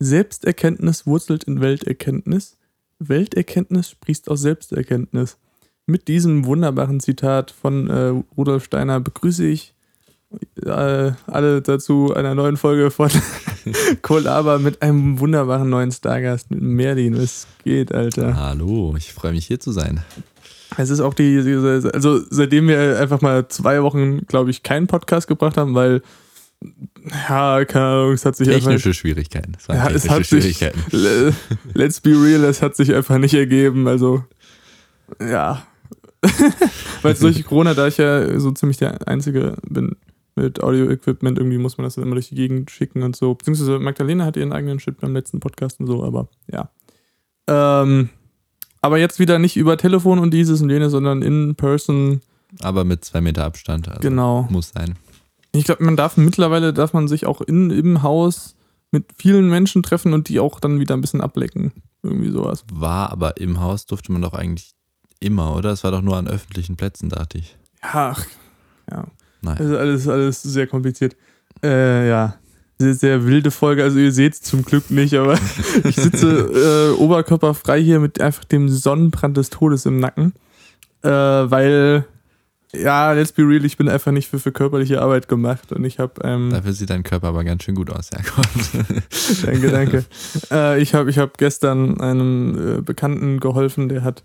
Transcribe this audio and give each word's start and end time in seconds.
Selbsterkenntnis 0.00 1.06
wurzelt 1.06 1.44
in 1.44 1.60
Welterkenntnis. 1.60 2.56
Welterkenntnis 2.98 3.90
sprießt 3.90 4.28
aus 4.30 4.40
Selbsterkenntnis. 4.40 5.38
Mit 5.86 6.08
diesem 6.08 6.46
wunderbaren 6.46 7.00
Zitat 7.00 7.50
von 7.50 7.88
äh, 7.88 8.22
Rudolf 8.36 8.64
Steiner 8.64 9.00
begrüße 9.00 9.46
ich 9.46 9.74
äh, 10.64 11.12
alle 11.26 11.62
dazu 11.62 12.14
einer 12.14 12.34
neuen 12.34 12.56
Folge 12.56 12.90
von 12.90 13.10
Kollaba 14.02 14.58
mit 14.58 14.80
einem 14.82 15.18
wunderbaren 15.18 15.68
neuen 15.68 15.92
Stargast, 15.92 16.50
mit 16.50 16.62
Merlin. 16.62 17.20
Was 17.20 17.46
geht, 17.64 17.92
Alter? 17.92 18.36
Hallo, 18.36 18.94
ich 18.96 19.12
freue 19.12 19.32
mich 19.32 19.46
hier 19.46 19.60
zu 19.60 19.72
sein. 19.72 20.02
Es 20.76 20.88
ist 20.88 21.00
auch 21.00 21.14
die, 21.14 21.36
also 21.92 22.20
seitdem 22.30 22.68
wir 22.68 22.98
einfach 23.00 23.20
mal 23.20 23.48
zwei 23.48 23.82
Wochen, 23.82 24.24
glaube 24.26 24.50
ich, 24.50 24.62
keinen 24.62 24.86
Podcast 24.86 25.26
gebracht 25.26 25.56
haben, 25.56 25.74
weil, 25.74 26.02
ja, 27.28 27.64
keine 27.64 27.84
Ahnung, 27.86 28.12
es 28.12 28.24
hat 28.26 28.36
sich 28.36 28.48
einfach. 28.48 28.66
Technische 28.68 28.92
Schwierigkeiten. 28.94 29.52
Es 29.58 29.66
Ja, 29.66 29.88
es 29.88 30.02
technische 30.02 30.10
hat 30.10 30.24
sich, 30.26 30.56
Schwierigkeiten. 30.58 30.80
le- 30.90 31.34
let's 31.74 32.00
be 32.00 32.10
real, 32.10 32.44
es 32.44 32.60
hat 32.62 32.76
sich 32.76 32.94
einfach 32.94 33.18
nicht 33.18 33.34
ergeben. 33.34 33.88
Also, 33.88 34.24
ja. 35.20 35.62
Weil 37.02 37.14
durch 37.14 37.44
Corona, 37.46 37.72
da 37.74 37.86
ich 37.86 37.96
ja 37.96 38.38
so 38.38 38.50
ziemlich 38.52 38.76
der 38.76 39.08
Einzige 39.08 39.56
bin 39.68 39.96
mit 40.36 40.62
Audio-Equipment, 40.62 41.38
irgendwie 41.38 41.56
muss 41.58 41.78
man 41.78 41.84
das 41.84 41.94
dann 41.94 42.04
immer 42.04 42.14
durch 42.14 42.28
die 42.28 42.34
Gegend 42.34 42.70
schicken 42.70 43.02
und 43.02 43.16
so. 43.16 43.34
Beziehungsweise 43.34 43.78
Magdalena 43.78 44.26
hat 44.26 44.36
ihren 44.36 44.52
eigenen 44.52 44.80
Shit 44.80 45.00
beim 45.00 45.14
letzten 45.14 45.40
Podcast 45.40 45.80
und 45.80 45.86
so, 45.86 46.04
aber 46.04 46.28
ja. 46.52 46.70
Ähm, 47.48 48.10
aber 48.82 48.98
jetzt 48.98 49.18
wieder 49.18 49.38
nicht 49.38 49.56
über 49.56 49.76
Telefon 49.78 50.18
und 50.18 50.32
dieses 50.32 50.60
und 50.60 50.70
jenes, 50.70 50.92
sondern 50.92 51.22
in 51.22 51.54
person. 51.56 52.20
Aber 52.62 52.84
mit 52.84 53.04
zwei 53.04 53.20
Meter 53.20 53.44
Abstand. 53.44 53.88
Also 53.88 54.00
Genau. 54.00 54.46
Muss 54.50 54.72
sein. 54.74 54.96
Ich 55.52 55.64
glaube, 55.64 55.84
man 55.84 55.96
darf 55.96 56.16
mittlerweile 56.16 56.72
darf 56.72 56.92
man 56.92 57.08
sich 57.08 57.26
auch 57.26 57.40
in, 57.40 57.70
im 57.70 58.02
Haus 58.02 58.56
mit 58.92 59.06
vielen 59.16 59.48
Menschen 59.48 59.82
treffen 59.82 60.12
und 60.12 60.28
die 60.28 60.40
auch 60.40 60.60
dann 60.60 60.80
wieder 60.80 60.94
ein 60.94 61.00
bisschen 61.00 61.20
ablecken. 61.20 61.72
Irgendwie 62.02 62.30
sowas. 62.30 62.64
War 62.72 63.10
aber 63.10 63.36
im 63.36 63.60
Haus 63.60 63.86
durfte 63.86 64.12
man 64.12 64.22
doch 64.22 64.32
eigentlich 64.32 64.72
immer, 65.20 65.54
oder? 65.56 65.70
Es 65.70 65.84
war 65.84 65.90
doch 65.90 66.02
nur 66.02 66.16
an 66.16 66.28
öffentlichen 66.28 66.76
Plätzen, 66.76 67.08
dachte 67.08 67.38
ich. 67.38 67.56
Ja, 67.82 68.14
ach, 68.16 68.26
ja. 68.90 69.06
Nein. 69.42 69.58
Also 69.58 69.76
alles, 69.76 70.08
alles 70.08 70.42
sehr 70.42 70.66
kompliziert. 70.66 71.16
Äh, 71.62 72.08
ja. 72.08 72.36
Sehr, 72.78 72.94
sehr 72.94 73.26
wilde 73.26 73.50
Folge. 73.50 73.82
Also 73.82 73.98
ihr 73.98 74.12
seht 74.12 74.34
es 74.34 74.42
zum 74.42 74.64
Glück 74.64 74.90
nicht, 74.90 75.14
aber 75.14 75.38
ich 75.84 75.96
sitze 75.96 76.94
äh, 76.96 77.00
oberkörperfrei 77.00 77.82
hier 77.82 78.00
mit 78.00 78.20
einfach 78.20 78.44
dem 78.44 78.68
Sonnenbrand 78.68 79.36
des 79.36 79.50
Todes 79.50 79.84
im 79.86 80.00
Nacken. 80.00 80.32
Äh, 81.02 81.10
weil, 81.10 82.06
ja, 82.72 83.12
let's 83.12 83.32
be 83.32 83.42
real, 83.42 83.64
ich 83.64 83.76
bin 83.76 83.88
einfach 83.88 84.12
nicht 84.12 84.28
für, 84.28 84.38
für 84.38 84.52
körperliche 84.52 85.00
Arbeit 85.02 85.28
gemacht 85.28 85.72
und 85.72 85.84
ich 85.84 85.98
habe 85.98 86.14
ähm, 86.22 86.50
Dafür 86.50 86.72
sieht 86.72 86.90
dein 86.90 87.02
Körper 87.02 87.28
aber 87.28 87.44
ganz 87.44 87.64
schön 87.64 87.74
gut 87.74 87.90
aus, 87.90 88.10
Jakob. 88.12 88.46
Danke, 89.44 89.70
danke. 89.70 90.04
äh, 90.50 90.80
ich 90.80 90.94
habe 90.94 91.10
ich 91.10 91.18
hab 91.18 91.36
gestern 91.38 92.00
einem 92.00 92.78
äh, 92.78 92.80
Bekannten 92.82 93.40
geholfen, 93.40 93.88
der 93.88 94.04
hat 94.04 94.22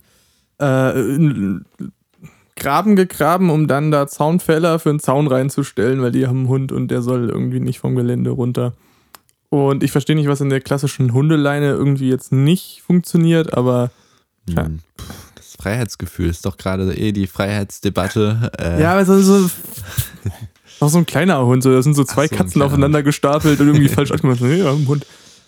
äh, 0.59 0.65
einen 0.65 1.65
Graben 2.55 2.95
gegraben, 2.95 3.49
um 3.49 3.67
dann 3.67 3.91
da 3.91 4.07
Zaunfäller 4.07 4.79
für 4.79 4.89
einen 4.89 4.99
Zaun 4.99 5.27
reinzustellen, 5.27 6.01
weil 6.01 6.11
die 6.11 6.25
haben 6.27 6.39
einen 6.39 6.47
Hund 6.47 6.71
und 6.71 6.89
der 6.89 7.01
soll 7.01 7.29
irgendwie 7.29 7.59
nicht 7.59 7.79
vom 7.79 7.95
Gelände 7.95 8.29
runter. 8.29 8.73
Und 9.49 9.83
ich 9.83 9.91
verstehe 9.91 10.15
nicht, 10.15 10.27
was 10.27 10.41
in 10.41 10.49
der 10.49 10.61
klassischen 10.61 11.13
Hundeleine 11.13 11.71
irgendwie 11.71 12.09
jetzt 12.09 12.31
nicht 12.31 12.81
funktioniert, 12.85 13.53
aber 13.57 13.91
Ja. 14.47 14.65
Hm, 14.65 14.79
Das 14.97 15.24
Freiheitsgefühl 15.65 16.29
ist 16.29 16.45
doch 16.45 16.57
gerade 16.57 16.93
eh 16.95 17.11
die 17.11 17.25
Freiheitsdebatte. 17.25 18.51
Äh, 18.59 18.81
ja, 18.83 18.91
aber 18.93 19.03
so, 19.05 19.19
so 19.19 19.49
auch 20.79 20.89
so 20.89 20.99
ein 20.99 21.05
kleiner 21.07 21.43
Hund, 21.43 21.63
so, 21.63 21.71
da 21.71 21.81
sind 21.81 21.95
so 21.95 22.03
zwei 22.03 22.27
so, 22.27 22.35
Katzen 22.35 22.61
aufeinander 22.61 23.01
gestapelt 23.01 23.59
und 23.59 23.67
irgendwie 23.67 23.87
falsch 23.89 24.11
ausgemacht. 24.11 24.41
Nee, 24.41 24.59
ja, 24.59 24.71
ein 24.71 24.87
Hund. 24.87 25.05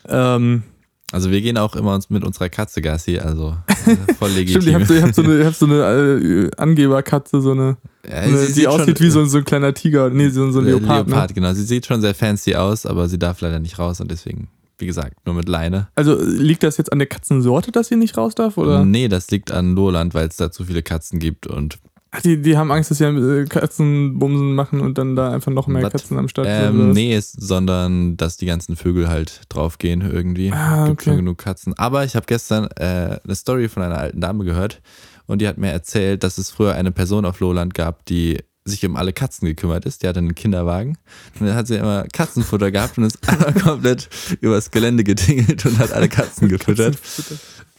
Ähm, 0.09 0.63
Also 1.11 1.29
wir 1.29 1.41
gehen 1.41 1.57
auch 1.59 1.75
immer 1.75 1.99
mit 2.09 2.23
unserer 2.23 2.49
Katze 2.49 2.81
Gassi, 2.81 3.19
also 3.19 3.55
äh, 3.85 4.13
voll 4.19 4.31
legitim. 4.31 4.61
Stimmt, 4.63 4.67
ihr 4.67 4.73
habt, 4.79 4.87
so- 4.87 5.01
habt 5.01 5.15
so 5.15 5.21
eine, 5.23 5.45
habt 5.45 5.55
so 5.55 5.65
eine 5.67 5.75
äh, 5.75 6.49
Angeberkatze, 6.57 7.41
so 7.41 7.51
eine, 7.51 7.77
Ja, 8.09 8.15
eine 8.15 8.31
die 8.47 8.51
sieht 8.53 8.67
aussieht 8.67 8.99
wie 8.99 9.09
so, 9.11 9.23
so 9.25 9.37
ein 9.37 9.45
kleiner 9.45 9.73
Tiger. 9.75 10.09
Nee, 10.09 10.29
so, 10.29 10.49
so 10.51 10.59
ein 10.59 10.65
Äh, 10.65 10.71
Leopard. 10.71 11.07
Ne? 11.07 11.27
genau. 11.35 11.53
Sie 11.53 11.63
sieht 11.63 11.85
schon 11.85 12.01
sehr 12.01 12.15
fancy 12.15 12.55
aus, 12.55 12.85
aber 12.87 13.07
sie 13.07 13.19
darf 13.19 13.39
leider 13.41 13.59
nicht 13.59 13.77
raus 13.77 14.01
und 14.01 14.09
deswegen, 14.09 14.47
wie 14.79 14.85
gesagt, 14.85 15.25
nur 15.25 15.35
mit 15.35 15.47
Leine. 15.49 15.87
Also 15.95 16.17
liegt 16.21 16.63
das 16.63 16.77
jetzt 16.77 16.91
an 16.91 16.99
der 16.99 17.07
Katzensorte, 17.07 17.71
dass 17.71 17.87
sie 17.87 17.95
nicht 17.95 18.17
raus 18.17 18.35
darf? 18.35 18.57
Oder? 18.57 18.85
Nee, 18.85 19.07
das 19.07 19.29
liegt 19.31 19.51
an 19.51 19.75
Lurland, 19.75 20.13
weil 20.13 20.27
es 20.27 20.37
da 20.37 20.51
zu 20.51 20.65
viele 20.65 20.83
Katzen 20.83 21.19
gibt 21.19 21.47
und 21.47 21.79
Ach, 22.09 22.21
Die, 22.21 22.41
die 22.41 22.57
haben 22.57 22.71
Angst, 22.71 22.89
dass 22.89 22.99
sie 22.99 23.03
äh, 23.03 23.45
Katzenbumsen 23.45 24.55
machen 24.55 24.79
und 24.79 24.97
dann 24.97 25.15
da 25.17 25.31
einfach 25.33 25.51
noch 25.51 25.67
mehr 25.67 25.83
Was? 25.83 25.91
Katzen 25.91 26.17
am 26.17 26.29
Start 26.29 26.47
sind. 26.47 26.55
ähm, 26.79 26.89
was? 26.89 26.95
nee, 26.95 27.15
ist, 27.15 27.41
sondern 27.41 28.15
dass 28.15 28.37
die 28.37 28.45
ganzen 28.45 28.77
Vögel 28.77 29.09
halt 29.09 29.41
draufgehen 29.49 30.01
irgendwie. 30.01 30.51
Ah, 30.53 30.85
Gibt 30.87 31.01
okay. 31.01 31.09
schon 31.09 31.17
genug 31.17 31.37
Katzen. 31.37 31.73
Aber 31.77 32.05
ich 32.05 32.15
habe 32.15 32.25
gestern 32.25 32.67
äh, 32.77 33.19
eine 33.23 33.35
Story 33.35 33.67
von 33.67 33.83
einer 33.83 33.97
alten 33.97 34.21
Dame 34.21 34.45
gehört 34.45 34.81
und 35.25 35.41
die 35.41 35.47
hat 35.49 35.57
mir 35.57 35.69
erzählt, 35.71 36.23
dass 36.23 36.37
es 36.37 36.49
früher 36.49 36.73
eine 36.75 36.91
Person 36.93 37.25
auf 37.25 37.41
Lowland 37.41 37.73
gab, 37.73 38.05
die 38.05 38.37
sich 38.67 38.85
um 38.85 38.95
alle 38.95 39.13
Katzen 39.13 39.47
gekümmert 39.47 39.85
ist. 39.85 40.03
Die 40.03 40.07
hatte 40.07 40.19
einen 40.19 40.35
Kinderwagen 40.35 40.97
und 41.39 41.47
dann 41.47 41.55
hat 41.55 41.67
sie 41.67 41.75
immer 41.75 42.05
Katzenfutter 42.13 42.71
gehabt 42.71 42.97
und 42.97 43.05
ist 43.05 43.17
einmal 43.29 43.53
komplett 43.53 44.09
übers 44.41 44.71
Gelände 44.71 45.03
getingelt 45.03 45.65
und 45.65 45.79
hat 45.79 45.91
alle 45.93 46.09
Katzen 46.09 46.47
gefüttert. 46.49 46.97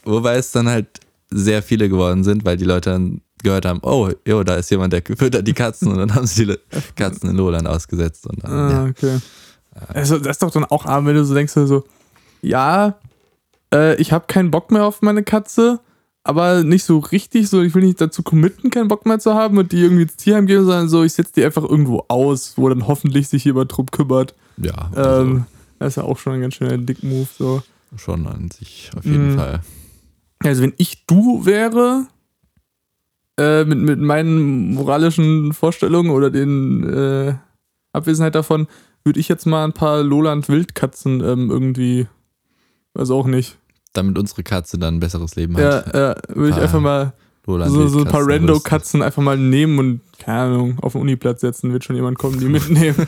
Wobei 0.03 0.35
es 0.37 0.51
dann 0.51 0.67
halt 0.67 0.87
sehr 1.29 1.61
viele 1.61 1.89
geworden 1.89 2.23
sind, 2.23 2.45
weil 2.45 2.57
die 2.57 2.65
Leute 2.65 2.89
dann 2.91 3.21
gehört 3.43 3.65
haben, 3.65 3.79
oh, 3.83 4.09
jo, 4.27 4.43
da 4.43 4.55
ist 4.55 4.69
jemand, 4.71 4.91
der 4.93 5.01
füttert 5.05 5.47
die 5.47 5.53
Katzen 5.53 5.89
und 5.89 5.97
dann 5.97 6.13
haben 6.15 6.25
sie 6.27 6.45
die 6.45 6.57
Katzen 6.95 7.29
in 7.29 7.37
Lowland 7.37 7.67
ausgesetzt. 7.67 8.27
Und 8.27 8.43
dann, 8.43 8.51
Ah, 8.51 8.69
ja. 8.71 8.85
okay. 8.85 9.19
Also, 9.93 10.17
das 10.17 10.31
ist 10.31 10.43
doch 10.43 10.51
dann 10.51 10.65
auch 10.65 10.85
arm, 10.85 11.05
wenn 11.05 11.15
du 11.15 11.23
so 11.23 11.33
denkst, 11.33 11.53
so, 11.53 11.85
ja, 12.41 12.95
äh, 13.73 13.95
ich 13.95 14.11
habe 14.11 14.25
keinen 14.27 14.51
Bock 14.51 14.71
mehr 14.71 14.83
auf 14.83 15.01
meine 15.01 15.23
Katze, 15.23 15.79
aber 16.29 16.63
nicht 16.63 16.83
so 16.83 16.99
richtig, 16.99 17.49
so, 17.49 17.61
ich 17.61 17.73
will 17.75 17.83
nicht 17.83 17.99
dazu 17.99 18.23
committen, 18.23 18.69
keinen 18.69 18.87
Bock 18.87 19.05
mehr 19.05 19.19
zu 19.19 19.33
haben 19.33 19.57
und 19.57 19.71
die 19.71 19.81
irgendwie 19.81 20.03
ins 20.03 20.15
Tierheim 20.15 20.45
geben, 20.45 20.63
sondern 20.65 20.87
so, 20.87 21.03
ich 21.03 21.13
setze 21.13 21.33
die 21.35 21.43
einfach 21.43 21.63
irgendwo 21.63 22.05
aus, 22.07 22.53
wo 22.57 22.69
dann 22.69 22.87
hoffentlich 22.87 23.27
sich 23.27 23.43
jemand 23.45 23.75
drum 23.75 23.87
kümmert. 23.87 24.35
ja 24.57 24.89
also 24.95 25.21
Ähm, 25.21 25.45
das 25.79 25.89
ist 25.93 25.95
ja 25.97 26.03
auch 26.03 26.17
schon 26.17 26.33
ein 26.33 26.41
ganz 26.41 26.55
schöner 26.55 26.77
Dick-Move, 26.77 27.27
so. 27.37 27.63
schon 27.97 28.27
an 28.27 28.49
sich 28.51 28.91
auf 28.95 29.03
jeden 29.05 29.31
Mhm. 29.33 29.35
Fall. 29.37 29.61
Also, 30.43 30.61
wenn 30.61 30.73
ich 30.77 31.05
du 31.05 31.45
wäre, 31.45 32.07
äh, 33.37 33.65
mit, 33.65 33.79
mit 33.79 33.99
meinen 33.99 34.73
moralischen 34.75 35.53
Vorstellungen 35.53 36.11
oder 36.11 36.29
den 36.29 36.83
äh, 36.87 37.33
Abwesenheit 37.93 38.35
davon, 38.35 38.67
würde 39.03 39.19
ich 39.19 39.27
jetzt 39.29 39.45
mal 39.45 39.63
ein 39.65 39.73
paar 39.73 40.03
Lowland-Wildkatzen 40.03 41.21
ähm, 41.21 41.49
irgendwie, 41.49 42.07
weiß 42.93 43.09
auch 43.11 43.25
nicht. 43.27 43.57
Damit 43.93 44.17
unsere 44.17 44.43
Katze 44.43 44.77
dann 44.77 44.95
ein 44.95 44.99
besseres 44.99 45.35
Leben 45.35 45.57
Ja, 45.57 45.83
hat. 45.85 45.93
äh, 45.95 46.15
würde 46.35 46.49
ich 46.51 46.61
einfach 46.61 46.79
mal 46.79 47.13
so, 47.45 47.87
so 47.87 47.99
ein 47.99 48.05
paar 48.05 48.21
Rando-Katzen 48.27 49.01
einfach 49.01 49.23
mal 49.23 49.37
nehmen 49.37 49.79
und, 49.79 50.01
keine 50.19 50.41
Ahnung, 50.41 50.79
auf 50.81 50.91
den 50.93 51.01
Uniplatz 51.01 51.41
setzen, 51.41 51.73
wird 51.73 51.83
schon 51.83 51.95
jemand 51.95 52.19
kommen, 52.19 52.39
die 52.39 52.45
mitnehmen. 52.45 52.95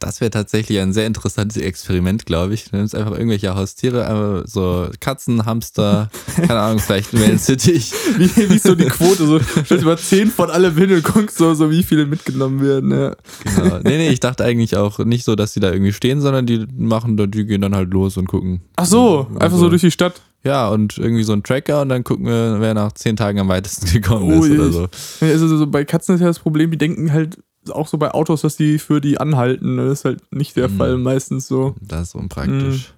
Das 0.00 0.20
wäre 0.20 0.30
tatsächlich 0.30 0.80
ein 0.80 0.92
sehr 0.92 1.06
interessantes 1.06 1.56
Experiment, 1.62 2.26
glaube 2.26 2.54
ich. 2.54 2.64
Du 2.70 2.76
nimmst 2.76 2.94
einfach 2.94 3.12
irgendwelche 3.12 3.54
Haustiere, 3.54 4.42
so 4.46 4.88
Katzen, 4.98 5.46
Hamster, 5.46 6.10
keine 6.36 6.58
Ahnung, 6.58 6.78
vielleicht 6.80 7.12
ein 7.12 7.20
Wellensittich. 7.20 7.92
wie, 8.16 8.34
wie 8.50 8.54
ist 8.56 8.64
so 8.66 8.74
die 8.74 8.86
Quote? 8.86 9.26
So, 9.26 9.38
stellst 9.38 9.70
du 9.70 9.84
mal 9.86 9.98
zehn 9.98 10.28
von 10.30 10.50
alle 10.50 10.72
hin 10.74 10.92
und 10.92 11.04
guckst 11.04 11.36
so, 11.38 11.54
so, 11.54 11.70
wie 11.70 11.82
viele 11.82 12.06
mitgenommen 12.06 12.60
werden. 12.62 12.90
Ja. 12.90 13.14
Genau. 13.44 13.78
Nee, 13.84 13.98
nee, 13.98 14.08
ich 14.08 14.20
dachte 14.20 14.44
eigentlich 14.44 14.76
auch 14.76 14.98
nicht 15.00 15.24
so, 15.24 15.36
dass 15.36 15.52
die 15.52 15.60
da 15.60 15.70
irgendwie 15.72 15.92
stehen, 15.92 16.20
sondern 16.20 16.46
die 16.46 16.66
machen, 16.76 17.16
da- 17.16 17.26
die 17.26 17.44
gehen 17.44 17.60
dann 17.60 17.74
halt 17.76 17.90
los 17.92 18.16
und 18.16 18.26
gucken. 18.26 18.62
Ach 18.76 18.86
so, 18.86 19.26
einfach 19.34 19.42
Also- 19.44 19.58
so 19.58 19.68
durch 19.68 19.82
die 19.82 19.90
Stadt. 19.90 20.20
Ja, 20.42 20.70
und 20.70 20.96
irgendwie 20.96 21.22
so 21.22 21.34
ein 21.34 21.42
Tracker 21.42 21.82
und 21.82 21.90
dann 21.90 22.02
gucken 22.02 22.24
wir, 22.24 22.56
wer 22.60 22.72
nach 22.72 22.92
zehn 22.92 23.14
Tagen 23.14 23.38
am 23.40 23.48
weitesten 23.48 23.84
gekommen 23.92 24.32
Oh, 24.32 24.42
ist 24.42 24.50
oder 24.50 24.72
so. 24.72 24.88
Ja, 25.20 25.32
Also 25.32 25.46
so 25.58 25.66
bei 25.66 25.84
Katzen 25.84 26.14
ist 26.14 26.22
ja 26.22 26.28
das 26.28 26.38
Problem, 26.38 26.70
die 26.70 26.78
denken 26.78 27.12
halt 27.12 27.36
auch 27.70 27.86
so 27.88 27.98
bei 27.98 28.10
Autos, 28.12 28.40
dass 28.42 28.56
die 28.56 28.78
für 28.78 29.00
die 29.00 29.18
anhalten. 29.18 29.76
Das 29.76 30.00
ist 30.00 30.04
halt 30.04 30.22
nicht 30.32 30.56
der 30.56 30.68
Mhm. 30.68 30.76
Fall 30.78 30.96
meistens 30.98 31.46
so. 31.46 31.74
Das 31.80 32.08
ist 32.08 32.14
unpraktisch. 32.14 32.94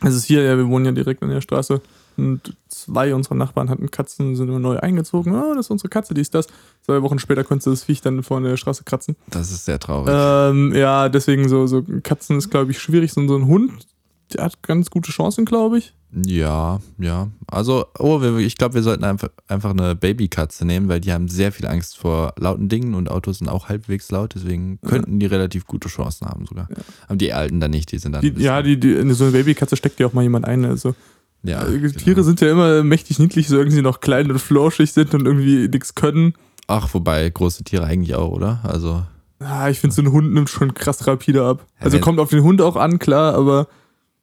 Also 0.00 0.16
es 0.16 0.22
ist 0.22 0.26
hier, 0.26 0.42
ja, 0.42 0.56
wir 0.56 0.68
wohnen 0.68 0.84
ja 0.84 0.92
direkt 0.92 1.22
an 1.22 1.30
der 1.30 1.40
Straße 1.40 1.80
und 2.16 2.54
zwei 2.68 3.14
unserer 3.14 3.36
Nachbarn 3.36 3.70
hatten 3.70 3.90
Katzen, 3.90 4.34
sind 4.36 4.48
immer 4.48 4.58
neu 4.58 4.78
eingezogen. 4.78 5.34
Ah, 5.34 5.54
das 5.54 5.66
ist 5.66 5.70
unsere 5.70 5.88
Katze, 5.88 6.12
die 6.12 6.20
ist 6.20 6.34
das. 6.34 6.46
Zwei 6.84 7.00
Wochen 7.02 7.18
später 7.18 7.44
konntest 7.44 7.66
du 7.66 7.70
das 7.70 7.84
Viech 7.84 8.00
dann 8.02 8.22
vor 8.22 8.40
der 8.40 8.56
Straße 8.56 8.84
kratzen. 8.84 9.16
Das 9.30 9.50
ist 9.52 9.64
sehr 9.64 9.78
traurig. 9.78 10.12
Ähm, 10.14 10.74
ja, 10.74 11.08
deswegen 11.08 11.48
so, 11.48 11.66
so 11.66 11.82
Katzen 12.02 12.36
ist, 12.38 12.50
glaube 12.50 12.72
ich, 12.72 12.80
schwierig. 12.80 13.12
So, 13.12 13.26
so 13.26 13.36
ein 13.36 13.46
Hund, 13.46 13.86
der 14.34 14.44
hat 14.44 14.60
ganz 14.62 14.90
gute 14.90 15.10
Chancen, 15.12 15.44
glaube 15.44 15.78
ich. 15.78 15.94
Ja, 16.26 16.80
ja. 16.98 17.28
Also, 17.46 17.86
oh, 17.98 18.20
wir, 18.20 18.36
ich 18.38 18.56
glaube, 18.56 18.74
wir 18.74 18.82
sollten 18.82 19.04
einfach, 19.04 19.30
einfach 19.48 19.70
eine 19.70 19.94
Babykatze 19.94 20.66
nehmen, 20.66 20.88
weil 20.88 21.00
die 21.00 21.12
haben 21.12 21.28
sehr 21.28 21.52
viel 21.52 21.66
Angst 21.66 21.96
vor 21.96 22.34
lauten 22.38 22.68
Dingen 22.68 22.94
und 22.94 23.10
Autos 23.10 23.38
sind 23.38 23.48
auch 23.48 23.68
halbwegs 23.68 24.10
laut, 24.10 24.34
deswegen 24.34 24.78
könnten 24.86 25.18
die 25.20 25.26
relativ 25.26 25.66
gute 25.66 25.88
Chancen 25.88 26.26
haben 26.26 26.44
sogar. 26.46 26.68
Aber 27.06 27.16
die 27.16 27.32
alten 27.32 27.60
dann 27.60 27.70
nicht, 27.70 27.92
die 27.92 27.98
sind 27.98 28.12
dann. 28.12 28.20
Die, 28.20 28.34
ja, 28.42 28.60
die, 28.62 28.78
die, 28.78 28.92
in 28.92 29.12
so 29.14 29.24
eine 29.24 29.32
Babykatze 29.32 29.76
steckt 29.76 30.00
ja 30.00 30.06
auch 30.06 30.12
mal 30.12 30.22
jemand 30.22 30.44
ein. 30.44 30.64
Also 30.64 30.94
ja, 31.42 31.66
äh, 31.66 31.78
genau. 31.78 31.98
Tiere 31.98 32.24
sind 32.24 32.40
ja 32.40 32.50
immer 32.50 32.82
mächtig 32.82 33.18
niedlich, 33.18 33.48
so 33.48 33.56
irgendwie 33.56 33.82
noch 33.82 34.00
klein 34.00 34.30
und 34.30 34.38
flauschig 34.38 34.92
sind 34.92 35.14
und 35.14 35.26
irgendwie 35.26 35.68
nichts 35.68 35.94
können. 35.94 36.34
Ach, 36.66 36.92
wobei 36.92 37.28
große 37.28 37.64
Tiere 37.64 37.84
eigentlich 37.84 38.14
auch, 38.14 38.30
oder? 38.30 38.60
Also, 38.64 39.02
Ah, 39.40 39.68
ich 39.68 39.80
finde, 39.80 39.96
so 39.96 40.02
ein 40.02 40.12
Hund 40.12 40.32
nimmt 40.32 40.50
schon 40.50 40.72
krass 40.72 41.06
rapide 41.06 41.44
ab. 41.44 41.66
Ja, 41.80 41.86
Also 41.86 41.98
kommt 41.98 42.20
auf 42.20 42.30
den 42.30 42.42
Hund 42.44 42.60
auch 42.62 42.76
an, 42.76 42.98
klar, 43.00 43.34
aber 43.34 43.66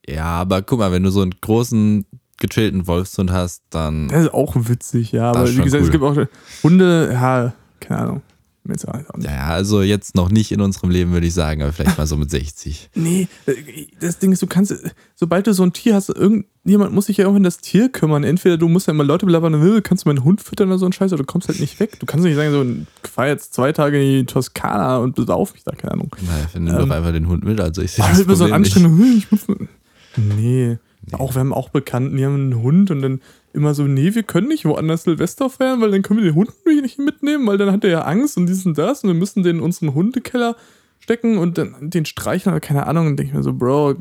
Ja, 0.07 0.25
aber 0.25 0.61
guck 0.61 0.79
mal, 0.79 0.91
wenn 0.91 1.03
du 1.03 1.11
so 1.11 1.21
einen 1.21 1.35
großen, 1.41 2.05
gechillten 2.37 2.87
Wolfshund 2.87 3.31
hast, 3.31 3.63
dann. 3.69 4.07
Das 4.07 4.23
ist 4.25 4.33
auch 4.33 4.55
witzig, 4.55 5.11
ja. 5.11 5.31
Aber 5.31 5.47
wie 5.49 5.55
gesagt, 5.61 5.83
es 5.83 5.87
cool. 5.87 5.91
gibt 5.91 6.03
auch 6.03 6.63
Hunde, 6.63 7.09
ja, 7.11 7.53
keine 7.79 7.99
Ahnung. 8.01 8.21
Ja, 9.23 9.47
also 9.47 9.81
jetzt 9.81 10.13
noch 10.15 10.29
nicht 10.29 10.51
in 10.51 10.61
unserem 10.61 10.91
Leben, 10.91 11.11
würde 11.11 11.25
ich 11.25 11.33
sagen, 11.33 11.63
aber 11.63 11.73
vielleicht 11.73 11.97
mal 11.97 12.05
so 12.05 12.17
mit 12.17 12.29
60. 12.29 12.91
Nee, 12.95 13.27
das 13.99 14.19
Ding 14.19 14.31
ist, 14.31 14.41
du 14.43 14.47
kannst, 14.47 14.75
sobald 15.15 15.47
du 15.47 15.53
so 15.53 15.63
ein 15.63 15.73
Tier 15.73 15.95
hast, 15.95 16.09
irgendjemand 16.09 16.93
muss 16.93 17.07
sich 17.07 17.17
ja 17.17 17.27
auch 17.27 17.33
um 17.33 17.41
das 17.41 17.57
Tier 17.57 17.89
kümmern. 17.89 18.23
Entweder 18.23 18.57
du 18.57 18.67
musst 18.67 18.85
ja 18.85 18.91
immer 18.93 19.03
Leute 19.05 19.25
belabern, 19.25 19.55
"Äh, 19.55 19.81
kannst 19.81 20.05
du 20.05 20.09
meinen 20.09 20.23
Hund 20.23 20.41
füttern 20.41 20.67
oder 20.67 20.77
so 20.77 20.85
ein 20.85 20.93
Scheiß, 20.93 21.11
oder 21.13 21.23
du 21.23 21.25
kommst 21.25 21.47
halt 21.47 21.59
nicht 21.59 21.79
weg. 21.79 21.99
Du 21.99 22.05
kannst 22.05 22.25
nicht 22.25 22.35
sagen, 22.35 22.51
so, 22.51 22.63
ich 22.63 23.09
fahr 23.09 23.27
jetzt 23.27 23.55
zwei 23.55 23.71
Tage 23.71 23.97
in 24.03 24.19
die 24.19 24.25
Toskana 24.31 24.97
und 24.97 25.15
besauf 25.15 25.53
mich 25.53 25.63
da, 25.63 25.71
keine 25.71 25.93
Ahnung. 25.93 26.15
Naja, 26.21 26.45
wir 26.53 26.61
nehmen 26.61 26.79
Ähm, 26.79 26.89
doch 26.89 26.95
einfach 26.95 27.11
den 27.13 27.27
Hund 27.27 27.43
mit, 27.45 27.59
also 27.59 27.81
ich 27.81 27.93
sehe 27.93 28.05
das 28.07 28.19
wird 28.27 28.37
so 28.37 28.43
Problem 28.43 28.61
nicht. 28.61 28.75
anstrengend. 28.75 28.99
"Hm, 28.99 29.17
Ich 29.17 29.31
muss, 29.31 29.47
nee. 30.19 30.77
Auch 31.13 31.33
wir 31.33 31.39
haben 31.39 31.53
auch 31.53 31.69
Bekannten, 31.69 32.17
die 32.17 32.25
haben 32.25 32.35
einen 32.35 32.61
Hund 32.61 32.91
und 32.91 33.01
dann 33.01 33.21
immer 33.53 33.73
so, 33.73 33.83
nee, 33.83 34.13
wir 34.13 34.23
können 34.23 34.47
nicht 34.47 34.65
woanders 34.65 35.03
Silvester 35.03 35.49
feiern, 35.49 35.81
weil 35.81 35.89
dann 35.91 36.01
können 36.03 36.19
wir 36.21 36.29
den 36.31 36.35
Hund 36.35 36.51
nicht 36.65 36.99
mitnehmen, 36.99 37.47
weil 37.47 37.57
dann 37.57 37.71
hat 37.71 37.83
er 37.83 37.89
ja 37.89 38.01
Angst 38.01 38.37
und 38.37 38.45
dies 38.47 38.65
und 38.65 38.77
das 38.77 39.03
und 39.03 39.09
wir 39.09 39.15
müssen 39.15 39.41
den 39.43 39.57
in 39.57 39.61
unseren 39.63 39.93
Hundekeller 39.95 40.55
stecken 40.99 41.37
und 41.39 41.57
dann 41.57 41.75
den 41.89 42.05
streicheln 42.05 42.53
oder 42.53 42.59
keine 42.59 42.85
Ahnung 42.85 43.07
und 43.07 43.17
denke 43.17 43.31
ich 43.31 43.35
mir 43.35 43.41
so, 43.43 43.53
Bro, 43.53 43.95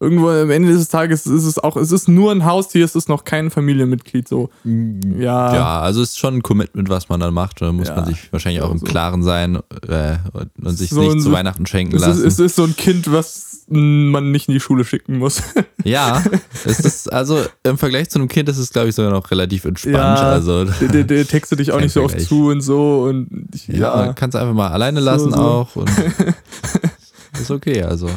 irgendwo 0.00 0.28
am 0.28 0.50
Ende 0.50 0.72
des 0.72 0.88
Tages 0.88 1.26
ist 1.26 1.44
es 1.44 1.58
auch, 1.58 1.76
es 1.76 1.92
ist 1.92 2.08
nur 2.08 2.32
ein 2.32 2.44
Haustier, 2.44 2.84
es 2.84 2.94
ist 2.96 3.08
noch 3.08 3.24
kein 3.24 3.50
Familienmitglied, 3.50 4.26
so. 4.28 4.50
Ja. 4.64 5.54
Ja, 5.54 5.80
also 5.80 6.02
es 6.02 6.10
ist 6.10 6.18
schon 6.18 6.34
ein 6.36 6.42
Commitment, 6.42 6.88
was 6.88 7.08
man 7.08 7.20
dann 7.20 7.32
macht. 7.32 7.62
Da 7.62 7.72
muss 7.72 7.88
Ja. 7.88 7.96
man 7.96 8.06
sich 8.06 8.30
wahrscheinlich 8.32 8.62
auch 8.62 8.72
im. 8.72 8.82
Klaren 8.82 9.22
sein 9.22 9.56
äh, 9.88 10.16
und, 10.32 10.50
und 10.62 10.76
sich 10.76 10.90
So 10.90 11.00
nicht 11.00 11.22
zu 11.22 11.32
Weihnachten 11.32 11.64
schenken 11.66 11.96
Es 11.96 12.02
ist, 12.02 12.08
lassen. 12.08 12.26
es 12.26 12.38
ist 12.40 12.56
so 12.56 12.64
ein 12.64 12.76
Kind, 12.76 13.10
was 13.10 13.45
man 13.68 14.30
nicht 14.30 14.48
in 14.48 14.54
die 14.54 14.60
Schule 14.60 14.84
schicken 14.84 15.18
muss. 15.18 15.42
ja, 15.84 16.22
es 16.64 16.80
ist 16.80 17.12
also 17.12 17.44
im 17.64 17.78
Vergleich 17.78 18.10
zu 18.10 18.18
einem 18.18 18.28
Kind 18.28 18.48
ist 18.48 18.58
es, 18.58 18.70
glaube 18.70 18.88
ich, 18.88 18.94
sogar 18.94 19.10
noch 19.10 19.30
relativ 19.30 19.64
entspannt. 19.64 19.96
Ja. 19.96 20.30
Also 20.30 20.64
der, 20.64 21.04
der, 21.04 21.26
textet 21.26 21.58
dich 21.58 21.72
auch 21.72 21.80
nicht 21.80 21.92
so 21.92 22.04
oft 22.04 22.20
zu 22.20 22.48
und 22.48 22.60
so 22.60 23.04
und 23.04 23.48
ich, 23.52 23.66
ja, 23.68 24.06
ja. 24.06 24.12
kannst 24.12 24.36
einfach 24.36 24.54
mal 24.54 24.68
alleine 24.68 25.00
So, 25.00 25.06
lassen 25.06 25.32
so. 25.32 25.40
auch 25.40 25.76
und 25.76 25.90
ist 27.40 27.50
okay, 27.50 27.82
also 27.82 28.08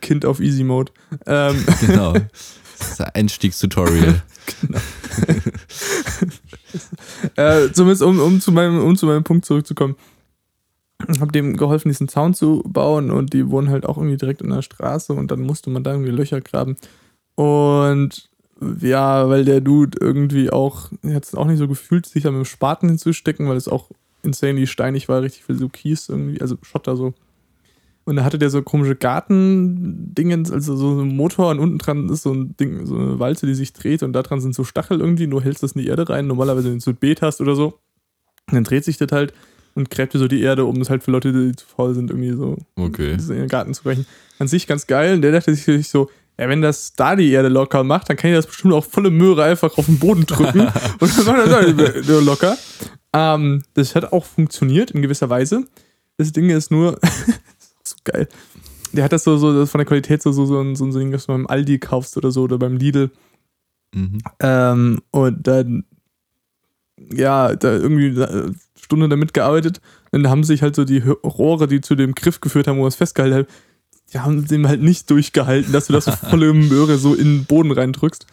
Kind 0.00 0.24
auf 0.24 0.40
Easy 0.40 0.64
Mode. 0.64 0.92
Ähm, 1.26 1.64
genau. 1.80 2.14
Das 2.78 2.90
ist 2.90 3.00
ein 3.00 3.10
Einstiegstutorial. 3.14 4.22
äh, 7.36 7.72
zumindest 7.72 8.02
um, 8.02 8.18
um, 8.18 8.40
zu 8.40 8.52
meinem, 8.52 8.82
um 8.84 8.96
zu 8.96 9.06
meinem 9.06 9.24
Punkt 9.24 9.44
zurückzukommen. 9.44 9.96
Habe 11.20 11.32
dem 11.32 11.56
geholfen, 11.56 11.88
diesen 11.88 12.08
Zaun 12.08 12.34
zu 12.34 12.62
bauen 12.66 13.10
und 13.10 13.32
die 13.32 13.50
wohnen 13.50 13.68
halt 13.68 13.84
auch 13.86 13.96
irgendwie 13.98 14.16
direkt 14.16 14.42
in 14.42 14.50
der 14.50 14.62
Straße 14.62 15.12
und 15.12 15.30
dann 15.30 15.40
musste 15.40 15.70
man 15.70 15.82
da 15.82 15.92
irgendwie 15.92 16.12
Löcher 16.12 16.40
graben. 16.40 16.76
Und 17.34 18.30
ja, 18.80 19.28
weil 19.28 19.44
der 19.44 19.60
Dude 19.60 19.98
irgendwie 20.00 20.50
auch, 20.50 20.90
hat 21.04 21.24
es 21.24 21.34
auch 21.34 21.46
nicht 21.46 21.58
so 21.58 21.68
gefühlt, 21.68 22.06
sich 22.06 22.22
da 22.22 22.30
mit 22.30 22.38
dem 22.38 22.44
Spaten 22.44 22.88
hinzustecken, 22.88 23.48
weil 23.48 23.56
es 23.56 23.68
auch 23.68 23.90
insanely 24.22 24.66
steinig 24.66 25.08
war, 25.08 25.22
richtig 25.22 25.44
viel 25.44 25.58
so 25.58 25.68
Kies 25.68 26.08
irgendwie, 26.08 26.40
also 26.40 26.56
Schotter 26.62 26.96
so. 26.96 27.14
Und 28.04 28.16
da 28.16 28.24
hatte 28.24 28.38
der 28.38 28.50
so 28.50 28.62
komische 28.62 28.96
Gartendingens, 28.96 30.52
also 30.52 30.76
so 30.76 31.00
ein 31.00 31.16
Motor 31.16 31.50
und 31.50 31.58
unten 31.58 31.78
dran 31.78 32.08
ist 32.10 32.22
so 32.22 32.32
ein 32.32 32.54
Ding, 32.56 32.86
so 32.86 32.96
eine 32.96 33.18
Walze, 33.18 33.46
die 33.46 33.54
sich 33.54 33.72
dreht 33.72 34.02
und 34.02 34.12
da 34.12 34.22
dran 34.22 34.40
sind 34.40 34.54
so 34.54 34.62
Stachel 34.62 35.00
irgendwie, 35.00 35.26
du 35.26 35.40
hältst 35.40 35.62
das 35.62 35.72
in 35.72 35.82
die 35.82 35.88
Erde 35.88 36.08
rein, 36.08 36.26
normalerweise 36.26 36.70
wenn 36.70 36.78
du 36.78 36.90
ein 36.90 36.96
Beet 36.96 37.22
hast 37.22 37.40
oder 37.40 37.54
so. 37.56 37.78
Und 38.46 38.54
dann 38.54 38.64
dreht 38.64 38.84
sich 38.84 38.98
das 38.98 39.10
halt 39.10 39.32
und 39.74 39.90
gräbt 39.90 40.12
so 40.12 40.28
die 40.28 40.40
Erde, 40.42 40.64
um 40.64 40.78
das 40.78 40.90
halt 40.90 41.02
für 41.02 41.10
Leute, 41.10 41.32
die 41.32 41.56
zu 41.56 41.66
faul 41.66 41.94
sind, 41.94 42.10
irgendwie 42.10 42.32
so 42.32 42.56
Okay. 42.76 43.12
in 43.12 43.28
den 43.28 43.48
Garten 43.48 43.74
zu 43.74 43.82
brechen. 43.82 44.06
An 44.38 44.48
sich 44.48 44.66
ganz 44.66 44.86
geil. 44.86 45.14
Und 45.14 45.22
der 45.22 45.32
dachte 45.32 45.54
sich 45.54 45.88
so, 45.88 46.08
ja, 46.38 46.48
wenn 46.48 46.62
das 46.62 46.94
da 46.94 47.14
die 47.16 47.30
Erde 47.30 47.48
locker 47.48 47.84
macht, 47.84 48.08
dann 48.10 48.16
kann 48.16 48.30
ich 48.30 48.36
das 48.36 48.46
bestimmt 48.46 48.74
auch 48.74 48.84
volle 48.84 49.10
Möhre 49.10 49.44
einfach 49.44 49.76
auf 49.78 49.86
den 49.86 49.98
Boden 49.98 50.26
drücken. 50.26 50.60
und 51.00 51.18
dann 51.18 51.24
macht 51.26 51.46
er 51.48 51.72
das 51.72 52.10
auch 52.10 52.22
locker. 52.22 52.56
Ähm, 53.12 53.62
das 53.74 53.94
hat 53.94 54.12
auch 54.12 54.24
funktioniert 54.24 54.90
in 54.90 55.02
gewisser 55.02 55.30
Weise. 55.30 55.64
Das 56.16 56.32
Ding 56.32 56.50
ist 56.50 56.70
nur, 56.70 56.92
das 57.00 57.10
ist 57.20 57.88
so 57.88 57.96
geil. 58.04 58.28
Der 58.92 59.04
hat 59.04 59.12
das 59.12 59.24
so, 59.24 59.36
so 59.36 59.52
das 59.56 59.70
von 59.70 59.78
der 59.78 59.86
Qualität 59.86 60.22
so, 60.22 60.32
so, 60.32 60.46
so, 60.46 60.60
ein, 60.60 60.76
so 60.76 60.84
ein 60.84 60.92
Ding, 60.92 61.10
das 61.10 61.26
du 61.26 61.32
beim 61.32 61.46
Aldi 61.46 61.78
kaufst 61.78 62.16
oder 62.16 62.30
so 62.30 62.42
oder 62.42 62.58
beim 62.58 62.76
Lidl. 62.76 63.10
Mhm. 63.94 64.18
Ähm, 64.40 65.00
und 65.10 65.46
dann, 65.46 65.84
ja, 67.12 67.54
da 67.54 67.72
irgendwie 67.72 68.22
eine 68.22 68.54
Stunde 68.80 69.08
damit 69.08 69.34
gearbeitet. 69.34 69.80
Dann 70.12 70.28
haben 70.28 70.44
sich 70.44 70.62
halt 70.62 70.76
so 70.76 70.84
die 70.84 70.98
Rohre, 70.98 71.66
die 71.66 71.80
zu 71.80 71.94
dem 71.94 72.14
Griff 72.14 72.40
geführt 72.40 72.66
haben, 72.66 72.78
wo 72.78 72.84
er 72.84 72.88
es 72.88 72.96
festgehalten 72.96 73.38
hat, 73.38 73.46
die 74.12 74.18
haben 74.20 74.46
dem 74.46 74.68
halt 74.68 74.80
nicht 74.80 75.10
durchgehalten, 75.10 75.72
dass 75.72 75.88
du 75.88 75.92
das 75.92 76.04
volle 76.30 76.52
Möhre 76.52 76.98
so 76.98 77.14
in 77.14 77.38
den 77.38 77.44
Boden 77.46 77.72
reindrückst. 77.72 78.26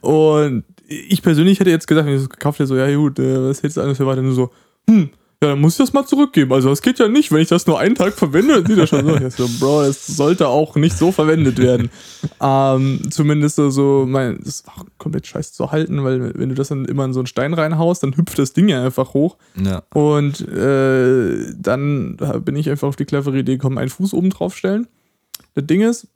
Und 0.00 0.64
ich 0.86 1.22
persönlich 1.22 1.60
hätte 1.60 1.70
jetzt 1.70 1.86
gesagt, 1.86 2.06
wenn 2.06 2.14
ich 2.14 2.20
das 2.20 2.30
gekauft 2.30 2.58
hätte, 2.58 2.68
so, 2.68 2.76
ja 2.76 2.94
gut, 2.94 3.18
äh, 3.18 3.48
was 3.48 3.62
hältst 3.62 3.76
du 3.76 3.80
alles 3.80 3.96
für 3.96 4.06
weiter? 4.06 4.22
Nur 4.22 4.34
so, 4.34 4.50
hm, 4.88 5.10
ja, 5.44 5.50
dann 5.50 5.60
muss 5.60 5.74
ich 5.74 5.78
das 5.78 5.92
mal 5.92 6.06
zurückgeben. 6.06 6.52
Also 6.52 6.70
das 6.70 6.82
geht 6.82 6.98
ja 6.98 7.08
nicht, 7.08 7.30
wenn 7.30 7.40
ich 7.40 7.48
das 7.48 7.66
nur 7.66 7.78
einen 7.78 7.94
Tag 7.94 8.14
verwende, 8.14 8.54
dann 8.54 8.66
sieht 8.66 8.78
das 8.78 8.88
schon 8.88 9.30
so. 9.30 9.48
Bro, 9.60 9.82
das 9.82 10.06
sollte 10.06 10.48
auch 10.48 10.74
nicht 10.76 10.96
so 10.96 11.12
verwendet 11.12 11.58
werden. 11.58 11.90
Ähm, 12.40 13.00
zumindest 13.10 13.56
so, 13.56 14.06
mein, 14.08 14.38
das 14.42 14.66
war 14.66 14.86
komplett 14.98 15.26
scheiße 15.26 15.52
zu 15.52 15.72
halten, 15.72 16.04
weil 16.04 16.32
wenn 16.34 16.48
du 16.48 16.54
das 16.54 16.68
dann 16.68 16.84
immer 16.86 17.04
in 17.04 17.12
so 17.12 17.20
einen 17.20 17.26
Stein 17.26 17.52
reinhaust, 17.52 18.02
dann 18.02 18.16
hüpft 18.16 18.38
das 18.38 18.52
Ding 18.52 18.68
ja 18.68 18.82
einfach 18.82 19.14
hoch. 19.14 19.36
Ja. 19.62 19.82
Und 19.92 20.40
äh, 20.48 21.52
dann 21.56 22.16
bin 22.44 22.56
ich 22.56 22.68
einfach 22.70 22.88
auf 22.88 22.96
die 22.96 23.04
clevere 23.04 23.38
Idee 23.38 23.56
gekommen, 23.56 23.78
einen 23.78 23.90
Fuß 23.90 24.14
oben 24.14 24.30
drauf 24.30 24.56
stellen. 24.56 24.88
Das 25.54 25.66
Ding 25.66 25.82
ist, 25.82 26.08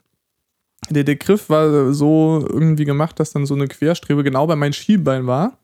der, 0.90 1.04
der 1.04 1.16
Griff 1.16 1.50
war 1.50 1.92
so 1.92 2.46
irgendwie 2.48 2.84
gemacht, 2.84 3.20
dass 3.20 3.32
dann 3.32 3.46
so 3.46 3.54
eine 3.54 3.68
Querstrebe 3.68 4.24
genau 4.24 4.46
bei 4.46 4.56
meinem 4.56 4.72
Schienbein 4.72 5.26
war. 5.26 5.58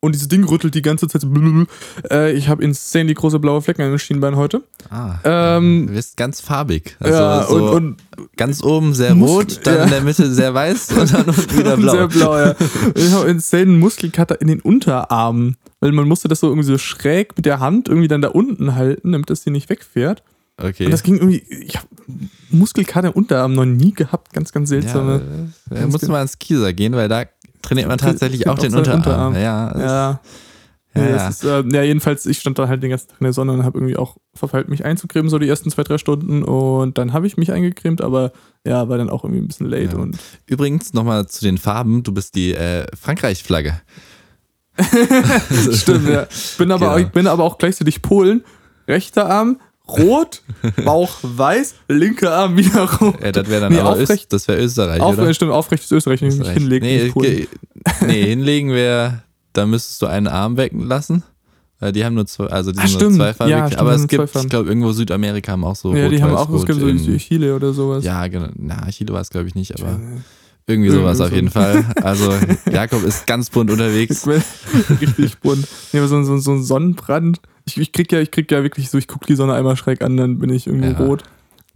Und 0.00 0.14
dieses 0.14 0.28
Ding 0.28 0.44
rüttelt 0.44 0.74
die 0.74 0.82
ganze 0.82 1.08
Zeit. 1.08 1.26
Äh, 2.10 2.32
ich 2.32 2.48
habe 2.48 2.62
insane 2.62 3.06
die 3.06 3.14
große 3.14 3.38
blaue 3.38 3.62
Flecken 3.62 3.82
an 3.82 3.90
dem 3.90 3.98
Schienbein 3.98 4.36
heute. 4.36 4.62
Ah, 4.90 5.16
Ähm, 5.24 5.86
du 5.88 5.94
bist 5.94 6.16
ganz 6.16 6.40
farbig. 6.40 6.96
Also 7.00 7.18
ja, 7.18 7.46
so 7.48 7.54
und, 7.54 7.68
und 7.70 7.96
ganz 8.36 8.62
oben 8.62 8.94
sehr 8.94 9.14
Muskel- 9.14 9.56
rot, 9.56 9.60
dann 9.66 9.76
ja. 9.76 9.84
in 9.84 9.90
der 9.90 10.00
Mitte 10.02 10.30
sehr 10.32 10.52
weiß 10.54 10.92
und 10.92 11.12
dann 11.12 11.24
unten 11.24 11.58
wieder 11.58 11.76
blau. 11.76 11.92
Sehr 11.92 12.08
blau, 12.08 12.38
ja. 12.38 12.54
Ich 12.94 13.10
habe 13.12 13.28
insane 13.30 13.66
Muskelkater 13.72 14.40
in 14.40 14.48
den 14.48 14.60
Unterarmen. 14.60 15.56
Weil 15.80 15.92
man 15.92 16.08
musste 16.08 16.28
das 16.28 16.40
so 16.40 16.48
irgendwie 16.48 16.66
so 16.66 16.78
schräg 16.78 17.36
mit 17.36 17.44
der 17.44 17.60
Hand 17.60 17.88
irgendwie 17.88 18.08
dann 18.08 18.22
da 18.22 18.28
unten 18.28 18.74
halten, 18.76 19.12
damit 19.12 19.28
das 19.28 19.44
hier 19.44 19.52
nicht 19.52 19.68
wegfährt. 19.68 20.22
Okay. 20.58 20.86
Und 20.86 20.90
das 20.90 21.02
ging 21.02 21.16
irgendwie, 21.16 21.42
ich 21.50 21.76
habe 21.76 21.86
Muskelkater 22.48 23.08
im 23.08 23.12
Unterarm 23.14 23.52
noch 23.54 23.66
nie 23.66 23.92
gehabt, 23.92 24.32
ganz, 24.32 24.52
ganz 24.52 24.70
ja, 24.70 24.80
seltsame. 24.80 25.50
da 25.68 25.86
muss 25.86 26.00
man 26.02 26.16
ans 26.16 26.38
Kieser 26.38 26.72
gehen, 26.72 26.94
weil 26.94 27.08
da 27.08 27.24
trainiert 27.66 27.88
man 27.88 27.98
tatsächlich 27.98 28.46
Tra- 28.46 28.50
auch 28.52 28.58
den 28.58 28.70
seinen 28.70 28.78
Unterarm. 28.86 29.28
Unterarm. 29.28 29.34
Ja, 29.34 29.78
Ja. 29.78 30.20
Ja, 30.94 31.04
Ja, 31.10 31.28
ist, 31.28 31.44
äh, 31.44 31.62
ja, 31.72 31.82
jedenfalls, 31.82 32.24
ich 32.24 32.38
stand 32.38 32.58
da 32.58 32.68
halt 32.68 32.82
den 32.82 32.88
ganzen 32.88 33.08
Tag 33.08 33.20
in 33.20 33.24
der 33.24 33.34
Sonne 33.34 33.52
und 33.52 33.64
habe 33.64 33.76
irgendwie 33.76 33.98
auch 33.98 34.16
verfeilt, 34.34 34.70
mich 34.70 34.82
einzucremen, 34.86 35.28
so 35.28 35.38
die 35.38 35.46
ersten 35.46 35.70
zwei, 35.70 35.82
drei 35.82 35.98
Stunden. 35.98 36.42
Und 36.42 36.96
dann 36.96 37.12
habe 37.12 37.26
ich 37.26 37.36
mich 37.36 37.52
eingecremt, 37.52 38.00
aber 38.00 38.32
ja, 38.66 38.88
war 38.88 38.96
dann 38.96 39.10
auch 39.10 39.22
irgendwie 39.22 39.42
ein 39.42 39.46
bisschen 39.46 39.68
late. 39.68 39.92
Ja. 39.96 39.98
Und 39.98 40.16
Übrigens 40.46 40.94
nochmal 40.94 41.26
zu 41.26 41.44
den 41.44 41.58
Farben. 41.58 42.02
Du 42.02 42.12
bist 42.12 42.34
die 42.34 42.54
äh, 42.54 42.86
Frankreich-Flagge. 42.98 43.78
Stimmt, 45.72 46.08
ja. 46.08 46.26
Bin 46.58 46.70
aber, 46.70 46.86
Genau. 46.94 46.96
Ich 46.98 47.08
bin 47.08 47.26
aber 47.26 47.44
auch 47.44 47.58
gleichzeitig 47.58 48.02
Polen. 48.02 48.42
Rechter 48.88 49.28
Arm 49.28 49.58
rot, 49.88 50.42
Bauch 50.84 51.18
weiß, 51.22 51.74
linker 51.88 52.32
Arm 52.34 52.56
wieder 52.56 52.90
rot. 52.90 53.20
Ja, 53.22 53.32
das 53.32 53.48
wäre 53.48 53.60
dann 53.62 53.72
Nee, 53.72 53.78
aber 53.80 53.90
aufrecht- 53.96 54.32
das 54.32 54.46
wäre 54.48 54.60
Österreich, 54.62 55.00
Auf, 55.00 55.16
oder? 55.18 55.32
stimmt, 55.34 55.52
aufrecht 55.52 55.84
ist 55.84 55.92
Österreich, 55.92 56.22
Österreich. 56.22 56.54
hinlege. 56.54 56.84
Nee, 56.86 57.10
ge- 57.10 57.48
nee, 58.06 58.22
hinlegen 58.26 58.70
wäre, 58.72 59.22
da 59.52 59.64
müsstest 59.66 60.02
du 60.02 60.06
einen 60.06 60.26
Arm 60.28 60.56
weglassen. 60.56 61.22
Weil 61.78 61.92
die 61.92 62.06
haben 62.06 62.14
nur 62.14 62.24
zwei, 62.26 62.46
also 62.46 62.72
die 62.72 62.78
Ah, 62.78 62.86
sind 62.86 63.02
nur 63.02 63.12
zweifarbig. 63.12 63.50
Ja, 63.50 63.66
stimmt, 63.66 63.80
aber 63.82 63.92
es 63.92 64.08
gibt, 64.08 64.34
ich 64.34 64.48
glaube, 64.48 64.66
irgendwo 64.70 64.92
Südamerika 64.92 65.52
haben 65.52 65.62
auch 65.62 65.76
so 65.76 65.94
ja, 65.94 66.08
die 66.08 66.22
haben 66.22 66.34
auch, 66.34 66.48
es 66.48 66.64
gibt 66.64 66.80
so 66.80 66.86
in- 66.88 67.18
Chile 67.18 67.54
oder 67.54 67.74
sowas. 67.74 68.02
Ja, 68.02 68.26
genau. 68.28 68.48
Na, 68.56 68.88
Chile 68.90 69.12
war 69.12 69.20
es, 69.20 69.28
glaube 69.28 69.48
ich, 69.48 69.54
nicht, 69.54 69.78
aber 69.78 70.00
irgendwie 70.66 70.88
sowas 70.88 71.20
auf 71.20 71.32
jeden 71.32 71.50
Fall. 71.50 71.84
Also, 72.02 72.32
Jakob 72.72 73.04
ist 73.04 73.26
ganz 73.26 73.50
bunt 73.50 73.70
unterwegs. 73.70 74.26
Richtig 75.00 75.38
bunt. 75.40 75.68
Nee, 75.92 76.00
so, 76.06 76.22
so, 76.24 76.38
so 76.38 76.52
ein 76.52 76.62
Sonnenbrand. 76.64 77.40
Ich, 77.66 77.76
ich 77.78 77.92
krieg 77.92 78.10
ja, 78.12 78.20
ich 78.20 78.30
krieg 78.30 78.50
ja 78.50 78.62
wirklich 78.62 78.88
so, 78.90 78.96
ich 78.98 79.08
gucke 79.08 79.26
die 79.26 79.34
Sonne 79.34 79.54
einmal 79.54 79.76
schräg 79.76 80.02
an, 80.02 80.16
dann 80.16 80.38
bin 80.38 80.50
ich 80.50 80.66
irgendwie 80.66 80.90
Ja. 80.90 80.98
rot. 80.98 81.24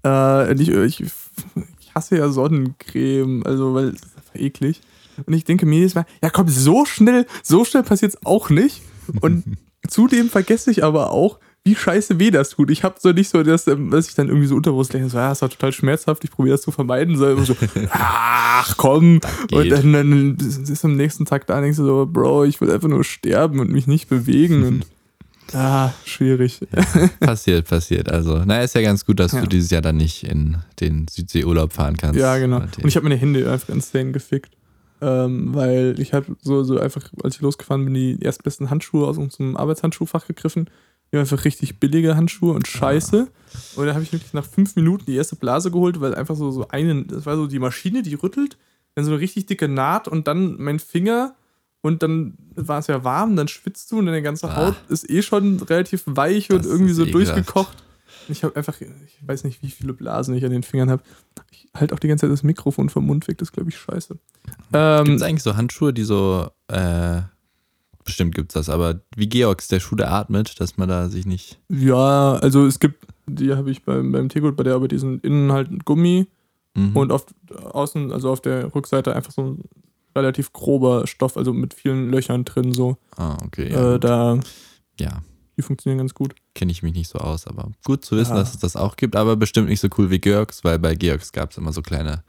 Äh, 0.04 0.54
ich, 0.54 0.68
ich, 0.70 1.00
ich 1.02 1.94
hasse 1.94 2.16
ja 2.16 2.28
Sonnencreme, 2.30 3.44
also 3.44 3.75
weil 3.75 3.92
das 3.92 4.00
ist 4.02 4.16
einfach 4.16 4.35
eklig. 4.37 4.80
Und 5.26 5.35
ich 5.35 5.44
denke 5.44 5.66
mir 5.66 5.76
jedes 5.78 5.94
Mal, 5.94 6.06
ja 6.23 6.30
komm, 6.30 6.49
so 6.49 6.85
schnell, 6.85 7.26
so 7.42 7.64
schnell 7.64 7.82
passiert's 7.82 8.18
auch 8.25 8.49
nicht. 8.50 8.82
Und 9.20 9.44
zudem 9.88 10.30
vergesse 10.30 10.70
ich 10.70 10.85
aber 10.85 11.11
auch, 11.11 11.38
wie 11.64 11.75
scheiße 11.75 12.18
weh 12.18 12.30
das 12.30 12.50
tut. 12.50 12.70
Ich 12.70 12.85
habe 12.85 12.94
so 12.99 13.11
nicht 13.12 13.28
so, 13.28 13.42
dass, 13.42 13.66
ähm, 13.66 13.90
dass 13.90 14.09
ich 14.09 14.14
dann 14.14 14.28
irgendwie 14.28 14.47
so 14.47 14.54
unterbewusst 14.54 14.94
denke, 14.94 15.11
so, 15.11 15.18
ja, 15.18 15.28
das 15.28 15.42
war 15.42 15.50
total 15.50 15.73
schmerzhaft, 15.73 16.25
ich 16.25 16.30
probiere 16.30 16.54
das 16.54 16.62
zu 16.62 16.70
vermeiden. 16.70 17.16
So, 17.18 17.37
so, 17.44 17.54
ach 17.90 18.76
komm. 18.78 19.20
Und 19.52 19.68
dann, 19.70 19.92
dann 19.92 20.37
ist 20.38 20.85
am 20.85 20.97
nächsten 20.97 21.26
Tag 21.26 21.47
da 21.47 21.56
und 21.56 21.62
denkst 21.62 21.76
du 21.78 21.85
so, 21.85 22.06
Bro, 22.11 22.44
ich 22.44 22.61
will 22.62 22.70
einfach 22.70 22.88
nur 22.88 23.04
sterben 23.04 23.61
und 23.61 23.70
mich 23.70 23.87
nicht 23.87 24.09
bewegen. 24.09 24.64
Und 24.64 24.87
Ah, 25.54 25.92
schwierig. 26.04 26.61
passiert, 27.21 27.66
passiert. 27.69 28.09
Also, 28.11 28.38
naja, 28.45 28.62
ist 28.62 28.75
ja 28.75 28.83
ganz 28.83 29.04
gut, 29.04 29.21
dass 29.21 29.33
Ja. 29.33 29.40
du 29.40 29.47
dieses 29.49 29.71
Jahr 29.71 29.83
dann 29.83 29.97
nicht 29.97 30.25
in 30.25 30.59
den 30.80 31.07
Südseeurlaub 31.09 31.73
fahren 31.73 31.97
kannst. 31.97 32.19
Ja, 32.19 32.37
genau. 32.38 32.59
Und 32.59 32.85
ich 32.85 32.97
habe 32.97 33.04
meine 33.04 33.16
Hände 33.21 33.50
einfach 33.50 33.69
insane 33.69 34.12
gefickt. 34.12 34.57
Ähm, 35.02 35.54
weil 35.54 35.95
ich 35.99 36.12
habe 36.12 36.37
so, 36.42 36.62
so 36.62 36.78
einfach, 36.78 37.11
als 37.23 37.37
ich 37.37 37.40
losgefahren 37.40 37.85
bin, 37.87 37.95
die 37.95 38.19
erstbesten 38.21 38.69
Handschuhe 38.69 39.07
aus 39.07 39.16
unserem 39.16 39.57
Arbeitshandschuhfach 39.57 40.26
gegriffen. 40.26 40.69
Die 41.11 41.14
waren 41.16 41.21
einfach 41.23 41.45
richtig 41.47 41.80
billige 41.80 42.16
Handschuhe 42.16 42.52
und 42.52 42.69
scheiße. 42.69 43.28
Und 43.76 43.87
dann 43.87 43.95
habe 43.95 44.04
ich 44.04 44.12
wirklich 44.12 44.35
nach 44.35 44.45
fünf 44.45 44.76
Minuten 44.76 45.07
die 45.07 45.16
erste 45.16 45.37
Blase 45.37 45.71
geholt, 45.71 46.00
weil 46.02 46.14
einfach 46.14 46.37
so, 46.37 46.50
so 46.50 46.69
einen, 46.69 47.07
das 47.09 47.25
war 47.25 47.37
so 47.37 47.47
die 47.47 47.59
Maschine, 47.59 48.02
die 48.02 48.12
rüttelt, 48.14 48.59
dann 48.95 49.07
so 49.07 49.11
eine 49.12 49.21
richtig 49.21 49.47
dicke 49.47 49.69
Naht 49.69 50.07
und 50.07 50.28
dann 50.28 50.57
mein 50.61 50.78
Finger 50.78 51.35
und 51.82 52.02
dann 52.02 52.34
war 52.54 52.78
es 52.78 52.87
ja 52.88 53.04
warm, 53.04 53.37
dann 53.37 53.49
schwitzt 53.49 53.90
du 53.92 53.99
und 53.99 54.06
deine 54.06 54.22
ganze 54.22 54.49
Ah. 54.50 54.56
Haut 54.56 54.75
ist 54.88 55.08
eh 55.08 55.22
schon 55.22 55.58
relativ 55.60 56.02
weich 56.06 56.50
und 56.50 56.64
irgendwie 56.66 56.92
so 56.92 57.04
ekelhaft. 57.04 57.14
durchgekocht. 57.37 57.84
Ich 58.28 58.44
habe 58.44 58.54
einfach, 58.54 58.80
ich 58.80 58.88
weiß 59.26 59.44
nicht, 59.44 59.62
wie 59.62 59.70
viele 59.70 59.92
Blasen 59.92 60.34
ich 60.34 60.44
an 60.44 60.50
den 60.52 60.62
Fingern 60.62 60.90
habe. 60.90 61.02
Ich 61.50 61.68
halte 61.75 61.94
auch 61.94 61.99
die 61.99 62.06
ganze 62.08 62.26
Zeit 62.26 62.32
das 62.32 62.42
Mikrofon 62.42 62.88
vom 62.90 63.06
Mund 63.06 63.26
weg, 63.28 63.38
das 63.38 63.49
ist, 63.49 63.52
glaube 63.52 63.70
ich, 63.70 63.78
scheiße. 63.78 64.14
Gibt 64.44 64.56
Ähm, 64.72 65.14
es 65.14 65.22
eigentlich 65.22 65.42
so 65.42 65.56
Handschuhe, 65.56 65.92
die 65.92 66.04
so, 66.04 66.49
äh, 66.68 67.22
bestimmt 68.04 68.34
gibt's 68.34 68.54
das, 68.54 68.68
aber 68.68 69.00
wie 69.16 69.28
Georgs, 69.28 69.68
der 69.68 69.80
Schuh, 69.80 69.96
der 69.96 70.12
atmet, 70.12 70.60
dass 70.60 70.76
man 70.76 70.88
da 70.88 71.08
sich 71.08 71.26
nicht. 71.26 71.58
ja, 71.68 72.34
also 72.34 72.66
es 72.66 72.78
gibt, 72.78 73.04
die 73.26 73.54
habe 73.54 73.70
ich 73.70 73.84
beim, 73.84 74.12
beim 74.12 74.28
Tegut 74.28 74.56
bei 74.56 74.64
der 74.64 74.75
Arbeit, 74.75 74.92
die 74.92 74.99
sind 74.99 75.25
innen 75.25 75.52
halt 75.52 75.70
ein 75.70 75.78
Gummi 75.80 76.26
Mhm. 76.76 76.96
und 76.96 77.10
auf 77.10 77.26
außen, 77.72 78.12
also 78.12 78.30
auf 78.30 78.40
der 78.40 78.72
Rückseite 78.72 79.16
einfach 79.16 79.32
so 79.32 79.42
ein 79.42 79.64
relativ 80.14 80.52
grober 80.52 81.07
Stoff, 81.07 81.37
also 81.37 81.52
mit 81.52 81.75
vielen 81.75 82.11
Löchern 82.11 82.45
drin, 82.45 82.73
so. 82.73 82.97
ah, 83.17 83.37
okay. 83.45 83.71
Ja, 83.73 83.95
äh, 83.95 84.00
da, 84.00 84.40
ja 84.99 85.23
die 85.57 85.62
funktionieren 85.62 85.99
ganz 85.99 86.14
gut. 86.14 86.35
kenne 86.55 86.73
ich 86.73 86.83
mich 86.83 86.95
nicht 86.95 87.09
so 87.09 87.19
aus, 87.19 87.47
aber 87.47 87.71
gut 87.85 88.02
zu 88.02 88.17
wissen, 88.17 88.31
Ja. 88.33 88.38
dass 88.38 88.55
es 88.55 88.61
das 88.61 88.76
auch 88.76 88.97
gibt, 88.97 89.14
aber 89.14 89.37
bestimmt 89.37 89.69
nicht 89.69 89.81
so 89.81 89.88
cool 89.99 90.11
wie 90.11 90.19
Georgs, 90.19 90.64
weil 90.64 90.79
bei 90.79 90.95
Georgs 90.95 91.33
gab 91.33 91.50
es 91.50 91.59
immer 91.59 91.73
so 91.73 91.83
kleine 91.83 92.25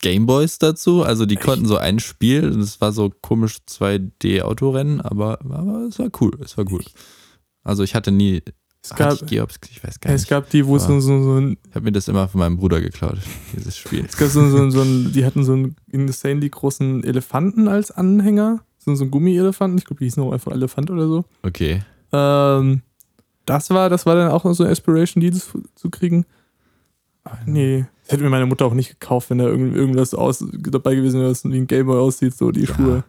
Gameboys 0.00 0.58
dazu. 0.58 1.02
Also 1.02 1.26
die 1.26 1.36
konnten 1.36 1.66
so 1.66 1.76
ein 1.76 2.00
Spiel, 2.00 2.50
und 2.52 2.60
es 2.60 2.80
war 2.80 2.92
so 2.92 3.10
komisch 3.22 3.58
2D-Autorennen, 3.68 5.00
aber, 5.00 5.40
aber 5.42 5.86
es 5.88 5.98
war 5.98 6.08
cool, 6.20 6.32
es 6.44 6.56
war 6.56 6.64
gut. 6.64 6.86
Also 7.62 7.82
ich 7.82 7.94
hatte 7.94 8.10
nie. 8.12 8.42
Es 8.86 8.92
hatte 8.92 9.02
gab, 9.02 9.22
ich 9.22 9.26
Georgs, 9.28 9.56
ich 9.70 9.82
weiß 9.84 10.00
gar 10.00 10.12
es 10.12 10.22
nicht. 10.22 10.30
gab 10.30 10.48
die, 10.50 10.66
wo 10.66 10.76
es 10.76 10.84
so, 10.84 10.98
so, 11.00 11.22
so 11.22 11.34
ein 11.40 11.58
Ich 11.68 11.74
habe 11.74 11.84
mir 11.84 11.92
das 11.92 12.08
immer 12.08 12.28
von 12.28 12.38
meinem 12.40 12.56
Bruder 12.56 12.80
geklaut, 12.80 13.18
dieses 13.56 13.76
Spiel. 13.76 14.04
Es 14.04 14.16
gab 14.16 14.28
so, 14.28 14.48
so, 14.48 14.70
so 14.70 14.80
ein, 14.82 15.12
die 15.12 15.24
hatten 15.24 15.44
so 15.44 15.52
einen 15.52 15.76
insanely 15.90 16.48
großen 16.48 17.04
Elefanten 17.04 17.68
als 17.68 17.90
Anhänger. 17.90 18.60
So, 18.78 18.94
so 18.94 19.04
einen 19.04 19.10
Gummielefanten. 19.10 19.78
Ich 19.78 19.84
glaube, 19.84 19.98
die 19.98 20.04
hießen 20.06 20.22
auch 20.22 20.32
einfach 20.32 20.52
Elefant 20.52 20.90
oder 20.90 21.08
so. 21.08 21.24
Okay. 21.42 21.82
Ähm, 22.12 22.82
das 23.44 23.70
war, 23.70 23.88
das 23.90 24.06
war 24.06 24.14
dann 24.14 24.30
auch 24.30 24.44
so 24.54 24.62
eine 24.62 24.72
Aspiration, 24.72 25.20
die 25.20 25.30
das 25.30 25.50
zu 25.74 25.90
kriegen. 25.90 26.24
Nee. 27.44 27.86
Das 28.04 28.12
hätte 28.12 28.22
mir 28.22 28.30
meine 28.30 28.46
Mutter 28.46 28.64
auch 28.66 28.74
nicht 28.74 29.00
gekauft, 29.00 29.30
wenn 29.30 29.38
da 29.38 29.44
irgend, 29.46 29.74
irgendwas 29.74 30.14
aus, 30.14 30.44
dabei 30.52 30.94
gewesen 30.94 31.18
wäre, 31.20 31.30
was 31.30 31.44
wie 31.44 31.56
ein 31.56 31.66
Gameboy 31.66 31.98
aussieht, 31.98 32.36
so 32.36 32.52
die 32.52 32.64
Ja. 32.64 32.74
Schuhe. 32.74 33.04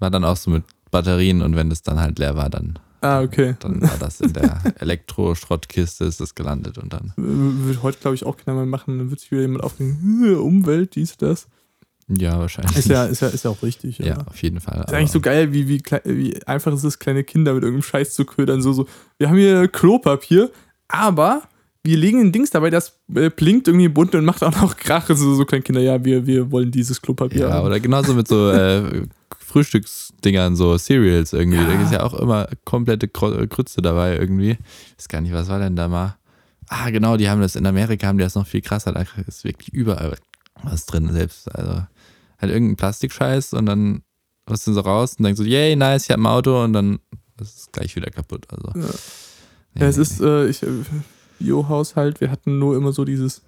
War 0.00 0.10
dann 0.10 0.24
auch 0.24 0.36
so 0.36 0.50
mit 0.50 0.64
Batterien 0.90 1.42
und 1.42 1.54
wenn 1.56 1.70
das 1.70 1.82
dann 1.82 2.00
halt 2.00 2.18
leer 2.18 2.36
war, 2.36 2.50
dann, 2.50 2.78
Ah, 3.06 3.22
okay. 3.22 3.54
dann 3.60 3.80
war 3.82 3.96
das 3.98 4.20
in 4.20 4.32
der 4.32 4.60
Elektroschrottkiste, 4.80 6.04
ist 6.04 6.20
das 6.20 6.34
gelandet 6.34 6.78
und 6.78 6.92
dann. 6.92 7.12
W- 7.16 7.66
Würde 7.66 7.82
heute, 7.82 7.98
glaube 8.00 8.14
ich, 8.14 8.24
auch 8.24 8.36
keiner 8.36 8.56
mehr 8.56 8.66
machen. 8.66 8.98
Dann 8.98 9.10
wird 9.10 9.20
sich 9.20 9.30
wieder 9.30 9.42
jemand 9.42 9.62
aufregen, 9.64 10.24
"Äh, 10.24 10.34
Umwelt, 10.34 10.94
dies, 10.96 11.16
das. 11.16 11.46
Ja, 12.08 12.38
wahrscheinlich. 12.38 12.76
Ist 12.76 12.88
ja, 12.88 13.04
ist 13.06 13.20
ja, 13.20 13.28
ist 13.28 13.44
ja 13.44 13.50
auch 13.50 13.62
richtig. 13.62 13.98
ja, 13.98 14.18
auf 14.26 14.40
jeden 14.42 14.60
Fall. 14.60 14.84
Ist 14.86 14.94
eigentlich 14.94 15.10
so 15.10 15.20
geil, 15.20 15.52
wie, 15.52 15.68
wie, 15.68 15.82
wie 16.04 16.46
einfach 16.46 16.72
es 16.72 16.84
ist, 16.84 17.00
kleine 17.00 17.24
Kinder 17.24 17.52
mit 17.54 17.64
irgendeinem 17.64 17.82
Scheiß 17.82 18.14
zu 18.14 18.24
ködern. 18.24 18.62
So, 18.62 18.72
so, 18.72 18.86
wir 19.18 19.28
haben 19.28 19.36
hier 19.36 19.66
Klopapier, 19.66 20.50
aber 20.86 21.42
wir 21.82 21.96
legen 21.96 22.20
ein 22.20 22.30
Dings 22.32 22.50
dabei, 22.50 22.70
das 22.70 22.98
äh, 23.14 23.28
blinkt 23.30 23.66
irgendwie 23.66 23.88
bunt 23.88 24.14
und 24.14 24.24
macht 24.24 24.44
auch 24.44 24.54
noch 24.60 24.76
Krach. 24.76 25.08
So, 25.08 25.34
so 25.34 25.44
kleine 25.44 25.62
Kinder, 25.62 25.80
ja, 25.80 26.04
wir, 26.04 26.26
wir 26.26 26.50
wollen 26.52 26.70
dieses 26.70 27.02
Klopapier. 27.02 27.40
Ja, 27.48 27.52
haben. 27.54 27.66
oder 27.66 27.80
genauso 27.80 28.14
mit 28.14 28.28
so 28.28 28.50
äh, 28.50 29.02
Frühstücksdingern, 29.56 30.54
so 30.54 30.76
Cereals 30.76 31.32
irgendwie. 31.32 31.56
Ja. 31.56 31.66
Da 31.66 31.82
ist 31.82 31.92
ja 31.92 32.02
auch 32.02 32.12
immer 32.12 32.46
komplette 32.66 33.08
Krütze 33.08 33.80
dabei 33.80 34.16
irgendwie. 34.18 34.50
Ich 34.50 34.98
weiß 34.98 35.08
gar 35.08 35.22
nicht, 35.22 35.32
was 35.32 35.48
war 35.48 35.58
denn 35.58 35.76
da 35.76 35.88
mal? 35.88 36.18
Ah, 36.68 36.90
genau, 36.90 37.16
die 37.16 37.30
haben 37.30 37.40
das 37.40 37.56
in 37.56 37.64
Amerika, 37.64 38.06
haben 38.06 38.18
die 38.18 38.24
das 38.24 38.34
noch 38.34 38.46
viel 38.46 38.60
krasser. 38.60 38.92
Da 38.92 39.06
ist 39.26 39.44
wirklich 39.44 39.72
überall 39.72 40.14
was 40.62 40.84
drin, 40.84 41.10
selbst. 41.10 41.54
Also 41.54 41.86
halt 42.38 42.52
irgendein 42.52 42.76
Plastikscheiß 42.76 43.54
und 43.54 43.64
dann 43.64 44.02
was 44.44 44.62
du 44.64 44.74
so 44.74 44.80
raus 44.80 45.14
und 45.18 45.24
denkst 45.24 45.38
so, 45.38 45.44
yay, 45.44 45.74
nice, 45.74 46.04
ich 46.04 46.10
hab 46.10 46.18
ein 46.18 46.26
Auto 46.26 46.62
und 46.62 46.74
dann 46.74 46.98
ist 47.40 47.58
es 47.58 47.72
gleich 47.72 47.96
wieder 47.96 48.10
kaputt. 48.10 48.46
Also. 48.50 48.78
Ja. 48.78 48.94
Nee, 49.74 49.80
ja, 49.80 49.88
es 49.88 49.96
nee, 49.96 50.02
ist, 50.02 50.20
äh, 50.20 50.48
ich, 50.48 50.62
äh, 50.62 50.68
Bio-Haushalt, 51.38 52.20
wir 52.20 52.30
hatten 52.30 52.58
nur 52.58 52.76
immer 52.76 52.92
so 52.92 53.06
dieses 53.06 53.38
äh, 53.38 53.40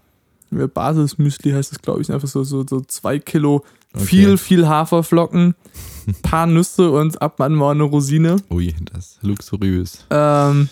Basismüsli, 0.50 1.52
heißt 1.52 1.72
es, 1.72 1.80
glaube 1.80 2.00
ich, 2.02 2.10
einfach 2.12 2.28
so, 2.28 2.42
so, 2.44 2.64
so 2.68 2.80
zwei 2.80 3.18
Kilo, 3.18 3.64
Okay. 3.94 4.04
viel, 4.04 4.36
viel 4.36 4.68
Haferflocken, 4.68 5.54
paar 6.22 6.46
Nüsse 6.46 6.90
und 6.90 7.20
ab 7.22 7.40
und 7.40 7.54
mal 7.54 7.70
eine 7.70 7.84
Rosine. 7.84 8.36
Ui, 8.50 8.74
das 8.92 9.12
ist 9.12 9.22
luxuriös. 9.22 10.04
Ähm, 10.10 10.68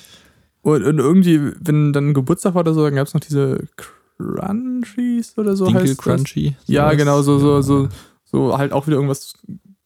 und, 0.60 0.84
und 0.84 0.98
irgendwie, 0.98 1.40
wenn 1.60 1.94
dann 1.94 2.12
Geburtstag 2.12 2.54
war 2.54 2.60
oder 2.60 2.74
so, 2.74 2.84
dann 2.84 2.94
gab 2.94 3.06
es 3.06 3.14
noch 3.14 3.22
diese 3.22 3.66
Crunchies 4.26 5.36
oder 5.38 5.56
so 5.56 5.64
Dinkel 5.66 5.82
heißt 5.82 5.98
das. 5.98 6.04
Crunchy. 6.04 6.56
Ja, 6.66 6.84
sowas? 6.86 6.96
genau, 6.98 7.22
so, 7.22 7.38
so, 7.38 7.56
Ja. 7.56 7.62
so, 7.62 7.88
so 8.24 8.58
halt 8.58 8.72
auch 8.72 8.86
wieder 8.86 8.96
irgendwas 8.96 9.34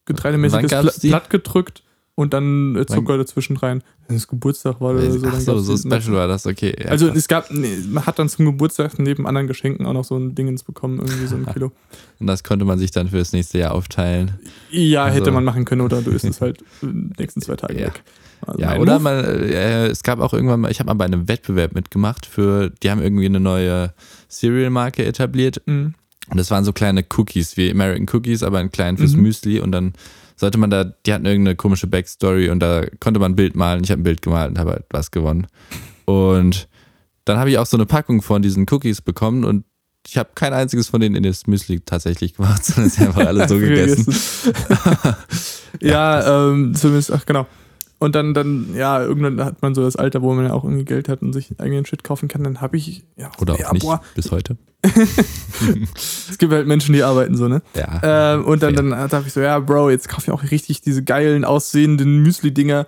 Getreidemäßiges 0.05 0.99
die? 0.99 1.09
platt 1.09 1.29
gedrückt 1.29 1.83
und 2.15 2.33
dann 2.33 2.75
äh, 2.75 2.85
Zucker 2.85 3.17
dazwischen 3.17 3.57
rein. 3.57 3.83
Wenn 4.07 4.17
es 4.17 4.27
Geburtstag 4.27 4.81
war 4.81 4.91
oder 4.91 5.09
so. 5.11 5.25
Ach 5.27 5.39
so, 5.39 5.59
so 5.59 5.77
special 5.77 6.13
war 6.17 6.27
das, 6.27 6.45
okay. 6.45 6.75
Ja, 6.77 6.87
also 6.89 7.07
krass. 7.07 7.17
es 7.17 7.27
gab, 7.27 7.51
nee, 7.51 7.77
man 7.89 8.05
hat 8.05 8.19
dann 8.19 8.27
zum 8.29 8.45
Geburtstag 8.45 8.99
neben 8.99 9.25
anderen 9.25 9.47
Geschenken 9.47 9.85
auch 9.85 9.93
noch 9.93 10.03
so 10.03 10.17
ein 10.17 10.35
Dingens 10.35 10.63
bekommen, 10.63 10.99
irgendwie 10.99 11.27
so 11.27 11.35
ein 11.37 11.45
Kilo. 11.53 11.71
Und 12.19 12.27
das 12.27 12.43
konnte 12.43 12.65
man 12.65 12.77
sich 12.79 12.91
dann 12.91 13.07
für 13.07 13.17
das 13.17 13.31
nächste 13.31 13.57
Jahr 13.59 13.73
aufteilen. 13.73 14.31
Ja, 14.69 15.05
hätte 15.07 15.19
Also- 15.21 15.31
man 15.31 15.45
machen 15.45 15.63
können 15.65 15.81
oder 15.81 16.01
du 16.01 16.11
isst 16.11 16.25
es 16.25 16.41
halt 16.41 16.61
in 16.81 16.89
den 17.09 17.13
nächsten 17.17 17.41
zwei 17.41 17.55
Tagen 17.55 17.79
Ja. 17.79 17.85
weg. 17.87 18.03
Also 18.45 18.59
Ja, 18.59 18.77
oder 18.77 18.93
Move. 18.99 19.03
man, 19.03 19.23
äh, 19.23 19.87
es 19.87 20.01
gab 20.03 20.19
auch 20.19 20.33
irgendwann 20.33 20.61
mal, 20.61 20.71
ich 20.71 20.79
habe 20.79 20.87
mal 20.87 20.95
bei 20.95 21.05
einem 21.05 21.27
Wettbewerb 21.27 21.73
mitgemacht 21.75 22.25
für, 22.25 22.71
die 22.83 22.89
haben 22.89 23.01
irgendwie 23.01 23.27
eine 23.27 23.39
neue 23.39 23.93
Cereal-Marke 24.29 25.05
etabliert 25.05 25.61
Mhm. 25.67 25.93
und 26.29 26.37
das 26.37 26.49
waren 26.51 26.63
so 26.63 26.73
kleine 26.73 27.05
Cookies, 27.17 27.55
wie 27.55 27.69
American 27.71 28.07
Cookies, 28.11 28.41
aber 28.43 28.59
in 28.59 28.71
klein 28.71 28.97
fürs 28.97 29.13
Mhm. 29.13 29.21
Müsli 29.21 29.59
und 29.59 29.71
dann 29.71 29.93
sollte 30.41 30.57
man 30.57 30.71
da, 30.71 30.83
die 30.83 31.13
hatten 31.13 31.27
irgendeine 31.27 31.55
komische 31.55 31.85
Backstory 31.85 32.49
und 32.49 32.61
da 32.61 32.83
konnte 32.99 33.19
man 33.19 33.33
ein 33.33 33.35
Bild 33.35 33.55
malen. 33.55 33.83
Ich 33.83 33.91
habe 33.91 34.01
ein 34.01 34.03
Bild 34.03 34.23
gemalt 34.23 34.49
und 34.49 34.57
habe 34.57 34.71
halt 34.71 34.85
was 34.89 35.11
gewonnen. 35.11 35.45
Und 36.05 36.67
dann 37.25 37.37
habe 37.37 37.51
ich 37.51 37.59
auch 37.59 37.67
so 37.67 37.77
eine 37.77 37.85
Packung 37.85 38.23
von 38.23 38.41
diesen 38.41 38.65
Cookies 38.67 39.01
bekommen 39.01 39.45
und 39.45 39.65
ich 40.07 40.17
habe 40.17 40.31
kein 40.33 40.51
einziges 40.51 40.87
von 40.87 40.99
denen 40.99 41.15
in 41.15 41.21
das 41.21 41.45
Müsli 41.45 41.81
tatsächlich 41.81 42.33
gemacht, 42.33 42.65
sondern 42.65 42.89
sie 42.89 43.05
einfach 43.05 43.27
alle 43.27 43.47
so 43.47 43.55
gegessen. 43.59 44.11
ja, 45.79 46.49
ähm, 46.49 46.73
zumindest, 46.73 47.11
ach 47.11 47.23
genau. 47.23 47.45
Und 48.01 48.15
dann, 48.15 48.33
dann, 48.33 48.73
ja, 48.73 48.99
irgendwann 48.99 49.45
hat 49.45 49.61
man 49.61 49.75
so 49.75 49.83
das 49.83 49.95
Alter, 49.95 50.23
wo 50.23 50.33
man 50.33 50.45
ja 50.45 50.53
auch 50.53 50.63
irgendwie 50.63 50.85
Geld 50.85 51.07
hat 51.07 51.21
und 51.21 51.33
sich 51.33 51.51
eigenen 51.59 51.85
Shit 51.85 52.03
kaufen 52.03 52.27
kann. 52.27 52.43
Dann 52.43 52.59
habe 52.59 52.75
ich, 52.75 53.03
ja, 53.15 53.29
Oder 53.39 53.53
auch 53.53 53.59
ja, 53.59 53.71
nicht, 53.71 53.83
boah, 53.83 54.01
bis 54.15 54.31
heute. 54.31 54.57
es 54.83 56.39
gibt 56.39 56.51
halt 56.51 56.65
Menschen, 56.65 56.93
die 56.93 57.03
arbeiten 57.03 57.37
so, 57.37 57.47
ne? 57.47 57.61
Ja. 57.75 58.33
Ähm, 58.33 58.45
und 58.45 58.63
dann, 58.63 58.73
fair. 58.73 58.89
dann 58.89 59.09
dachte 59.09 59.27
ich 59.27 59.33
so, 59.33 59.39
ja, 59.39 59.59
Bro, 59.59 59.91
jetzt 59.91 60.09
kaufe 60.09 60.23
ich 60.23 60.31
auch 60.31 60.41
richtig 60.49 60.81
diese 60.81 61.03
geilen, 61.03 61.45
aussehenden 61.45 62.23
Müsli-Dinger. 62.23 62.87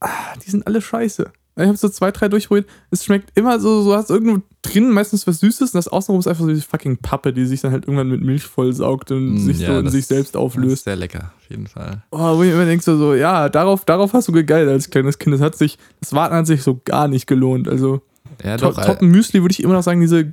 Ah, 0.00 0.08
die 0.44 0.50
sind 0.50 0.66
alle 0.66 0.82
scheiße. 0.82 1.30
Ich 1.56 1.62
habe 1.66 1.76
so 1.76 1.88
zwei, 1.88 2.10
drei 2.10 2.28
durchprobiert. 2.28 2.66
Es 2.90 3.04
schmeckt 3.04 3.30
immer 3.38 3.60
so, 3.60 3.82
so 3.82 3.94
hast 3.94 4.10
irgendwo 4.10 4.42
drin 4.62 4.90
meistens 4.90 5.24
was 5.26 5.38
Süßes 5.40 5.70
und 5.70 5.74
das 5.74 5.86
Außenrum 5.88 6.18
ist 6.18 6.26
einfach 6.26 6.42
so 6.42 6.48
diese 6.48 6.62
fucking 6.62 6.96
Pappe, 6.96 7.32
die 7.32 7.46
sich 7.46 7.60
dann 7.60 7.70
halt 7.70 7.84
irgendwann 7.84 8.08
mit 8.08 8.22
Milch 8.22 8.42
vollsaugt 8.42 9.12
und 9.12 9.34
Mm, 9.34 9.38
sich 9.38 9.60
ja, 9.60 9.68
so 9.74 9.78
in 9.78 9.88
sich 9.88 10.06
selbst 10.06 10.36
auflöst. 10.36 10.84
sehr 10.84 10.96
lecker, 10.96 11.32
auf 11.38 11.48
jeden 11.50 11.68
Fall. 11.68 12.02
Oh, 12.10 12.36
wo 12.38 12.42
ich 12.42 12.50
immer 12.52 12.64
denke 12.64 12.82
so, 12.82 12.96
so, 12.96 13.14
ja, 13.14 13.48
darauf, 13.48 13.84
darauf 13.84 14.12
hast 14.14 14.26
du 14.26 14.32
gegeilt 14.32 14.68
als 14.68 14.90
kleines 14.90 15.18
Kind. 15.18 15.34
Das 15.34 15.40
hat 15.40 15.54
sich, 15.56 15.78
das 16.00 16.12
Warten 16.12 16.34
hat 16.34 16.46
sich 16.48 16.62
so 16.64 16.80
gar 16.84 17.06
nicht 17.06 17.26
gelohnt. 17.28 17.68
Also, 17.68 18.00
Ja, 18.42 18.56
doch. 18.56 18.74
Top 18.84 19.00
Müsli 19.00 19.40
würde 19.42 19.52
ich 19.52 19.62
immer 19.62 19.74
noch 19.74 19.82
sagen, 19.84 20.00
diese 20.00 20.24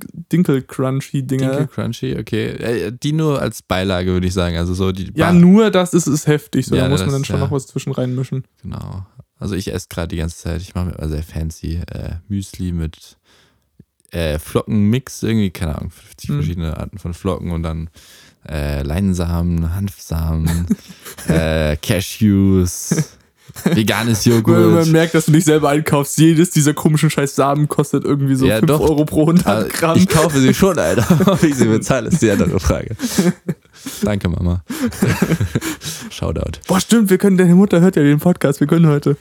Dinkel-Crunchy-Dinger. 0.62 1.50
Dinkel 1.50 1.66
Crunchy, 1.68 2.16
okay. 2.18 2.46
Äh, 2.48 2.92
Die 3.02 3.12
nur 3.12 3.40
als 3.40 3.62
Beilage, 3.62 4.12
würde 4.12 4.26
ich 4.26 4.34
sagen. 4.34 4.56
Also 4.56 4.74
so 4.74 4.92
die 4.92 5.12
Ja, 5.14 5.32
nur 5.32 5.70
das 5.70 5.94
ist, 5.94 6.06
ist 6.06 6.26
heftig. 6.26 6.66
So, 6.66 6.74
Ja, 6.74 6.84
da 6.84 6.88
muss 6.88 7.00
das- 7.00 7.06
man 7.06 7.14
dann 7.14 7.24
schon 7.24 7.36
ja. 7.36 7.42
noch 7.44 7.52
was 7.52 7.66
zwischen 7.66 7.92
reinmischen. 7.92 8.44
Genau. 8.62 9.06
Also 9.42 9.56
ich 9.56 9.72
esse 9.72 9.88
gerade 9.90 10.08
die 10.08 10.16
ganze 10.18 10.36
Zeit, 10.36 10.60
ich 10.62 10.74
mache 10.74 10.86
mir 10.86 10.92
immer 10.92 11.08
sehr 11.08 11.22
fancy 11.24 11.80
äh, 11.92 12.16
Müsli 12.28 12.70
mit 12.72 13.16
äh, 14.12 14.38
Flockenmix, 14.38 15.22
irgendwie, 15.22 15.50
keine 15.50 15.76
Ahnung, 15.76 15.90
50 15.90 16.30
Mhm. 16.30 16.34
verschiedene 16.34 16.76
Arten 16.76 16.98
von 16.98 17.12
Flocken 17.12 17.50
und 17.50 17.62
dann 17.64 17.90
äh, 18.48 18.82
Leinsamen, 18.82 19.74
Hanfsamen, 19.74 20.66
äh, 21.28 21.76
Cashews, 21.76 23.16
veganes 23.64 24.24
Wenn 24.26 24.40
man 24.42 24.42
Joghurt. 24.44 24.88
merkt, 24.88 25.14
dass 25.14 25.26
du 25.26 25.32
nicht 25.32 25.44
selber 25.44 25.68
einkaufst, 25.70 26.16
jedes 26.18 26.50
dieser 26.50 26.72
komischen 26.74 27.10
scheiß 27.10 27.34
Samen 27.34 27.68
kostet 27.68 28.04
irgendwie 28.04 28.34
so 28.34 28.46
Ja, 28.46 28.58
5 28.58 28.66
doch. 28.66 28.80
Euro 28.80 29.04
pro 29.04 29.22
100 29.22 29.46
Aber 29.46 29.64
Gramm. 29.68 29.98
Ich 29.98 30.08
kaufe 30.08 30.38
sie 30.40 30.54
schon, 30.54 30.78
Alter. 30.78 31.06
Ob 31.32 31.42
ich 31.42 31.54
sie 31.54 31.66
bezahle, 31.66 32.08
ist 32.08 32.22
die 32.22 32.30
andere 32.30 32.58
Frage. 32.60 32.96
Danke, 34.02 34.28
Mama. 34.28 34.62
Shoutout. 36.10 36.60
Boah, 36.66 36.80
stimmt, 36.80 37.10
wir 37.10 37.18
können, 37.18 37.36
deine 37.36 37.54
Mutter 37.54 37.80
hört 37.80 37.96
ja 37.96 38.02
den 38.02 38.20
Podcast, 38.20 38.60
wir 38.60 38.66
können 38.66 38.86
heute. 38.86 39.16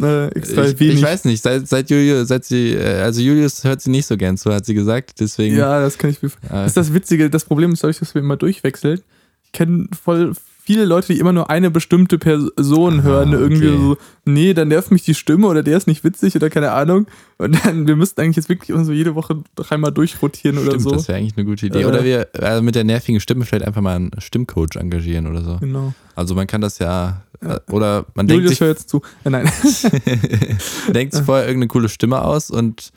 äh, 0.00 0.28
extra 0.28 0.64
Ich, 0.66 0.78
wenig. 0.80 0.96
ich 0.96 1.02
weiß 1.02 1.24
nicht, 1.24 1.42
seit, 1.42 1.68
seit 1.68 1.90
Julius, 1.90 2.28
seit 2.28 2.44
sie, 2.44 2.72
äh, 2.74 3.00
also 3.02 3.20
Julius 3.20 3.64
hört 3.64 3.80
sie 3.80 3.90
nicht 3.90 4.06
so 4.06 4.16
gern 4.16 4.36
zu, 4.36 4.52
hat 4.52 4.66
sie 4.66 4.74
gesagt. 4.74 5.20
Deswegen. 5.20 5.56
ja, 5.56 5.80
das 5.80 5.98
kann 5.98 6.10
ich 6.10 6.22
mir 6.22 6.28
äh, 6.28 6.32
Das 6.50 6.68
ist 6.68 6.76
das 6.76 6.94
Witzige, 6.94 7.30
das 7.30 7.44
Problem 7.44 7.72
ist 7.72 7.82
dadurch, 7.82 7.98
dass 7.98 8.14
wir 8.14 8.22
immer 8.22 8.36
durchwechseln. 8.36 9.00
Ich 9.44 9.52
kenne 9.52 9.88
voll 10.02 10.32
viele 10.64 10.84
Leute, 10.84 11.12
die 11.12 11.18
immer 11.18 11.32
nur 11.32 11.50
eine 11.50 11.70
bestimmte 11.70 12.18
Person 12.18 13.00
Ah, 13.00 13.02
hören. 13.02 13.32
Irgendwie 13.32 13.68
okay. 13.68 13.78
so, 13.78 13.96
nee, 14.24 14.54
dann 14.54 14.68
nervt 14.68 14.90
mich 14.90 15.02
die 15.02 15.14
Stimme 15.14 15.46
oder 15.46 15.62
der 15.62 15.76
ist 15.76 15.86
nicht 15.86 16.04
witzig 16.04 16.34
oder 16.36 16.48
keine 16.50 16.72
Ahnung. 16.72 17.06
Und 17.38 17.64
dann, 17.64 17.86
wir 17.86 17.96
müssten 17.96 18.20
eigentlich 18.20 18.36
jetzt 18.36 18.48
wirklich 18.48 18.70
immer 18.70 18.84
so 18.84 18.92
jede 18.92 19.14
Woche 19.14 19.42
dreimal 19.56 19.92
durchrotieren 19.92 20.58
oder 20.58 20.70
Stimmt, 20.70 20.82
so. 20.82 20.90
das 20.92 21.08
wäre 21.08 21.18
eigentlich 21.18 21.36
eine 21.36 21.44
gute 21.44 21.66
Idee. 21.66 21.82
Äh. 21.82 21.84
Oder 21.86 22.04
wir 22.04 22.28
äh, 22.34 22.60
mit 22.62 22.74
der 22.74 22.84
nervigen 22.84 23.20
Stimme 23.20 23.44
vielleicht 23.44 23.66
einfach 23.66 23.82
mal 23.82 23.96
einen 23.96 24.10
Stimmcoach 24.18 24.76
engagieren 24.76 25.26
oder 25.26 25.42
so. 25.42 25.58
Genau. 25.58 25.92
Also 26.14 26.34
man 26.34 26.46
kann 26.46 26.60
das 26.60 26.78
ja, 26.78 27.22
äh, 27.40 27.58
oder 27.70 28.06
man 28.14 28.26
denkt 28.26 28.44
Julius, 28.44 28.50
sich, 28.50 28.60
hör 28.60 28.68
jetzt 28.68 28.88
zu. 28.88 29.02
Äh, 29.24 29.30
nein. 29.30 29.50
denkt 30.94 31.14
sich 31.14 31.24
vorher 31.24 31.46
irgendeine 31.46 31.68
coole 31.68 31.88
Stimme 31.88 32.22
aus 32.22 32.50
und 32.50 32.92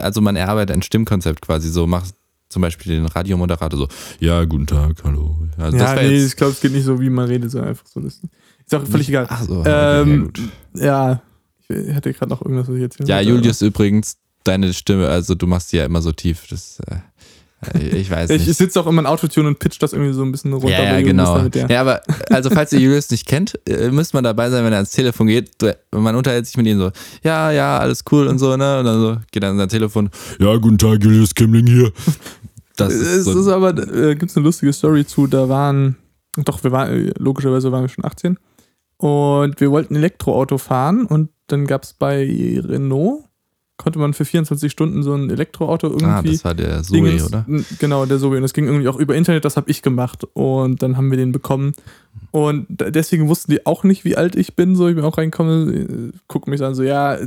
also 0.00 0.20
man 0.20 0.36
erarbeitet 0.36 0.76
ein 0.76 0.82
Stimmkonzept 0.82 1.42
quasi 1.42 1.68
so, 1.68 1.86
macht 1.86 2.14
zum 2.56 2.62
Beispiel 2.62 2.94
den 2.94 3.04
Radiomoderator 3.04 3.78
so, 3.78 3.86
ja, 4.18 4.42
guten 4.46 4.66
Tag, 4.66 4.96
hallo. 5.04 5.36
Also 5.58 5.76
ja, 5.76 5.94
nee, 5.94 6.24
ich 6.24 6.36
glaube, 6.36 6.54
es 6.54 6.60
geht 6.62 6.72
nicht 6.72 6.84
so, 6.84 6.98
wie 6.98 7.10
man 7.10 7.26
redet, 7.26 7.50
sondern 7.50 7.68
einfach 7.68 7.84
so. 7.86 8.00
Das 8.00 8.14
ist 8.64 8.74
auch 8.74 8.82
völlig 8.86 9.10
egal. 9.10 9.26
Ach 9.28 9.42
so, 9.42 9.62
ja, 9.62 10.00
Ähm. 10.00 10.32
Ja, 10.72 11.20
ich 11.68 11.94
hatte 11.94 12.14
gerade 12.14 12.30
noch 12.30 12.40
irgendwas, 12.40 12.66
was 12.68 12.76
ich 12.76 12.80
jetzt 12.80 12.98
Ja, 13.06 13.20
Julius 13.20 13.60
übrigens, 13.60 14.16
deine 14.44 14.72
Stimme, 14.72 15.06
also 15.06 15.34
du 15.34 15.46
machst 15.46 15.70
die 15.70 15.76
ja 15.76 15.84
immer 15.84 16.00
so 16.00 16.12
tief, 16.12 16.46
das, 16.48 16.80
äh, 16.86 17.78
ich 17.78 18.10
weiß 18.10 18.30
Ich, 18.30 18.38
nicht. 18.40 18.48
ich 18.48 18.56
sitze 18.56 18.80
auch 18.80 18.86
immer 18.86 19.02
in 19.02 19.06
Autotune 19.06 19.48
und 19.48 19.58
pitch 19.58 19.76
das 19.82 19.92
irgendwie 19.92 20.14
so 20.14 20.22
ein 20.22 20.32
bisschen 20.32 20.54
runter. 20.54 20.70
Ja, 20.70 20.98
ja, 20.98 21.00
genau. 21.02 21.46
Ja, 21.68 21.80
aber 21.82 22.00
also 22.30 22.48
falls 22.48 22.72
ihr 22.72 22.80
Julius 22.80 23.10
nicht 23.10 23.26
kennt, 23.26 23.58
äh, 23.68 23.90
müsst 23.90 24.14
man 24.14 24.24
dabei 24.24 24.48
sein, 24.48 24.64
wenn 24.64 24.72
er 24.72 24.78
ans 24.78 24.92
Telefon 24.92 25.26
geht. 25.26 25.50
Man 25.90 26.16
unterhält 26.16 26.46
sich 26.46 26.56
mit 26.56 26.66
ihm 26.66 26.78
so, 26.78 26.90
ja, 27.22 27.50
ja, 27.50 27.78
alles 27.78 28.02
cool 28.10 28.26
und 28.28 28.38
so, 28.38 28.56
ne? 28.56 28.78
Und 28.78 28.84
dann 28.86 29.00
so 29.00 29.16
geht 29.30 29.42
er 29.42 29.50
an 29.50 29.58
sein 29.58 29.68
Telefon, 29.68 30.08
ja, 30.38 30.56
guten 30.56 30.78
Tag, 30.78 31.02
Julius 31.02 31.34
Kimmling 31.34 31.66
hier. 31.66 31.92
Das 32.76 32.92
ist 32.94 33.08
es 33.08 33.24
so, 33.24 33.38
ist 33.38 33.48
aber, 33.48 33.70
äh, 33.70 34.14
gibt 34.14 34.30
es 34.30 34.36
eine 34.36 34.44
lustige 34.44 34.72
Story 34.72 35.06
zu, 35.06 35.26
da 35.26 35.48
waren, 35.48 35.96
doch, 36.36 36.62
wir 36.64 36.72
waren, 36.72 37.08
äh, 37.08 37.12
logischerweise 37.18 37.72
waren 37.72 37.82
wir 37.82 37.88
schon 37.88 38.04
18 38.04 38.38
und 38.98 39.60
wir 39.60 39.70
wollten 39.70 39.94
ein 39.94 39.98
Elektroauto 39.98 40.58
fahren 40.58 41.06
und 41.06 41.30
dann 41.46 41.66
gab 41.66 41.84
es 41.84 41.92
bei 41.92 42.24
Renault, 42.64 43.24
konnte 43.76 43.98
man 43.98 44.14
für 44.14 44.24
24 44.24 44.72
Stunden 44.72 45.02
so 45.02 45.14
ein 45.14 45.30
Elektroauto 45.30 45.88
irgendwie. 45.88 46.06
ah, 46.06 46.22
das 46.22 46.44
war 46.44 46.54
der 46.54 46.82
Zoe, 46.82 46.96
Dingens- 46.96 47.26
oder? 47.26 47.44
Genau, 47.78 48.06
der 48.06 48.18
Zoe. 48.18 48.36
Und 48.36 48.42
das 48.42 48.54
ging 48.54 48.66
irgendwie 48.66 48.88
auch 48.88 48.96
über 48.96 49.14
Internet, 49.14 49.44
das 49.44 49.56
habe 49.56 49.70
ich 49.70 49.82
gemacht. 49.82 50.24
Und 50.32 50.82
dann 50.82 50.96
haben 50.96 51.10
wir 51.10 51.18
den 51.18 51.30
bekommen. 51.30 51.72
Und 52.30 52.66
deswegen 52.70 53.28
wussten 53.28 53.52
die 53.52 53.66
auch 53.66 53.84
nicht, 53.84 54.04
wie 54.04 54.16
alt 54.16 54.34
ich 54.34 54.56
bin. 54.56 54.76
So, 54.76 54.88
ich 54.88 54.94
bin 54.94 55.04
auch 55.04 55.18
reingekommen, 55.18 56.12
äh, 56.14 56.18
gucken 56.26 56.52
mich 56.52 56.62
an, 56.62 56.74
so, 56.74 56.82
ja, 56.82 57.18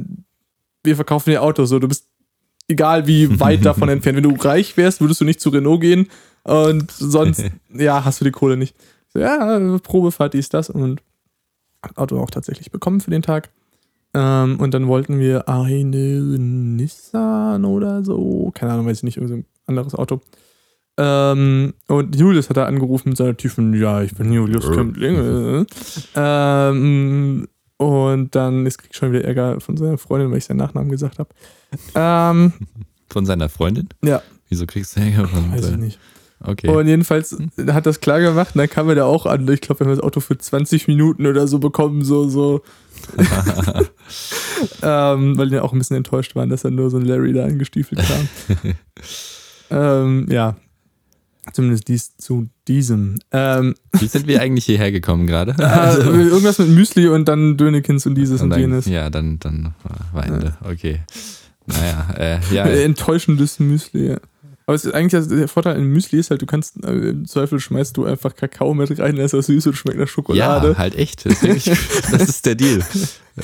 wir 0.84 0.96
verkaufen 0.96 1.30
dir 1.30 1.44
Autos. 1.44 1.70
So, 1.70 1.78
du 1.80 1.88
bist 1.88 2.09
egal 2.70 3.06
wie 3.08 3.40
weit 3.42 3.66
davon 3.66 3.90
entfernt. 3.90 4.16
Wenn 4.16 4.24
du 4.24 4.36
reich 4.42 4.78
wärst, 4.78 5.02
würdest 5.02 5.20
du 5.20 5.26
nicht 5.26 5.42
zu 5.42 5.50
Renault 5.50 5.82
gehen. 5.82 6.08
Und 6.44 6.90
sonst, 6.92 7.44
ja, 7.74 8.06
hast 8.06 8.22
du 8.22 8.26
die 8.26 8.32
Kohle 8.32 8.56
nicht. 8.56 8.76
So, 9.14 9.20
ja, 9.20 9.78
Probefahrt, 9.84 10.34
dies, 10.34 10.48
das. 10.50 10.70
Und 10.70 11.02
Auto 11.96 12.20
auch 12.20 12.30
tatsächlich 12.32 12.72
bekommen 12.72 13.02
für 13.02 13.12
den 13.12 13.22
Tag. 13.22 13.50
Ähm, 14.14 14.60
und 14.60 14.74
dann 14.74 14.88
wollten 14.88 15.20
wir 15.20 15.48
eine 15.50 16.20
Nissan 16.40 17.66
oder 17.66 18.04
so. 18.04 18.52
Keine 18.54 18.74
Ahnung, 18.74 18.86
weiß 18.88 18.98
ich 18.98 19.04
nicht, 19.04 19.18
irgendein 19.18 19.46
anderes 19.68 19.94
Auto. 19.96 20.22
Ähm, 20.98 21.74
und 21.88 22.16
Julius 22.16 22.50
hat 22.50 22.58
da 22.58 22.66
angerufen 22.66 23.10
mit 23.10 23.18
seiner 23.18 23.38
tiefen, 23.38 23.74
ja, 23.80 24.02
ich 24.02 24.14
bin 24.16 24.32
Julius 24.34 24.66
Äh. 24.66 24.72
Kömmling. 24.72 25.66
ähm, 26.16 27.48
und 27.80 28.36
dann 28.36 28.66
ist 28.66 28.78
krieg 28.78 28.94
schon 28.94 29.14
wieder 29.14 29.24
Ärger 29.24 29.62
von 29.62 29.78
seiner 29.78 29.98
Freundin, 29.98 30.30
weil 30.32 30.40
ich 30.40 30.46
seinen 30.46 30.58
Nachnamen 30.58 30.92
gesagt 30.92 31.18
habe. 31.18 31.30
Ähm, 31.96 32.54
Von 33.12 33.26
seiner 33.26 33.50
Freundin? 33.50 33.90
Ja. 34.04 34.22
Wieso 34.50 34.68
kriegst 34.68 34.96
du 34.96 35.00
Ärger 35.00 35.28
von 35.28 35.52
weiß 35.52 35.70
ich 35.70 35.78
nicht. 35.78 36.00
Okay. 36.42 36.70
Und 36.70 36.88
jedenfalls 36.88 37.36
hat 37.68 37.86
das 37.86 38.02
klar 38.02 38.20
gemacht 38.20 38.56
und 38.56 38.60
dann 38.60 38.70
kam 38.70 38.88
er 38.90 38.96
da 38.96 39.06
auch 39.06 39.26
an. 39.26 39.48
Ich 39.50 39.62
glaube, 39.62 39.80
wir 39.80 39.88
haben 39.88 39.96
das 39.96 40.04
Auto 40.04 40.20
für 40.20 40.38
20 40.38 40.88
Minuten 40.88 41.26
oder 41.26 41.48
so 41.48 41.60
bekommen, 41.60 42.04
so, 42.04 42.30
so. 42.30 42.62
ähm, 44.84 45.38
weil 45.38 45.50
die 45.50 45.60
auch 45.60 45.74
ein 45.74 45.80
bisschen 45.80 45.98
enttäuscht 45.98 46.36
waren, 46.36 46.50
dass 46.50 46.62
dann 46.62 46.76
nur 46.76 46.90
so 46.90 46.98
ein 46.98 47.06
Larry 47.06 47.34
da 47.34 47.46
angestiefelt 47.46 48.02
kam. 48.02 48.76
ähm, 49.72 50.28
ja. 50.30 50.56
Zumindest 51.54 51.88
dies 51.88 52.16
zu 52.18 52.48
diesem. 52.68 53.20
Ähm, 53.32 53.76
Wie 54.00 54.08
sind 54.08 54.28
wir 54.28 54.42
eigentlich 54.42 54.66
hierher 54.66 54.92
gekommen 54.92 55.28
gerade? 55.28 55.56
äh, 55.58 55.96
irgendwas 56.28 56.60
mit 56.60 56.70
Müsli 56.70 57.08
und 57.08 57.26
dann 57.26 57.58
Dönekins 57.58 58.06
und 58.06 58.16
dieses 58.16 58.42
und, 58.42 58.46
Und 58.46 58.50
dann, 58.52 58.60
jenes. 58.62 58.86
ja, 58.86 59.10
dann, 59.10 59.40
dann 59.40 59.74
war 60.14 60.26
Ende. 60.26 60.54
Okay. 60.64 61.00
Naja, 61.66 62.08
äh, 62.18 62.40
ja. 62.54 62.64
Enttäuschendes 62.84 63.60
Müsli, 63.60 64.10
ja. 64.10 64.18
Aber 64.66 64.76
es 64.76 64.86
ist 64.86 64.94
eigentlich 64.94 65.16
also 65.16 65.36
der 65.36 65.48
Vorteil 65.48 65.78
an 65.78 65.84
Müsli 65.86 66.20
ist 66.20 66.30
halt, 66.30 66.44
du 66.44 66.46
kannst 66.46 66.84
äh, 66.86 66.92
im 67.10 67.26
Zweifel 67.26 67.60
schmeißt 67.60 67.98
du 67.98 68.06
einfach 68.06 68.36
Kakao 68.36 68.76
mit 68.76 69.00
rein, 69.00 69.16
da 69.16 69.24
ist 69.24 69.34
das 69.34 69.48
süß 69.48 69.66
und 69.66 69.74
schmeckt 69.76 69.98
nach 69.98 70.08
Schokolade. 70.08 70.70
Ja, 70.70 70.78
halt 70.78 70.96
echt. 70.96 71.26
Das 71.26 71.42
ist, 71.42 71.68
das 72.12 72.30
ist 72.30 72.46
der 72.46 72.54
Deal. 72.54 72.80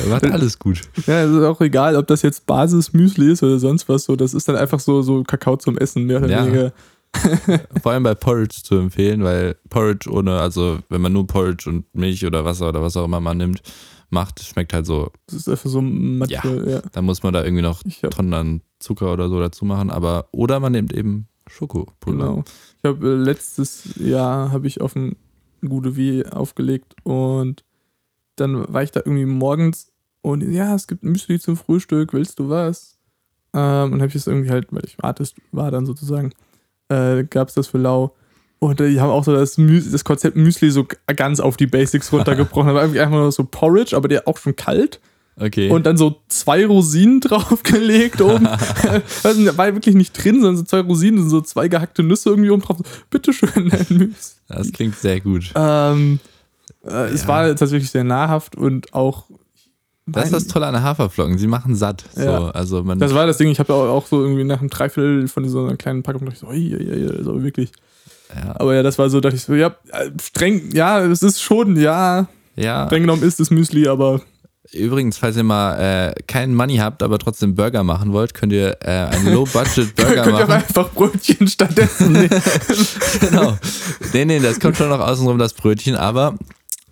Macht 0.08 0.24
alles 0.26 0.60
gut. 0.60 0.82
Ja, 1.08 1.24
es 1.24 1.32
ist 1.32 1.42
auch 1.44 1.60
egal, 1.62 1.96
ob 1.96 2.06
das 2.06 2.22
jetzt 2.22 2.46
Basis-Müsli 2.46 3.32
ist 3.32 3.42
oder 3.42 3.58
sonst 3.58 3.90
was. 3.90 4.04
So, 4.04 4.16
das 4.16 4.36
ist 4.36 4.48
dann 4.48 4.56
einfach 4.56 4.80
so, 4.80 5.02
so 5.02 5.24
Kakao 5.24 5.58
zum 5.58 5.80
Essen, 5.80 6.04
mehr 6.06 6.18
oder 6.20 6.30
Ja. 6.30 6.46
weniger. 6.46 6.74
Vor 7.82 7.92
allem 7.92 8.04
bei 8.04 8.16
Porridge 8.16 8.62
zu 8.64 8.76
empfehlen, 8.76 9.24
weil 9.24 9.56
Porridge 9.70 10.10
ohne, 10.10 10.40
also 10.40 10.80
wenn 10.90 11.02
man 11.02 11.14
nur 11.14 11.28
Porridge 11.28 11.70
und 11.70 11.86
Milch 11.96 12.26
oder 12.26 12.46
Wasser 12.46 12.70
oder 12.70 12.82
was 12.82 12.98
auch 12.98 13.06
immer 13.06 13.20
man 13.20 13.38
nimmt, 13.38 13.62
macht, 14.10 14.44
schmeckt 14.44 14.74
halt 14.74 14.86
so. 14.86 15.12
Das 15.28 15.36
ist 15.36 15.50
einfach 15.50 15.70
so 15.70 15.82
Mathe, 15.82 16.34
Ja. 16.34 16.72
ja. 16.72 16.82
Da 16.92 17.02
muss 17.02 17.24
man 17.24 17.34
da 17.34 17.44
irgendwie 17.44 17.64
noch 17.64 17.82
Tonnen 18.12 18.34
an 18.34 18.62
Zucker 18.80 19.12
oder 19.14 19.30
so 19.30 19.40
dazu 19.40 19.66
machen, 19.66 19.90
aber 19.90 20.28
oder 20.32 20.60
man 20.60 20.72
nimmt 20.72 20.94
eben 20.94 21.28
Schokopulver. 21.48 22.18
genau. 22.28 22.44
Ich 22.80 22.84
habe 22.86 23.08
äh, 23.08 23.16
letztes 23.16 23.96
Jahr 23.98 24.52
habe 24.52 24.68
ich 24.68 24.82
auf 24.82 24.96
ein 24.96 25.16
Gute 25.68 25.96
Wie 25.96 26.26
aufgelegt 26.26 26.96
und 27.04 27.64
dann 28.36 28.72
war 28.74 28.84
ich 28.84 28.92
da 28.92 29.02
irgendwie 29.04 29.26
morgens 29.26 29.92
und 30.22 30.42
ja, 30.52 30.76
es 30.76 30.88
gibt 30.88 31.04
Müsli 31.04 31.40
zum 31.40 31.56
Frühstück, 31.58 32.14
willst 32.14 32.40
du 32.40 32.50
was? 32.50 32.98
Ähm, 33.54 33.94
und 33.94 34.02
habe 34.02 34.08
ich 34.10 34.16
es 34.16 34.28
irgendwie 34.28 34.50
halt, 34.50 34.68
weil 34.72 34.84
ich 34.86 34.98
Artist 35.04 35.36
war 35.52 35.72
dann 35.72 35.86
sozusagen, 35.86 36.32
äh, 36.90 37.24
gab 37.24 37.50
es 37.50 37.54
das 37.56 37.68
für 37.68 37.78
Lau. 37.78 38.14
Und 38.60 38.80
die 38.80 39.00
haben 39.00 39.10
auch 39.10 39.24
so 39.24 39.34
das, 39.34 39.58
Müs 39.58 39.92
das 39.92 40.04
Konzept 40.04 40.36
Müsli 40.38 40.72
so 40.72 40.88
ganz 41.16 41.40
auf 41.40 41.58
die 41.58 41.68
Basics 41.68 42.12
runtergebrochen. 42.12 42.68
Da 42.70 42.76
war 42.76 42.82
irgendwie 42.84 43.02
einfach 43.02 43.18
nur 43.18 43.32
so 43.32 43.44
Porridge, 43.44 43.96
aber 43.96 44.08
der 44.08 44.28
auch 44.28 44.38
schon 44.38 44.56
kalt. 44.56 45.00
Okay. 45.38 45.70
Und 45.70 45.86
dann 45.86 45.98
so 45.98 46.22
zwei 46.30 46.66
Rosinen 46.66 47.20
draufgelegt 47.22 48.22
oben. 48.22 48.48
also, 49.24 49.46
da 49.46 49.58
war 49.58 49.74
wirklich 49.74 49.94
nicht 49.96 50.14
drin, 50.14 50.36
sondern 50.36 50.58
so 50.58 50.64
zwei 50.64 50.80
Rosinen 50.80 51.22
und 51.24 51.30
so 51.30 51.42
zwei 51.42 51.68
gehackte 51.68 52.04
Nüsse 52.04 52.30
irgendwie 52.30 52.50
oben 52.50 52.62
drauf. 52.62 52.78
Bitteschön, 53.10 53.70
dein 53.70 53.86
Müsli. 53.90 54.14
das 54.48 54.72
klingt 54.72 54.96
sehr 54.96 55.20
gut. 55.20 55.52
Ähm, 55.56 56.20
äh, 56.86 57.08
Es 57.10 57.24
Ja. 57.24 57.28
war 57.28 57.48
tatsächlich 57.56 57.92
sehr 57.92 58.06
nahrhaft 58.06 58.56
und 58.56 58.94
auch. 58.94 59.26
Das 60.08 60.26
ist 60.26 60.34
das 60.34 60.48
Tolle 60.48 60.68
an 60.68 60.82
Haferflocken. 60.84 61.38
Sie 61.38 61.48
machen 61.48 61.76
satt. 61.76 62.04
So, 62.14 62.22
Ja. 62.22 62.50
also 62.52 62.84
man, 62.84 63.00
Das 63.00 63.14
war 63.16 63.26
das 63.26 63.38
Ding, 63.38 63.50
ich 63.50 63.60
habe 63.60 63.74
auch, 63.74 63.88
auch 63.90 64.06
so 64.06 64.22
irgendwie 64.22 64.44
nach 64.44 64.60
einem 64.60 64.70
Dreiviertel 64.70 65.28
von 65.28 65.48
so 65.50 65.66
einer 65.66 65.78
kleinen 65.78 66.04
Packung 66.04 66.22
dachte 66.26 66.34
ich 66.36 66.40
so, 66.42 66.48
ui, 66.48 66.76
ui, 66.76 66.92
ui, 67.10 67.24
so 67.24 67.42
wirklich. 67.44 67.72
ja, 68.36 68.56
Aber 68.60 68.76
ja, 68.76 68.84
das 68.84 69.00
war 69.00 69.10
so, 69.10 69.20
dachte 69.20 69.36
ich 69.36 69.44
so, 69.44 69.56
ja, 69.56 69.76
streng, 70.22 70.70
ja, 70.74 71.02
es 71.04 71.24
ist 71.24 71.42
schon, 71.42 71.76
ja, 71.78 72.28
ja. 72.56 72.86
streng 72.86 73.02
genommen 73.02 73.24
ist 73.24 73.40
es 73.40 73.50
Müsli, 73.50 73.88
aber 73.88 74.22
Übrigens, 74.74 75.18
falls 75.20 75.38
ihr 75.38 75.44
mal 75.44 75.76
äh, 75.78 76.14
keinen 76.28 76.56
Money 76.56 76.78
habt, 76.78 77.02
aber 77.04 77.20
trotzdem 77.20 77.54
Burger 77.56 77.84
machen 77.84 78.14
wollt, 78.14 78.34
könnt 78.34 78.52
ihr 78.52 78.76
äh, 78.82 78.90
einen 79.16 79.32
Low-Budget-Burger 79.34 80.16
könnt 80.24 80.28
ihr 80.40 80.44
auch 80.44 80.48
machen. 80.48 80.52
einfach 80.52 80.90
Brötchen 80.92 81.48
stattdessen 81.48 82.12
nehmen. 82.14 82.42
genau. 83.22 83.58
Nee, 84.12 84.26
nee, 84.26 84.40
das 84.40 84.60
kommt 84.60 84.76
schon 84.76 84.90
noch 84.90 85.00
außenrum, 85.00 85.38
das 85.38 85.54
Brötchen, 85.54 85.96
aber 85.96 86.36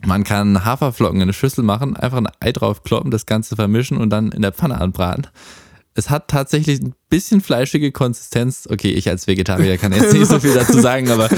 man 0.05 0.23
kann 0.23 0.65
Haferflocken 0.65 1.17
in 1.17 1.23
eine 1.23 1.33
Schüssel 1.33 1.63
machen, 1.63 1.95
einfach 1.95 2.17
ein 2.17 2.27
Ei 2.39 2.51
drauf 2.51 2.83
kloppen, 2.83 3.11
das 3.11 3.25
Ganze 3.25 3.55
vermischen 3.55 3.97
und 3.97 4.09
dann 4.09 4.31
in 4.31 4.41
der 4.41 4.51
Pfanne 4.51 4.79
anbraten. 4.79 5.27
Es 5.95 6.09
hat 6.09 6.27
tatsächlich 6.27 6.81
ein 6.81 6.95
bisschen 7.13 7.41
fleischige 7.41 7.91
Konsistenz. 7.91 8.67
Okay, 8.67 8.89
ich 8.89 9.07
als 9.07 9.27
Vegetarier 9.27 9.77
kann 9.77 9.91
jetzt 9.91 10.13
nicht 10.13 10.25
so 10.25 10.39
viel 10.39 10.55
dazu 10.55 10.79
sagen, 10.79 11.11
aber 11.11 11.29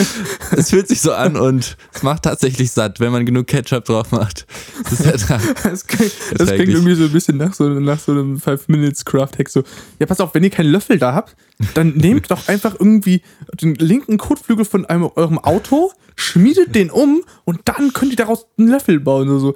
es 0.56 0.70
fühlt 0.70 0.88
sich 0.88 1.02
so 1.02 1.12
an 1.12 1.36
und 1.36 1.76
es 1.94 2.02
macht 2.02 2.24
tatsächlich 2.24 2.72
satt, 2.72 3.02
wenn 3.02 3.12
man 3.12 3.26
genug 3.26 3.48
Ketchup 3.48 3.84
drauf 3.84 4.10
macht. 4.12 4.48
Das 4.86 4.94
ist 5.02 5.06
Ertrag. 5.06 5.42
Das, 5.64 5.86
klingt, 5.86 6.14
das 6.38 6.50
klingt 6.50 6.70
irgendwie 6.70 6.96
so 6.96 7.04
ein 7.04 7.12
bisschen 7.12 7.36
nach 7.36 7.54
so, 7.54 7.68
nach 7.68 8.00
so 8.00 8.14
einem 8.14 8.38
5-Minutes-Craft-Hack. 8.38 9.50
So, 9.50 9.64
ja, 10.00 10.06
pass 10.06 10.22
auf, 10.22 10.34
wenn 10.34 10.46
ihr 10.46 10.50
keinen 10.50 10.72
Löffel 10.72 10.98
da 10.98 11.14
habt, 11.14 11.36
dann 11.74 11.90
nehmt 11.96 12.32
doch 12.32 12.48
einfach 12.48 12.76
irgendwie 12.80 13.22
den 13.62 13.76
linken 13.76 14.18
Kotflügel 14.18 14.64
von 14.64 14.86
einem, 14.86 15.10
eurem 15.16 15.40
Auto, 15.40 15.92
schmiedet 16.16 16.74
den 16.74 16.90
um 16.90 17.22
und 17.44 17.60
dann 17.66 17.92
könnt 17.92 18.12
ihr 18.12 18.18
daraus 18.18 18.46
einen 18.58 18.70
Löffel 18.70 19.02
bauen. 19.02 19.28
So, 19.28 19.40
so. 19.40 19.56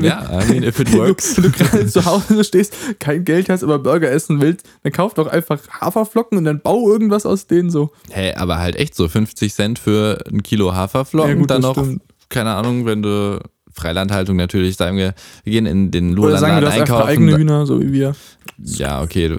Ja, 0.00 0.42
I 0.42 0.52
mean, 0.52 0.64
if 0.64 0.80
it 0.80 0.88
Wenn 0.88 0.98
du, 0.98 1.06
works. 1.06 1.36
wenn 1.36 1.44
du 1.44 1.50
gerade 1.50 1.86
zu 1.86 2.04
Hause 2.04 2.42
stehst, 2.42 2.74
kein 2.98 3.24
Geld 3.24 3.48
hast, 3.48 3.62
aber 3.62 3.78
Burger 3.78 4.10
essen 4.10 4.40
willst, 4.40 4.68
dann 4.82 4.92
kauf 4.92 5.14
doch 5.14 5.28
einfach 5.28 5.59
Haferflocken 5.68 6.38
und 6.38 6.44
dann 6.44 6.60
bau 6.60 6.88
irgendwas 6.90 7.26
aus 7.26 7.46
denen 7.46 7.70
so. 7.70 7.90
Hey, 8.10 8.34
aber 8.34 8.58
halt 8.58 8.76
echt 8.76 8.94
so 8.94 9.08
50 9.08 9.52
Cent 9.54 9.78
für 9.78 10.24
ein 10.30 10.42
Kilo 10.42 10.74
Haferflocken. 10.74 11.30
Ja, 11.30 11.36
gut, 11.36 11.50
dann 11.50 11.62
das 11.62 11.76
noch, 11.76 11.84
stimmt. 11.84 12.02
keine 12.28 12.50
Ahnung, 12.54 12.86
wenn 12.86 13.02
du 13.02 13.40
Freilandhaltung 13.72 14.36
natürlich, 14.36 14.76
sagen 14.76 14.96
wir, 14.96 15.14
wir 15.44 15.52
gehen 15.52 15.66
in 15.66 15.90
den 15.90 16.18
Oder 16.18 16.38
sagen 16.38 16.60
wir, 16.60 16.68
einfach 16.68 16.80
einkaufen. 16.80 17.08
eigene 17.08 17.36
Hühner, 17.36 17.66
so 17.66 17.80
wie 17.80 17.92
wir. 17.92 18.14
Ja, 18.58 19.02
okay, 19.02 19.36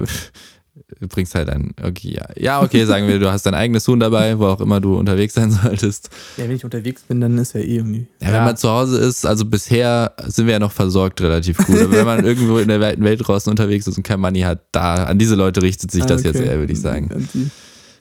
bringst 1.07 1.35
halt 1.35 1.49
ein, 1.49 1.73
okay, 1.81 2.15
ja. 2.15 2.27
Ja, 2.35 2.61
okay, 2.61 2.85
sagen 2.85 3.07
wir, 3.07 3.19
du 3.19 3.31
hast 3.31 3.45
dein 3.45 3.55
eigenes 3.55 3.87
Huhn 3.87 3.99
dabei, 3.99 4.37
wo 4.37 4.45
auch 4.45 4.61
immer 4.61 4.79
du 4.79 4.97
unterwegs 4.97 5.33
sein 5.33 5.51
solltest. 5.63 6.09
Ja, 6.37 6.43
wenn 6.45 6.55
ich 6.55 6.63
unterwegs 6.63 7.01
bin, 7.03 7.21
dann 7.21 7.37
ist 7.37 7.53
ja 7.53 7.61
eh 7.61 7.77
irgendwie. 7.77 8.07
Ja, 8.21 8.33
wenn 8.33 8.43
man 8.43 8.57
zu 8.57 8.69
Hause 8.69 8.99
ist, 8.99 9.25
also 9.25 9.45
bisher 9.45 10.13
sind 10.25 10.45
wir 10.45 10.53
ja 10.53 10.59
noch 10.59 10.71
versorgt 10.71 11.21
relativ 11.21 11.57
gut. 11.57 11.79
Aber 11.79 11.91
wenn 11.91 12.05
man 12.05 12.25
irgendwo 12.25 12.57
in 12.59 12.67
der 12.67 12.79
weiten 12.79 13.03
Welt 13.03 13.27
draußen 13.27 13.49
unterwegs 13.49 13.87
ist 13.87 13.97
und 13.97 14.03
kein 14.03 14.19
Money 14.19 14.41
hat, 14.41 14.61
da, 14.71 15.05
an 15.05 15.17
diese 15.17 15.35
Leute 15.35 15.61
richtet 15.61 15.91
sich 15.91 16.03
Ah, 16.03 16.07
das 16.07 16.23
jetzt 16.23 16.39
eher, 16.39 16.59
würde 16.59 16.73
ich 16.73 16.81
sagen. 16.81 17.27
Die, 17.33 17.49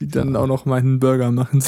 die 0.01 0.09
dann 0.09 0.35
auch 0.37 0.47
noch 0.47 0.65
meinen 0.65 0.99
Burger 0.99 1.31
machen. 1.31 1.63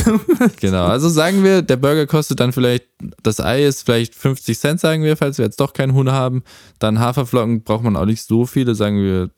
Genau, 0.61 0.87
also 0.87 1.09
sagen 1.09 1.45
wir, 1.45 1.63
der 1.63 1.77
Burger 1.77 2.07
kostet 2.07 2.41
dann 2.41 2.53
vielleicht, 2.53 2.85
das 3.23 3.41
Ei 3.41 3.65
ist 3.65 3.83
vielleicht 3.85 4.15
50 4.15 4.59
Cent, 4.59 4.81
sagen 4.81 5.03
wir, 5.03 5.17
falls 5.17 5.39
wir 5.39 5.45
jetzt 5.45 5.61
doch 5.61 5.73
keinen 5.73 5.95
Huhn 5.95 6.11
haben. 6.11 6.43
Dann 6.79 6.99
Haferflocken 6.99 7.63
braucht 7.63 7.85
man 7.85 7.97
auch 7.97 8.07
nicht 8.07 8.23
so 8.23 8.47
viele, 8.47 8.75
sagen 8.75 9.03
wir 9.03 9.31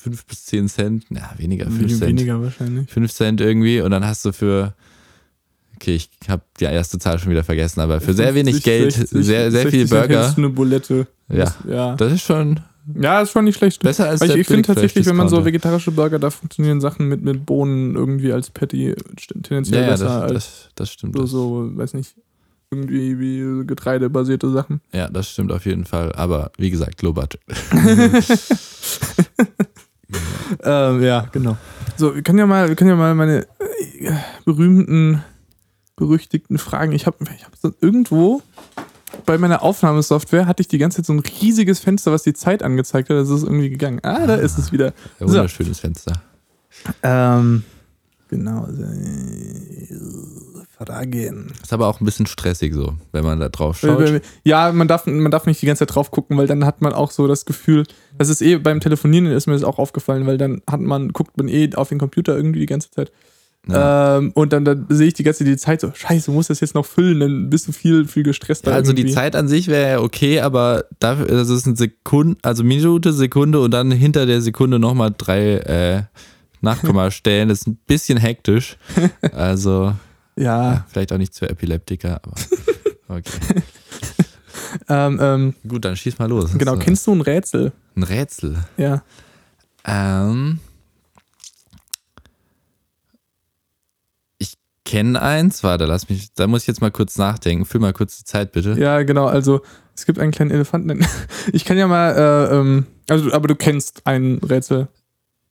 5 0.00 0.26
bis 0.26 0.44
10 0.46 0.68
Cent. 0.68 1.04
Ja, 1.10 1.30
weniger, 1.36 1.66
5 1.66 1.88
Cent. 1.88 2.00
Weniger 2.02 2.42
wahrscheinlich. 2.42 2.90
5 2.90 3.12
Cent 3.12 3.40
irgendwie 3.40 3.80
und 3.80 3.90
dann 3.90 4.04
hast 4.04 4.24
du 4.24 4.32
für, 4.32 4.74
okay, 5.76 5.96
ich 5.96 6.10
habe 6.28 6.42
die 6.58 6.64
erste 6.64 6.98
Zahl 6.98 7.18
schon 7.18 7.30
wieder 7.30 7.44
vergessen, 7.44 7.80
aber 7.80 8.00
für 8.00 8.14
sehr 8.14 8.34
wenig 8.34 8.62
50, 8.62 8.64
Geld, 8.64 8.92
60, 8.92 9.24
sehr, 9.24 9.50
sehr 9.50 9.62
60 9.62 9.70
viel 9.70 9.88
Burger. 9.88 10.34
eine 10.36 10.48
Bulette. 10.48 11.06
Ja, 11.28 11.36
Das, 11.36 11.58
ja. 11.68 11.94
das 11.96 12.12
ist 12.12 12.22
schon 12.22 12.60
ja, 13.00 13.20
ist 13.20 13.32
schon 13.32 13.44
nicht 13.44 13.58
schlecht. 13.58 13.82
besser 13.82 14.08
als 14.08 14.20
Weil 14.20 14.30
ich 14.30 14.36
ich 14.38 14.46
finde 14.46 14.62
tatsächlich, 14.62 15.06
wenn 15.06 15.16
man 15.16 15.28
so 15.28 15.44
vegetarische 15.44 15.90
Burger, 15.90 16.18
da 16.18 16.30
funktionieren 16.30 16.80
Sachen 16.80 17.08
mit, 17.08 17.22
mit 17.22 17.46
Bohnen 17.46 17.94
irgendwie 17.94 18.32
als 18.32 18.50
Patty 18.50 18.94
tendenziell 19.42 19.82
ja, 19.82 19.86
ja, 19.86 19.90
besser 19.92 20.04
das, 20.04 20.22
als 20.22 20.32
das, 20.32 20.68
das 20.74 20.92
stimmt. 20.92 21.16
so, 21.16 21.26
so, 21.26 21.70
weiß 21.76 21.94
nicht, 21.94 22.14
irgendwie 22.70 23.18
wie 23.18 23.66
getreidebasierte 23.66 24.50
Sachen. 24.50 24.80
ja, 24.92 25.08
das 25.08 25.30
stimmt 25.30 25.52
auf 25.52 25.66
jeden 25.66 25.84
Fall. 25.84 26.12
Aber 26.12 26.52
wie 26.56 26.70
gesagt, 26.70 27.02
low 27.02 27.12
budget. 27.12 27.40
Ähm, 30.62 31.02
ja, 31.02 31.26
genau. 31.32 31.56
So, 31.96 32.14
wir 32.14 32.22
können 32.22 32.38
ja 32.38 32.46
mal, 32.46 32.68
wir 32.68 32.76
können 32.76 32.90
ja 32.90 32.96
mal 32.96 33.14
meine 33.14 33.46
äh, 33.58 34.12
berühmten, 34.44 35.22
berüchtigten 35.96 36.58
Fragen. 36.58 36.92
Ich 36.92 37.06
habe 37.06 37.16
ich 37.36 37.44
hab 37.44 37.54
so 37.56 37.72
irgendwo 37.80 38.42
bei 39.26 39.38
meiner 39.38 39.62
Aufnahmesoftware 39.62 40.46
hatte 40.46 40.60
ich 40.62 40.68
die 40.68 40.78
ganze 40.78 40.98
Zeit 40.98 41.06
so 41.06 41.12
ein 41.12 41.20
riesiges 41.20 41.80
Fenster, 41.80 42.12
was 42.12 42.22
die 42.22 42.32
Zeit 42.32 42.62
angezeigt 42.62 43.10
hat. 43.10 43.16
Das 43.16 43.28
ist 43.28 43.42
irgendwie 43.42 43.70
gegangen. 43.70 44.00
Ah, 44.02 44.26
da 44.26 44.36
ist 44.36 44.58
es 44.58 44.72
wieder. 44.72 44.88
Ein 45.18 45.28
So. 45.28 45.34
wunderschönes 45.34 45.80
Fenster. 45.80 46.12
Ähm, 47.02 47.64
genau. 48.28 48.66
Also, 50.80 50.92
Fragen. 50.92 51.52
Ist 51.62 51.72
aber 51.72 51.88
auch 51.88 52.00
ein 52.00 52.04
bisschen 52.04 52.26
stressig 52.26 52.74
so, 52.74 52.94
wenn 53.12 53.24
man 53.24 53.38
da 53.40 53.48
drauf 53.48 53.78
schaut. 53.78 54.00
Äh, 54.00 54.20
Ja, 54.44 54.72
man 54.72 54.88
darf, 54.88 55.06
man 55.06 55.30
darf 55.30 55.46
nicht 55.46 55.60
die 55.62 55.66
ganze 55.66 55.86
Zeit 55.86 55.94
drauf 55.94 56.10
gucken, 56.10 56.36
weil 56.36 56.46
dann 56.46 56.64
hat 56.64 56.80
man 56.80 56.92
auch 56.92 57.10
so 57.10 57.26
das 57.26 57.44
Gefühl, 57.44 57.84
das 58.18 58.28
ist 58.28 58.42
eh 58.42 58.56
beim 58.56 58.80
Telefonieren 58.80 59.26
ist 59.26 59.46
mir 59.46 59.54
das 59.54 59.64
auch 59.64 59.78
aufgefallen, 59.78 60.26
weil 60.26 60.38
dann 60.38 60.62
hat 60.68 60.80
man, 60.80 61.12
guckt 61.12 61.36
man 61.36 61.48
eh 61.48 61.74
auf 61.74 61.88
den 61.88 61.98
Computer 61.98 62.36
irgendwie 62.36 62.60
die 62.60 62.66
ganze 62.66 62.90
Zeit. 62.90 63.12
Ja. 63.68 64.16
Ähm, 64.16 64.32
und 64.34 64.54
dann, 64.54 64.64
dann 64.64 64.86
sehe 64.88 65.08
ich 65.08 65.14
die 65.14 65.22
ganze 65.22 65.44
Zeit 65.44 65.48
die 65.48 65.56
Zeit 65.58 65.80
so, 65.82 65.92
scheiße, 65.94 66.26
du 66.26 66.32
musst 66.32 66.48
das 66.48 66.60
jetzt 66.60 66.74
noch 66.74 66.86
füllen, 66.86 67.20
dann 67.20 67.50
bist 67.50 67.68
du 67.68 67.72
viel, 67.72 68.06
viel 68.06 68.22
gestresster. 68.22 68.70
Ja, 68.70 68.76
also 68.76 68.92
die 68.92 69.02
irgendwie. 69.02 69.14
Zeit 69.14 69.36
an 69.36 69.48
sich 69.48 69.68
wäre 69.68 69.90
ja 69.90 70.00
okay, 70.00 70.40
aber 70.40 70.84
dafür, 70.98 71.26
das 71.26 71.50
ist 71.50 71.66
eine 71.66 71.76
Sekunde, 71.76 72.38
also 72.42 72.64
Minute, 72.64 73.12
Sekunde 73.12 73.60
und 73.60 73.72
dann 73.72 73.90
hinter 73.90 74.24
der 74.24 74.40
Sekunde 74.40 74.78
nochmal 74.78 75.14
drei 75.16 75.56
äh, 75.56 76.02
Nachkommastellen. 76.62 77.50
Das 77.50 77.60
ist 77.60 77.66
ein 77.66 77.78
bisschen 77.86 78.18
hektisch. 78.18 78.76
Also 79.32 79.92
Ja, 80.36 80.86
vielleicht 80.88 81.12
auch 81.12 81.18
nicht 81.18 81.34
für 81.34 81.48
Epileptiker, 81.50 82.20
aber 82.22 82.34
okay. 83.08 83.62
ähm, 84.88 85.18
ähm, 85.20 85.54
Gut, 85.68 85.84
dann 85.84 85.96
schieß 85.96 86.18
mal 86.18 86.28
los. 86.28 86.56
genau, 86.56 86.74
So, 86.74 86.78
kennst 86.78 87.06
du 87.06 87.12
ein 87.12 87.20
Rätsel? 87.20 87.72
ein 87.96 88.02
Rätsel. 88.04 88.56
Ja. 88.76 89.02
Ähm, 89.84 90.60
ich 94.38 94.54
kenne 94.84 95.20
eins, 95.20 95.62
warte, 95.64 95.86
lass 95.86 96.08
mich, 96.08 96.32
da 96.34 96.46
muss 96.46 96.62
ich 96.62 96.68
jetzt 96.68 96.80
mal 96.80 96.90
kurz 96.90 97.18
nachdenken. 97.18 97.64
Füll 97.64 97.80
mal 97.80 97.92
kurz 97.92 98.18
die 98.18 98.24
Zeit, 98.24 98.52
bitte. 98.52 98.72
Ja, 98.78 99.02
genau, 99.02 99.26
also 99.26 99.62
es 99.94 100.06
gibt 100.06 100.18
einen 100.18 100.32
kleinen 100.32 100.50
Elefanten. 100.50 101.04
Ich 101.52 101.64
kann 101.64 101.76
ja 101.76 101.86
mal, 101.88 102.12
äh, 102.14 102.54
ähm, 102.56 102.86
also, 103.08 103.32
aber 103.32 103.48
du 103.48 103.54
kennst 103.56 104.06
ein 104.06 104.38
Rätsel. 104.38 104.88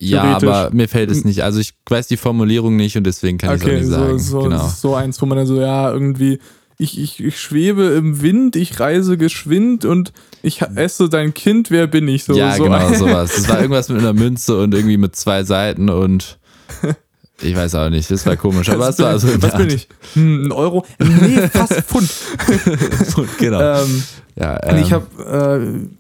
Ja, 0.02 0.38
aber 0.38 0.70
mir 0.72 0.88
fällt 0.88 1.12
es 1.12 1.26
nicht. 1.26 1.44
Also 1.44 1.60
ich 1.60 1.74
weiß 1.90 2.08
die 2.08 2.18
Formulierung 2.18 2.78
nicht 2.78 2.96
und 2.96 3.04
deswegen 3.04 3.38
kann 3.38 3.56
ich 3.56 3.62
es 3.62 3.68
okay, 3.68 3.76
nicht 3.78 3.86
so, 3.88 3.92
sagen. 3.92 4.20
so, 4.20 4.42
genau. 4.44 4.68
so 4.68 4.96
eins, 4.96 5.22
wo 5.22 5.26
man 5.26 5.38
dann 5.38 5.48
so, 5.48 5.60
ja, 5.60 5.92
irgendwie, 5.92 6.40
ich, 6.78 6.98
ich, 6.98 7.22
ich 7.22 7.40
schwebe 7.40 7.84
im 7.84 8.22
Wind, 8.22 8.56
ich 8.56 8.80
reise 8.80 9.18
geschwind 9.18 9.84
und 9.84 10.14
ich 10.42 10.62
esse 10.62 11.10
dein 11.10 11.34
Kind, 11.34 11.70
wer 11.70 11.88
bin 11.88 12.08
ich? 12.08 12.24
So, 12.24 12.34
ja, 12.34 12.56
so 12.56 12.64
genau, 12.64 12.94
sowas. 12.94 13.36
Das 13.36 13.50
war 13.50 13.60
irgendwas 13.60 13.90
mit 13.90 14.00
einer 14.00 14.14
Münze 14.14 14.58
und 14.58 14.74
irgendwie 14.74 14.98
mit 14.98 15.18
zwei 15.18 15.44
Seiten 15.44 15.90
und 15.90 16.40
ich 17.42 17.56
weiß 17.58 17.76
auch 17.76 17.90
nicht, 17.90 18.10
das 18.10 18.26
war 18.26 18.38
komisch, 18.38 18.70
aber 18.70 18.88
es 18.88 19.00
was 19.00 19.06
war 19.06 19.20
so. 19.20 19.42
Was 19.42 19.58
bin 19.58 19.70
ich? 19.70 19.90
Hm, 20.14 20.46
ein 20.46 20.52
Euro? 20.54 20.86
Nee, 21.00 21.50
fast 21.50 21.74
Pfund. 21.74 22.10
Art. 23.18 23.38
genau. 23.38 23.60
ähm, 23.60 24.04
ja, 24.38 24.56
und 24.72 24.78
ich 24.78 24.92
ähm, 24.92 25.02
habe, 25.18 25.86
äh, 25.86 25.99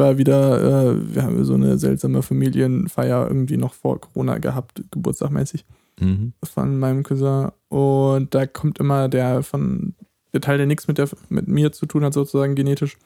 war 0.00 0.18
wieder, 0.18 0.90
äh, 0.90 1.14
wir 1.14 1.22
haben 1.22 1.44
so 1.44 1.54
eine 1.54 1.78
seltsame 1.78 2.22
Familienfeier 2.22 3.28
irgendwie 3.28 3.56
noch 3.56 3.74
vor 3.74 4.00
Corona 4.00 4.38
gehabt, 4.38 4.82
geburtstagmäßig. 4.90 5.64
mhm. 6.00 6.32
von 6.42 6.78
meinem 6.78 7.04
Cousin 7.04 7.50
und 7.68 8.34
da 8.34 8.46
kommt 8.46 8.80
immer 8.80 9.08
der 9.08 9.42
von 9.42 9.94
der 10.32 10.40
Teil, 10.40 10.58
der 10.58 10.66
nichts 10.66 10.88
mit, 10.88 10.98
der, 10.98 11.08
mit 11.28 11.48
mir 11.48 11.72
zu 11.72 11.86
tun 11.86 12.04
hat, 12.04 12.14
sozusagen 12.14 12.54
genetisch. 12.54 12.96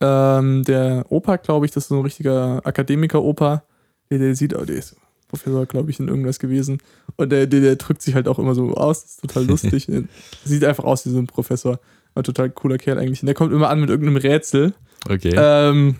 Ähm, 0.00 0.64
der 0.64 1.06
Opa, 1.08 1.36
glaube 1.36 1.66
ich, 1.66 1.72
das 1.72 1.84
ist 1.84 1.88
so 1.88 1.96
ein 1.96 2.02
richtiger 2.02 2.64
Akademiker-Opa. 2.64 3.62
Der, 4.10 4.18
der 4.18 4.34
sieht, 4.34 4.56
oh, 4.56 4.64
der 4.64 4.76
ist 4.76 4.96
Professor, 5.28 5.66
glaube 5.66 5.90
ich, 5.90 6.00
in 6.00 6.08
irgendwas 6.08 6.38
gewesen. 6.38 6.78
Und 7.16 7.30
der, 7.30 7.46
der, 7.46 7.60
der 7.60 7.76
drückt 7.76 8.02
sich 8.02 8.14
halt 8.14 8.28
auch 8.28 8.38
immer 8.38 8.54
so 8.54 8.74
aus. 8.74 9.02
Das 9.02 9.10
ist 9.12 9.20
total 9.20 9.44
lustig. 9.46 9.88
sieht 10.44 10.64
einfach 10.64 10.84
aus 10.84 11.04
wie 11.06 11.10
so 11.10 11.18
ein 11.18 11.26
Professor. 11.26 11.78
Ein 12.14 12.24
total 12.24 12.50
cooler 12.50 12.78
Kerl 12.78 12.98
eigentlich. 12.98 13.22
Und 13.22 13.26
der 13.26 13.34
kommt 13.34 13.52
immer 13.52 13.70
an 13.70 13.80
mit 13.80 13.90
irgendeinem 13.90 14.16
Rätsel. 14.16 14.74
Okay. 15.08 15.34
Ähm, 15.36 15.96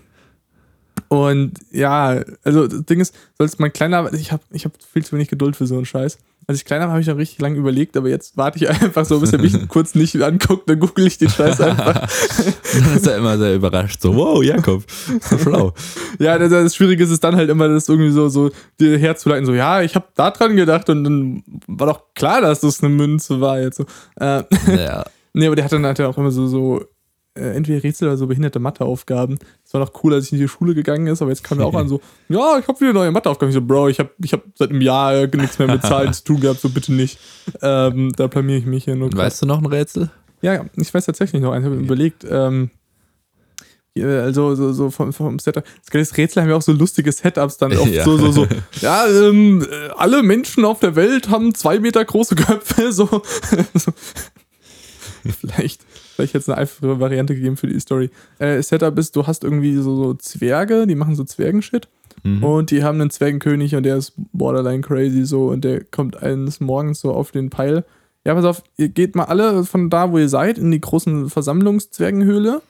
und 1.07 1.53
ja, 1.71 2.21
also 2.43 2.67
das 2.67 2.85
Ding 2.85 2.99
ist, 2.99 3.15
sollst 3.37 3.59
mein 3.59 3.73
kleiner, 3.73 4.11
ich 4.13 4.31
habe 4.31 4.43
ich 4.51 4.65
hab 4.65 4.73
viel 4.81 5.05
zu 5.05 5.13
wenig 5.13 5.29
Geduld 5.29 5.55
für 5.55 5.67
so 5.67 5.75
einen 5.75 5.85
Scheiß. 5.85 6.17
Als 6.47 6.57
ich 6.57 6.65
kleiner 6.65 6.85
war, 6.85 6.93
habe 6.93 7.01
ich 7.01 7.07
noch 7.07 7.17
richtig 7.17 7.39
lange 7.41 7.57
überlegt, 7.57 7.95
aber 7.95 8.09
jetzt 8.09 8.35
warte 8.35 8.57
ich 8.57 8.67
einfach 8.69 9.05
so, 9.05 9.19
bis 9.19 9.31
er 9.33 9.39
mich 9.39 9.55
kurz 9.67 9.95
nicht 9.95 10.19
anguckt, 10.21 10.69
dann 10.69 10.79
google 10.79 11.07
ich 11.07 11.17
den 11.17 11.29
Scheiß 11.29 11.61
einfach. 11.61 11.93
dann 12.73 12.95
ist 12.95 13.07
er 13.07 13.17
immer 13.17 13.37
sehr 13.37 13.55
überrascht. 13.55 14.01
So, 14.01 14.15
wow, 14.15 14.43
Jakob, 14.43 14.83
so 15.21 15.37
schlau. 15.37 15.73
Ja, 16.17 16.37
das, 16.37 16.49
das 16.49 16.75
Schwierige 16.75 17.03
ist 17.03 17.11
es 17.11 17.19
dann 17.19 17.35
halt 17.35 17.49
immer, 17.49 17.67
das 17.67 17.87
irgendwie 17.87 18.11
so, 18.11 18.29
so 18.29 18.49
dir 18.79 18.97
herzuleiten, 18.97 19.45
so, 19.45 19.53
ja, 19.53 19.81
ich 19.81 19.95
habe 19.95 20.07
da 20.15 20.31
dran 20.31 20.55
gedacht 20.55 20.89
und 20.89 21.03
dann 21.03 21.43
war 21.67 21.87
doch 21.87 22.13
klar, 22.15 22.41
dass 22.41 22.61
das 22.61 22.83
eine 22.83 22.89
Münze 22.93 23.39
war 23.41 23.59
jetzt 23.59 23.77
so. 23.77 23.85
Äh, 24.19 24.43
Ja. 24.75 25.05
Nee, 25.33 25.45
aber 25.45 25.55
der 25.55 25.65
hat 25.65 25.71
dann 25.71 25.85
halt 25.85 26.01
auch 26.01 26.17
immer 26.17 26.31
so, 26.31 26.47
so 26.47 26.83
entweder 27.35 27.83
Rätsel 27.83 28.07
oder 28.07 28.17
so 28.17 28.27
behinderte 28.27 28.59
Matheaufgaben. 28.59 29.39
Das 29.63 29.73
war 29.73 29.81
noch 29.81 30.03
cool, 30.03 30.13
als 30.13 30.25
ich 30.25 30.33
in 30.33 30.39
die 30.39 30.47
Schule 30.47 30.75
gegangen 30.75 31.07
ist, 31.07 31.21
aber 31.21 31.31
jetzt 31.31 31.43
kam 31.43 31.59
er 31.59 31.65
auch 31.65 31.75
an 31.75 31.87
so, 31.87 32.01
ja, 32.29 32.59
ich 32.59 32.67
habe 32.67 32.79
wieder 32.81 32.93
neue 32.93 33.11
Matheaufgaben. 33.11 33.49
Ich 33.49 33.55
so, 33.55 33.61
Bro, 33.61 33.89
ich 33.89 33.99
habe 33.99 34.09
ich 34.23 34.33
hab 34.33 34.43
seit 34.55 34.69
einem 34.69 34.81
Jahr 34.81 35.15
äh, 35.15 35.27
nichts 35.37 35.59
mehr 35.59 35.67
mit 35.67 35.81
Zahlen 35.83 36.13
zu 36.13 36.23
tun 36.23 36.39
gehabt, 36.39 36.59
so 36.59 36.69
bitte 36.69 36.93
nicht. 36.93 37.19
Ähm, 37.61 38.11
da 38.15 38.27
blamier 38.27 38.57
ich 38.57 38.65
mich 38.65 38.85
hier 38.85 38.95
nur. 38.95 39.11
Weißt 39.15 39.41
du 39.41 39.45
noch 39.45 39.59
ein 39.59 39.65
Rätsel? 39.65 40.09
Ja, 40.41 40.53
ja, 40.53 40.65
ich 40.75 40.93
weiß 40.93 41.05
tatsächlich 41.05 41.41
noch 41.41 41.51
eins, 41.51 41.65
ich 41.65 41.71
habe 41.71 41.81
überlegt, 41.81 42.25
ähm, 42.29 42.71
also 43.97 44.55
so, 44.55 44.71
so 44.71 44.91
vom, 44.91 45.11
vom 45.11 45.39
Setup. 45.39 45.63
Das 45.91 46.15
Rätsel 46.17 46.43
haben 46.43 46.49
ja 46.49 46.55
auch 46.55 46.61
so 46.61 46.71
lustige 46.71 47.11
Setups 47.11 47.57
dann 47.57 47.75
oft 47.75 47.91
Ja. 47.93 48.05
so, 48.05 48.17
so, 48.17 48.31
so. 48.31 48.47
Ja, 48.81 49.07
ähm, 49.07 49.65
äh, 49.69 49.89
alle 49.95 50.23
Menschen 50.23 50.63
auf 50.65 50.79
der 50.79 50.95
Welt 50.95 51.29
haben 51.29 51.53
zwei 51.53 51.79
Meter 51.79 52.03
große 52.05 52.35
Köpfe, 52.35 52.91
so. 52.91 53.05
so. 53.73 53.91
Vielleicht, 55.41 55.81
vielleicht 56.19 56.33
jetzt 56.33 56.49
eine 56.49 56.57
einfache 56.57 56.99
Variante 56.99 57.33
gegeben 57.33 57.55
für 57.55 57.67
die 57.67 57.79
Story. 57.79 58.09
Äh, 58.39 58.61
Setup 58.61 58.97
ist, 58.99 59.15
du 59.15 59.25
hast 59.25 59.43
irgendwie 59.43 59.75
so, 59.77 59.95
so 59.95 60.13
Zwerge, 60.15 60.85
die 60.85 60.95
machen 60.95 61.15
so 61.15 61.23
Zwergenshit. 61.23 61.87
Mhm. 62.23 62.43
Und 62.43 62.71
die 62.71 62.83
haben 62.83 62.99
einen 62.99 63.09
Zwergenkönig 63.09 63.75
und 63.75 63.83
der 63.83 63.95
ist 63.95 64.13
borderline 64.33 64.81
crazy 64.81 65.25
so 65.25 65.47
und 65.47 65.63
der 65.63 65.85
kommt 65.85 66.21
eines 66.21 66.59
Morgens 66.59 66.99
so 66.99 67.13
auf 67.13 67.31
den 67.31 67.49
Peil. 67.49 67.85
Ja, 68.25 68.35
pass 68.35 68.43
auf, 68.43 68.63
ihr 68.75 68.89
geht 68.89 69.15
mal 69.15 69.25
alle 69.25 69.63
von 69.63 69.89
da, 69.89 70.11
wo 70.11 70.17
ihr 70.17 70.27
seid, 70.27 70.57
in 70.57 70.71
die 70.71 70.81
großen 70.81 71.29
Versammlungszwergenhöhle. 71.29 72.61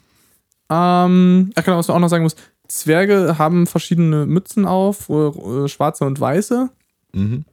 Ähm, 0.69 1.51
ach 1.55 1.63
genau, 1.63 1.77
was 1.77 1.87
man 1.87 1.97
auch 1.97 2.01
noch 2.01 2.09
sagen 2.09 2.23
muss, 2.23 2.35
Zwerge 2.67 3.39
haben 3.39 3.65
verschiedene 3.65 4.27
Mützen 4.27 4.65
auf, 4.65 5.09
äh, 5.09 5.67
schwarze 5.67 6.05
und 6.05 6.19
weiße. 6.19 6.69
Mhm. 7.13 7.45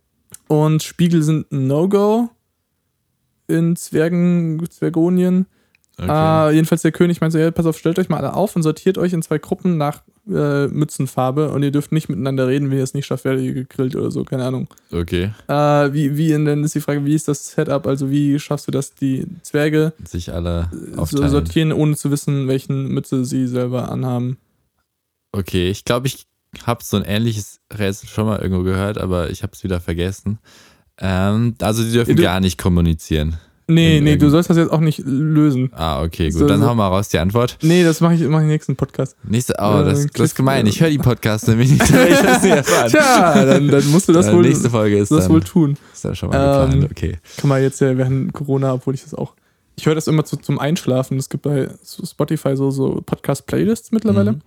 Und 0.48 0.82
Spiegel 0.82 1.22
sind 1.22 1.50
ein 1.50 1.66
No-Go 1.66 2.28
in 3.48 3.76
Zwergen, 3.76 4.62
Zwergonien. 4.68 5.46
Okay. 5.98 6.50
Äh, 6.50 6.54
jedenfalls 6.54 6.82
der 6.82 6.92
König 6.92 7.20
meinte 7.22 7.38
so, 7.38 7.42
ja, 7.42 7.50
pass 7.50 7.64
auf, 7.64 7.78
stellt 7.78 7.98
euch 7.98 8.08
mal 8.10 8.18
alle 8.18 8.34
auf 8.34 8.54
und 8.54 8.62
sortiert 8.62 8.98
euch 8.98 9.14
in 9.14 9.22
zwei 9.22 9.38
Gruppen 9.38 9.78
nach 9.78 10.02
äh, 10.28 10.66
Mützenfarbe 10.66 11.50
und 11.52 11.62
ihr 11.62 11.70
dürft 11.70 11.90
nicht 11.92 12.08
miteinander 12.10 12.48
reden, 12.48 12.70
wenn 12.70 12.76
ihr 12.78 12.84
es 12.84 12.92
nicht 12.92 13.06
schafft, 13.06 13.24
werdet 13.24 13.42
ihr 13.44 13.54
gegrillt 13.54 13.96
oder 13.96 14.10
so, 14.10 14.22
keine 14.24 14.44
Ahnung. 14.44 14.68
okay. 14.92 15.30
Äh, 15.48 15.92
wie, 15.94 16.16
wie, 16.18 16.32
dann 16.32 16.64
ist 16.64 16.74
die 16.74 16.80
Frage, 16.80 17.04
wie 17.06 17.14
ist 17.14 17.28
das 17.28 17.46
Setup? 17.52 17.86
Also 17.86 18.10
wie 18.10 18.38
schaffst 18.38 18.66
du 18.66 18.72
das, 18.72 18.94
die 18.94 19.24
Zwerge 19.42 19.94
Sich 20.06 20.32
alle 20.34 20.68
so 20.94 21.00
aufteilen. 21.00 21.30
sortieren, 21.30 21.72
ohne 21.72 21.96
zu 21.96 22.10
wissen, 22.10 22.46
welchen 22.48 22.88
Mütze 22.88 23.24
sie 23.24 23.46
selber 23.46 23.90
anhaben? 23.90 24.36
Okay, 25.32 25.70
ich 25.70 25.84
glaube, 25.84 26.08
ich 26.08 26.26
habe 26.66 26.82
so 26.84 26.96
ein 26.96 27.04
ähnliches 27.04 27.60
Rätsel 27.72 28.08
schon 28.08 28.26
mal 28.26 28.40
irgendwo 28.40 28.64
gehört, 28.64 28.98
aber 28.98 29.30
ich 29.30 29.42
habe 29.42 29.52
es 29.54 29.62
wieder 29.64 29.80
vergessen. 29.80 30.38
Ähm, 30.98 31.54
also 31.60 31.82
die 31.84 31.92
dürfen 31.92 32.16
Du- 32.16 32.22
gar 32.22 32.40
nicht 32.40 32.58
kommunizieren. 32.58 33.36
Nee, 33.68 34.00
nee, 34.00 34.16
du 34.16 34.30
sollst 34.30 34.48
das 34.48 34.56
jetzt 34.56 34.70
auch 34.70 34.78
nicht 34.80 35.00
lösen. 35.04 35.70
Ah, 35.72 36.02
okay, 36.04 36.30
gut. 36.30 36.38
So- 36.38 36.46
Dann 36.46 36.60
so- 36.60 36.68
hau 36.68 36.74
mal 36.76 36.86
raus 36.86 37.08
die 37.08 37.18
Antwort. 37.18 37.58
Nee, 37.62 37.82
das 37.82 38.00
mache 38.00 38.14
ich, 38.14 38.20
mach 38.22 38.38
ich 38.38 38.44
im 38.44 38.48
nächsten 38.50 38.76
Podcast. 38.76 39.16
Nächste, 39.24 39.54
oh, 39.58 39.62
Ja, 39.62 39.82
das, 39.82 40.06
das 40.06 40.20
ist 40.26 40.34
gemein. 40.36 40.66
Ich 40.66 40.80
höre 40.80 40.90
die 40.90 40.98
Podcasts 40.98 41.48
nämlich 41.48 41.70
nicht, 41.72 41.90
damit 41.92 42.10
ich 42.10 42.18
das 42.20 42.42
nicht 42.44 42.54
erfahren. 42.54 42.90
Tja, 42.90 43.44
dann, 43.44 43.66
dann 43.68 43.90
musst 43.90 44.08
du 44.08 44.12
das 44.12 44.28
Äh, 44.28 44.32
wohl, 44.34 44.42
nächste 44.42 44.70
Folge 44.70 44.98
ist 44.98 45.10
das 45.10 45.24
dann, 45.24 45.32
wohl 45.32 45.42
tun. 45.42 45.76
ist 45.92 46.04
dann 46.04 46.14
schon 46.14 46.28
mal 46.30 46.64
Ähm, 46.64 46.70
geplant. 46.80 46.92
Okay. 46.92 47.18
Kann 47.38 47.48
man 47.48 47.60
jetzt 47.60 47.80
ja 47.80 47.96
während 47.98 48.32
Corona, 48.32 48.72
obwohl 48.74 48.94
ich 48.94 49.02
das 49.02 49.14
auch. 49.14 49.34
Ich 49.74 49.84
höre 49.86 49.96
das 49.96 50.06
immer 50.06 50.24
zu, 50.24 50.36
zum 50.36 50.60
Einschlafen. 50.60 51.18
Es 51.18 51.28
gibt 51.28 51.42
bei 51.42 51.68
Spotify 51.84 52.56
so, 52.56 52.70
so 52.70 53.02
Podcast-Playlists 53.04 53.90
mittlerweile, 53.90 54.38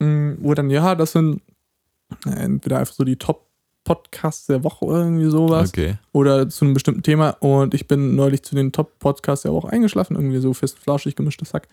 Mhm. 0.00 0.30
mh, 0.30 0.36
wo 0.40 0.54
dann, 0.54 0.70
ja, 0.70 0.96
das 0.96 1.12
sind 1.12 1.40
äh, 2.26 2.30
entweder 2.30 2.78
einfach 2.80 2.94
so 2.94 3.04
die 3.04 3.16
Top-Podcasts 3.86 4.46
der 4.46 4.64
Woche 4.64 4.84
oder 4.84 4.98
irgendwie 4.98 5.30
sowas. 5.30 5.70
Okay. 5.70 5.96
Oder 6.12 6.48
zu 6.48 6.64
einem 6.64 6.74
bestimmten 6.74 7.02
Thema. 7.02 7.30
Und 7.40 7.74
ich 7.74 7.86
bin 7.86 8.16
neulich 8.16 8.42
zu 8.42 8.54
den 8.54 8.72
Top-Podcasts 8.72 9.44
der 9.44 9.52
Woche 9.52 9.70
eingeschlafen, 9.70 10.16
irgendwie 10.16 10.38
so 10.38 10.52
fest 10.52 10.78
flauschig 10.78 11.16
gemischtes 11.16 11.54
Hack. 11.54 11.68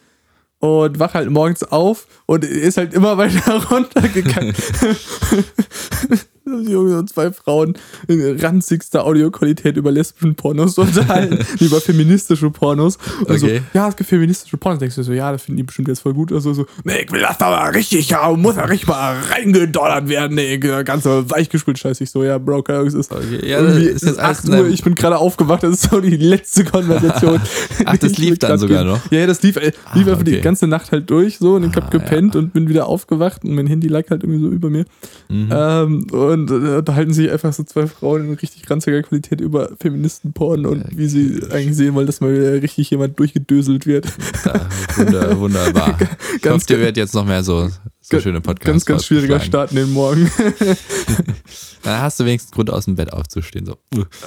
Und 0.60 1.00
wach 1.00 1.14
halt 1.14 1.30
morgens 1.30 1.64
auf 1.64 2.08
und 2.26 2.46
ist 2.46 2.78
halt 2.78 2.94
immer 2.94 3.18
weiter 3.18 3.68
runtergegangen. 3.72 4.56
Junge, 6.68 6.90
so 6.92 7.04
zwei 7.04 7.32
Frauen 7.32 7.74
in 8.08 8.40
ranzigster 8.40 9.06
Audioqualität 9.06 9.78
über 9.78 9.92
lesbischen 9.92 10.36
Pornos 10.36 10.78
unterhalten, 10.78 11.40
über 11.60 11.80
feministische 11.82 12.50
Pornos. 12.50 12.98
Und 13.26 13.38
so, 13.40 13.46
Okay. 13.48 13.62
ja, 13.74 13.88
es 13.88 13.96
gibt 13.96 14.10
feministische 14.10 14.58
Pornos. 14.58 14.80
Denkst 14.80 14.96
du 14.96 15.04
so, 15.04 15.14
ja, 15.14 15.32
das 15.32 15.44
finden 15.44 15.58
die 15.58 15.64
bestimmt 15.64 15.88
jetzt 15.88 16.00
voll 16.02 16.14
gut. 16.14 16.32
Also 16.32 16.54
so, 16.54 16.66
nee, 16.84 17.04
ich 17.06 17.12
will 17.12 17.22
das 17.22 17.38
da 17.38 17.50
mal 17.50 17.70
richtig 17.72 18.14
haben, 18.14 18.42
muss 18.42 18.56
da 18.56 18.66
richtig 18.66 18.88
mal 18.88 19.16
reingedonnert 19.32 20.08
werden, 20.10 20.36
nee, 20.36 20.58
der 20.58 20.84
ganze 20.84 21.30
weichgespült 21.30 21.80
scheiße. 21.80 22.04
Ich 22.04 22.12
so, 22.12 22.24
ja, 22.24 22.38
Bro, 22.38 22.64
es 22.86 22.94
ist 22.94 23.12
okay. 23.12 23.48
Ja, 23.48 23.62
das 23.62 23.78
ist 23.78 24.04
jetzt 24.06 24.20
alles 24.20 24.40
8 24.40 24.48
in 24.50 24.54
Uhr, 24.54 24.68
ich 24.68 24.84
bin 24.84 24.96
gerade 24.96 25.18
aufgewacht, 25.18 25.64
das 25.64 25.74
ist 25.84 25.90
so 25.92 26.00
die 26.02 26.18
letzte 26.18 26.64
Konversation. 26.66 27.40
Ach, 27.86 27.98
das 27.98 28.14
die 28.14 28.22
lief 28.22 28.40
dann 28.40 28.58
sogar 28.58 28.80
gebe. 28.84 28.90
noch? 28.92 29.12
Ja, 29.12 29.20
ja, 29.20 29.28
das 29.28 29.42
lief, 29.44 29.56
äh, 29.58 29.72
lief 29.94 30.08
Ah, 30.08 30.12
einfach 30.12 30.24
die 30.24 30.34
okay. 30.34 30.42
ganze 30.42 30.68
Nacht 30.68 30.92
halt 30.92 31.10
durch 31.10 31.38
so 31.40 31.56
und 31.56 31.64
ich 31.70 31.76
hab 31.76 31.86
Ah, 31.86 31.90
gepennt 31.90 32.36
und 32.36 32.54
bin 32.54 32.68
wieder 32.70 32.88
aufgewacht 32.88 33.44
und 33.44 33.56
mein 33.56 33.68
Handy 33.68 33.88
lag 33.88 34.10
halt 34.10 34.24
irgendwie 34.24 34.42
so 34.42 34.50
über 34.50 34.70
mir. 34.70 34.86
Mhm. 35.30 35.50
Ähm, 35.52 36.08
und 36.12 36.33
äh, 36.34 36.84
da 36.84 36.96
halten 36.96 37.14
sich 37.14 37.32
einfach 37.32 37.54
so 37.54 37.64
zwei 37.64 37.88
Frauen 37.88 38.26
in 38.28 38.34
richtig 38.34 38.70
ranziger 38.70 39.02
Qualität 39.02 39.42
über 39.42 39.70
Feministenporn 39.80 40.66
und 40.66 40.80
Ja, 40.80 40.98
wie 40.98 41.08
sie 41.08 41.42
eigentlich 41.52 41.76
sehen 41.76 41.94
wollen, 41.96 42.08
dass 42.08 42.22
mal 42.22 42.34
wieder 42.34 42.62
richtig 42.62 42.90
jemand 42.90 43.20
durchgedöselt 43.20 43.86
wird. 43.86 44.06
Ja, 44.46 44.68
wunder, 44.96 45.40
wunderbar. 45.40 45.98
ich 46.42 46.50
hoffe, 46.50 46.66
dir 46.66 46.80
wird 46.80 46.98
jetzt 46.98 47.14
noch 47.14 47.26
mehr 47.26 47.44
so, 47.44 47.70
so 48.06 48.10
Ganz- 48.12 48.24
schöne 48.24 48.42
Podcasts 48.42 48.66
Ganz, 48.66 48.86
ganz 48.86 49.06
schwieriger. 49.06 49.40
Start 49.40 49.72
in 49.72 49.78
den 49.78 49.92
Morgen. 49.94 50.30
Dann 51.84 52.02
hast 52.02 52.20
du 52.20 52.26
wenigstens 52.26 52.52
Grund 52.52 52.70
aus 52.70 52.86
dem 52.86 52.96
Bett 52.96 53.12
aufzustehen. 53.14 53.66
So. 53.66 53.78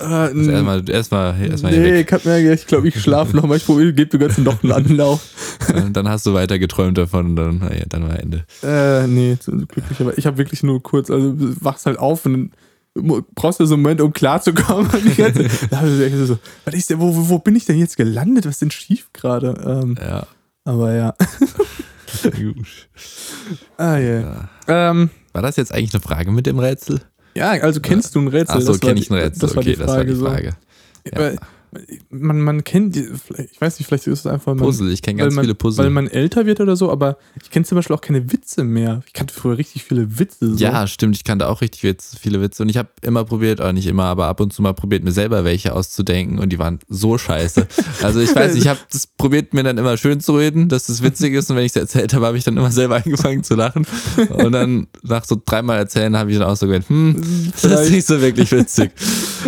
Äh, 0.01 0.05
Also 0.05 0.51
erstmal 0.51 0.91
erstmal 0.91 1.41
erstmal 1.43 1.73
hier 1.73 1.81
nee, 1.83 2.01
ich, 2.01 2.25
mir, 2.25 2.53
ich 2.55 2.67
glaube, 2.67 2.89
ich 2.89 3.01
schlafe 3.01 3.37
noch 3.37 3.45
mal. 3.47 3.57
Ich 3.57 3.67
probiere, 3.67 3.93
gebe 3.93 4.17
mir 4.19 4.27
ganz 4.29 4.39
noch 4.39 4.63
einen 4.63 4.73
Anlauf. 4.73 5.21
Dann 5.93 6.09
hast 6.09 6.25
du 6.27 6.33
weiter 6.35 6.59
geträumt 6.59 6.97
davon 6.99 7.27
und 7.27 7.37
dann, 7.37 7.59
naja, 7.59 7.85
dann 7.89 8.09
war 8.09 8.19
Ende. 8.19 8.45
Äh, 8.63 9.07
nee, 9.07 9.37
zum 9.41 9.67
Glück 9.69 9.89
nicht. 9.91 10.01
Aber 10.01 10.17
ich 10.17 10.27
habe 10.27 10.39
wirklich 10.39 10.63
nur 10.63 10.83
kurz, 10.83 11.11
also 11.11 11.33
du 11.33 11.55
wachst 11.63 11.87
halt 11.87 11.99
auf 11.99 12.25
und 12.27 12.53
brauchst 13.35 13.61
du 13.61 13.67
so 13.67 13.75
einen 13.75 13.83
Moment, 13.83 14.01
um 14.01 14.13
klarzukommen. 14.13 14.89
So, 16.27 16.39
was 16.65 16.75
ist 16.75 16.91
denn, 16.91 16.99
wo, 17.01 17.15
wo, 17.15 17.29
wo 17.29 17.39
bin 17.39 17.57
ich 17.57 17.65
denn 17.67 17.79
jetzt 17.79 17.97
gelandet? 17.97 18.47
Was 18.47 18.53
ist 18.55 18.63
denn 18.63 18.71
schief 18.71 19.09
gerade? 19.13 19.55
Ähm, 19.83 19.97
Ja. 20.01 20.27
aber 20.65 20.95
ja. 20.95 21.15
Ah, 23.77 23.97
yeah. 23.99 24.49
Ja. 24.69 24.91
ähm, 24.91 25.11
War 25.33 25.43
das 25.43 25.57
jetzt 25.57 25.73
eigentlich 25.73 25.95
eine 25.95 26.03
Frage 26.03 26.31
mit 26.31 26.47
dem 26.47 26.59
Rätsel? 26.59 27.01
ja, 27.35 27.51
also 27.51 27.81
kennst 27.81 28.15
du 28.15 28.21
ein 28.21 28.29
Rätsel? 28.29 28.57
Achso, 28.57 28.73
war 28.73 28.79
kenne 28.79 29.01
ich 29.01 29.11
ein 29.11 29.15
Rätsel. 29.15 29.41
Das 29.41 29.55
war 29.57 29.63
okay, 29.63 29.71
die 29.71 29.77
Frage. 29.77 29.87
das 29.87 29.97
war 29.97 30.05
die 30.05 30.15
so. 30.15 30.27
Frage. 30.27 30.57
Ja. 31.13 31.33
Man, 32.11 32.41
man 32.41 32.65
kennt, 32.65 32.97
ich 32.97 33.61
weiß 33.61 33.79
nicht, 33.79 33.87
vielleicht 33.87 34.07
ist 34.07 34.21
es 34.21 34.27
einfach, 34.27 34.55
man, 34.55 34.65
Puzzle, 34.65 34.91
ich 34.91 35.03
kenne 35.03 35.19
ganz 35.19 35.35
man, 35.35 35.45
viele 35.45 35.55
Puzzle. 35.55 35.85
weil 35.85 35.91
man 35.91 36.07
älter 36.09 36.47
wird 36.47 36.61
oder 36.61 36.77
so, 36.77 36.91
aber 36.91 37.19
ich 37.43 37.51
kenne 37.51 37.65
zum 37.65 37.77
Beispiel 37.77 37.95
auch 37.95 38.01
keine 38.01 38.33
Witze 38.33 38.65
mehr. 38.65 39.03
Ich 39.07 39.13
kannte 39.13 39.35
früher 39.35 39.59
richtig 39.59 39.85
viele 39.85 40.19
Witze. 40.19 40.55
So. 40.55 40.65
Ja, 40.65 40.87
stimmt. 40.87 41.17
Ich 41.17 41.25
kannte 41.25 41.49
auch 41.49 41.61
richtig 41.61 41.97
viele 42.21 42.41
Witze. 42.41 42.63
Und 42.63 42.69
ich 42.69 42.77
habe 42.77 42.89
immer 43.03 43.25
probiert, 43.25 43.61
oder 43.61 43.73
nicht 43.73 43.87
immer, 43.87 44.05
aber 44.05 44.27
ab 44.27 44.41
und 44.41 44.53
zu 44.53 44.63
mal 44.63 44.75
probiert, 44.75 45.05
mir 45.05 45.13
selber 45.13 45.45
welche 45.45 45.75
auszudenken. 45.75 46.39
Und 46.39 46.51
die 46.51 46.59
waren 46.59 46.79
so 46.89 47.19
scheiße. 47.19 47.67
Also 48.03 48.21
ich 48.21 48.35
weiß, 48.35 48.55
ich 48.55 48.69
habe 48.69 48.79
das 48.93 49.07
probiert, 49.07 49.55
mir 49.55 49.63
dann 49.63 49.79
immer 49.79 49.97
schön 49.97 50.21
zu 50.21 50.37
reden, 50.37 50.69
dass 50.69 50.89
es 50.89 51.03
witzig 51.03 51.35
ist. 51.35 51.51
Und 51.51 51.57
wenn 51.57 51.65
ich 51.65 51.73
es 51.73 51.77
erzählt 51.77 52.15
habe, 52.15 52.27
habe 52.27 52.39
ich 52.39 52.45
dann 52.45 52.57
immer 52.57 52.71
selber 52.71 52.97
angefangen 52.97 53.43
zu 53.43 53.55
lachen. 53.55 53.87
Und 54.29 54.53
dann 54.53 54.87
nach 55.03 55.25
so 55.25 55.41
dreimal 55.45 55.79
erzählen 55.79 56.17
habe 56.17 56.31
ich 56.31 56.39
dann 56.39 56.47
auch 56.47 56.57
so 56.57 56.67
gedacht, 56.67 56.89
hm, 56.89 57.21
das 57.63 57.83
ist 57.83 57.91
nicht 57.91 58.07
so 58.07 58.21
wirklich 58.21 58.51
witzig. 58.53 58.91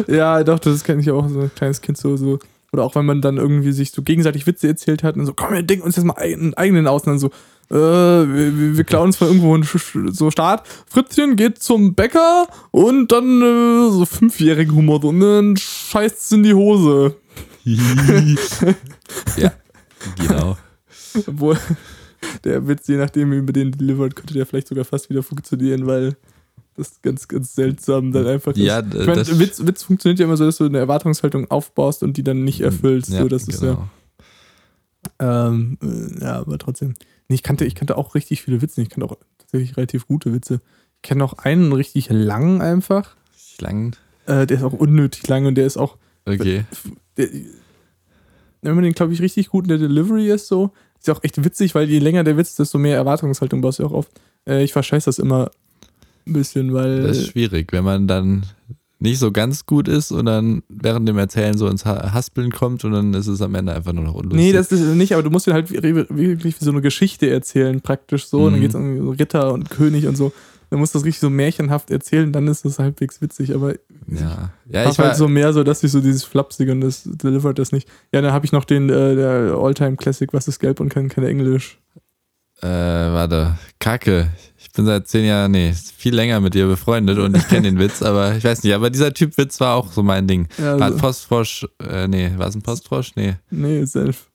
Ja, 0.06 0.44
doch, 0.44 0.58
das 0.58 0.84
kenne 0.84 1.02
ich 1.02 1.10
auch, 1.10 1.28
so 1.28 1.40
ein 1.40 1.50
kleines 1.54 1.80
Kind 1.80 1.98
so, 1.98 2.07
so. 2.16 2.38
Oder 2.72 2.84
auch 2.84 2.94
wenn 2.94 3.06
man 3.06 3.22
dann 3.22 3.38
irgendwie 3.38 3.72
sich 3.72 3.92
so 3.92 4.02
gegenseitig 4.02 4.46
Witze 4.46 4.68
erzählt 4.68 5.02
hat 5.02 5.16
und 5.16 5.24
so, 5.24 5.32
komm, 5.32 5.54
wir 5.54 5.62
denken 5.62 5.84
uns 5.86 5.96
jetzt 5.96 6.04
mal 6.04 6.16
einen 6.18 6.52
eigenen 6.54 6.86
aus 6.86 7.02
und 7.04 7.12
dann 7.12 7.18
so, 7.18 7.28
äh, 7.70 7.74
wir, 7.74 8.76
wir- 8.76 8.84
klauen 8.84 9.06
uns 9.06 9.20
mal 9.20 9.26
irgendwo 9.28 9.54
einen 9.54 10.12
so 10.12 10.30
Start. 10.30 10.66
Fritzchen 10.86 11.36
geht 11.36 11.62
zum 11.62 11.94
Bäcker 11.94 12.46
und 12.70 13.10
dann 13.10 13.40
äh, 13.40 13.90
so 13.90 14.04
fünfjährigen 14.04 14.74
Humor 14.74 15.00
so, 15.00 15.08
und 15.08 15.20
dann 15.20 15.56
scheißt 15.56 16.18
es 16.20 16.32
in 16.32 16.42
die 16.42 16.52
Hose. 16.54 17.16
ja, 17.64 19.52
genau. 20.18 20.56
Obwohl, 21.26 21.58
der 22.44 22.66
Witz, 22.68 22.86
je 22.88 22.96
nachdem, 22.96 23.30
wie 23.32 23.36
man 23.36 23.46
den 23.46 23.72
delivert, 23.72 24.14
könnte 24.16 24.34
der 24.34 24.46
vielleicht 24.46 24.68
sogar 24.68 24.84
fast 24.84 25.10
wieder 25.10 25.22
funktionieren, 25.22 25.86
weil 25.86 26.16
das 26.78 27.02
ganz, 27.02 27.28
ganz 27.28 27.54
seltsam 27.54 28.12
dann 28.12 28.26
einfach 28.26 28.56
Ja, 28.56 28.78
ist. 28.80 28.94
Ich 28.94 29.06
meine, 29.06 29.14
das- 29.24 29.38
Witz, 29.38 29.66
Witz 29.66 29.82
funktioniert 29.82 30.18
ja 30.18 30.24
immer 30.26 30.36
so, 30.36 30.44
dass 30.44 30.56
du 30.56 30.64
eine 30.64 30.78
Erwartungshaltung 30.78 31.50
aufbaust 31.50 32.02
und 32.02 32.16
die 32.16 32.22
dann 32.24 32.44
nicht 32.44 32.60
erfüllst. 32.60 33.10
so, 33.10 33.28
das 33.28 33.46
ist 33.48 33.62
ja. 33.62 33.74
genau. 33.74 33.88
Ähm, 35.18 35.78
äh, 35.82 36.22
ja, 36.24 36.38
aber 36.40 36.58
trotzdem. 36.58 36.94
Nee, 37.28 37.34
ich 37.36 37.42
kannte, 37.42 37.64
ich 37.64 37.74
kannte 37.74 37.96
auch 37.96 38.14
richtig 38.14 38.42
viele 38.42 38.62
Witze. 38.62 38.82
Ich 38.82 38.88
kannte 38.90 39.06
auch 39.06 39.16
tatsächlich 39.38 39.76
relativ 39.76 40.06
gute 40.06 40.32
Witze. 40.32 40.60
Ich 40.96 41.02
kenne 41.02 41.22
auch 41.24 41.34
einen 41.34 41.72
richtig 41.72 42.08
lang 42.10 42.60
einfach. 42.60 43.14
Schlangen. 43.36 43.94
Äh, 44.26 44.46
der 44.46 44.58
ist 44.58 44.62
auch 44.62 44.72
unnötig 44.72 45.26
lang 45.28 45.46
und 45.46 45.54
der 45.56 45.66
ist 45.66 45.76
auch. 45.76 45.96
Okay. 46.26 46.64
Der, 47.16 47.28
wenn 48.62 48.74
man 48.74 48.84
den, 48.84 48.92
glaube 48.92 49.12
ich, 49.12 49.22
richtig 49.22 49.48
gut 49.48 49.64
in 49.64 49.68
der 49.68 49.78
Delivery 49.78 50.28
ist, 50.30 50.48
so, 50.48 50.72
ist 50.98 51.06
ja 51.06 51.14
auch 51.14 51.22
echt 51.22 51.42
witzig, 51.44 51.74
weil 51.74 51.88
je 51.88 52.00
länger 52.00 52.24
der 52.24 52.36
Witz, 52.36 52.56
desto 52.56 52.78
mehr 52.78 52.96
Erwartungshaltung 52.96 53.60
baust 53.60 53.78
du 53.78 53.86
auch 53.86 53.92
auf. 53.92 54.10
Äh, 54.46 54.64
ich 54.64 54.72
verscheiß 54.72 55.04
das 55.04 55.18
immer 55.18 55.50
ein 56.28 56.32
bisschen, 56.32 56.72
weil. 56.74 57.02
Das 57.02 57.16
ist 57.18 57.28
schwierig, 57.28 57.72
wenn 57.72 57.84
man 57.84 58.06
dann 58.06 58.44
nicht 59.00 59.20
so 59.20 59.30
ganz 59.30 59.64
gut 59.64 59.86
ist 59.86 60.10
und 60.10 60.26
dann 60.26 60.62
während 60.68 61.08
dem 61.08 61.18
Erzählen 61.18 61.56
so 61.56 61.68
ins 61.68 61.84
Ha- 61.86 62.12
Haspeln 62.12 62.50
kommt 62.50 62.84
und 62.84 62.90
dann 62.92 63.14
ist 63.14 63.28
es 63.28 63.40
am 63.40 63.54
Ende 63.54 63.72
einfach 63.72 63.92
nur 63.92 64.02
noch 64.04 64.14
unlustig. 64.14 64.40
Nee, 64.40 64.52
das 64.52 64.72
ist 64.72 64.80
nicht, 64.96 65.12
aber 65.12 65.22
du 65.22 65.30
musst 65.30 65.46
dir 65.46 65.52
halt 65.52 65.70
wirklich 65.70 66.60
wie 66.60 66.64
so 66.64 66.70
eine 66.72 66.80
Geschichte 66.80 67.30
erzählen, 67.30 67.80
praktisch 67.80 68.26
so. 68.26 68.44
Und 68.46 68.52
dann 68.52 68.58
Mhm. 68.58 68.62
geht 68.62 68.70
es 68.70 68.74
um 68.76 69.08
Ritter 69.10 69.52
und 69.52 69.70
König 69.70 70.06
und 70.08 70.16
so. 70.16 70.32
Dann 70.70 70.80
musst 70.80 70.94
du 70.94 70.98
das 70.98 71.06
richtig 71.06 71.20
so 71.20 71.30
märchenhaft 71.30 71.90
erzählen, 71.92 72.30
dann 72.32 72.46
ist 72.48 72.64
das 72.64 72.78
halbwegs 72.80 73.22
witzig. 73.22 73.54
Aber 73.54 73.70
ja. 74.08 74.50
ich 74.66 74.74
Ja, 74.74 74.84
hab 74.84 74.92
ich 74.92 74.98
war, 74.98 75.06
halt 75.06 75.16
so 75.16 75.28
mehr 75.28 75.52
so, 75.52 75.62
dass 75.62 75.82
ich 75.84 75.92
so 75.92 76.00
dieses 76.00 76.24
Flapsige 76.24 76.72
und 76.72 76.80
das 76.82 77.04
delivert 77.04 77.58
das 77.60 77.70
nicht. 77.72 77.88
Ja, 78.12 78.20
dann 78.20 78.32
habe 78.32 78.44
ich 78.46 78.52
noch 78.52 78.64
den, 78.64 78.90
äh, 78.90 79.14
der 79.14 79.54
Alltime 79.56 79.96
Classic, 79.96 80.28
was 80.34 80.48
ist 80.48 80.58
gelb 80.58 80.80
und 80.80 80.88
kann 80.88 81.08
kein 81.08 81.24
Englisch. 81.24 81.78
äh, 82.60 82.66
warte, 82.66 83.56
Kacke. 83.88 84.28
Ich 84.58 84.70
bin 84.72 84.84
seit 84.84 85.08
zehn 85.08 85.24
Jahren, 85.24 85.52
nee, 85.52 85.72
viel 85.96 86.14
länger 86.14 86.40
mit 86.40 86.52
dir 86.52 86.66
befreundet 86.66 87.16
und 87.18 87.34
ich 87.34 87.48
kenne 87.48 87.62
den 87.62 87.78
Witz, 87.78 88.02
aber 88.02 88.36
ich 88.36 88.44
weiß 88.44 88.62
nicht, 88.62 88.74
aber 88.74 88.90
dieser 88.90 89.14
Typ 89.14 89.38
Witz 89.38 89.58
war 89.60 89.76
auch 89.76 89.90
so 89.90 90.02
mein 90.02 90.26
Ding. 90.26 90.46
Ja, 90.58 90.64
War 90.64 90.74
ein 90.74 90.82
also, 90.82 90.98
Postfrosch, 90.98 91.66
äh, 91.88 92.06
nee, 92.06 92.30
war 92.36 92.48
es 92.48 92.54
ein 92.54 92.60
Postfrosch? 92.60 93.12
Nee, 93.16 93.36
nee, 93.50 93.82
Senf. 93.86 94.26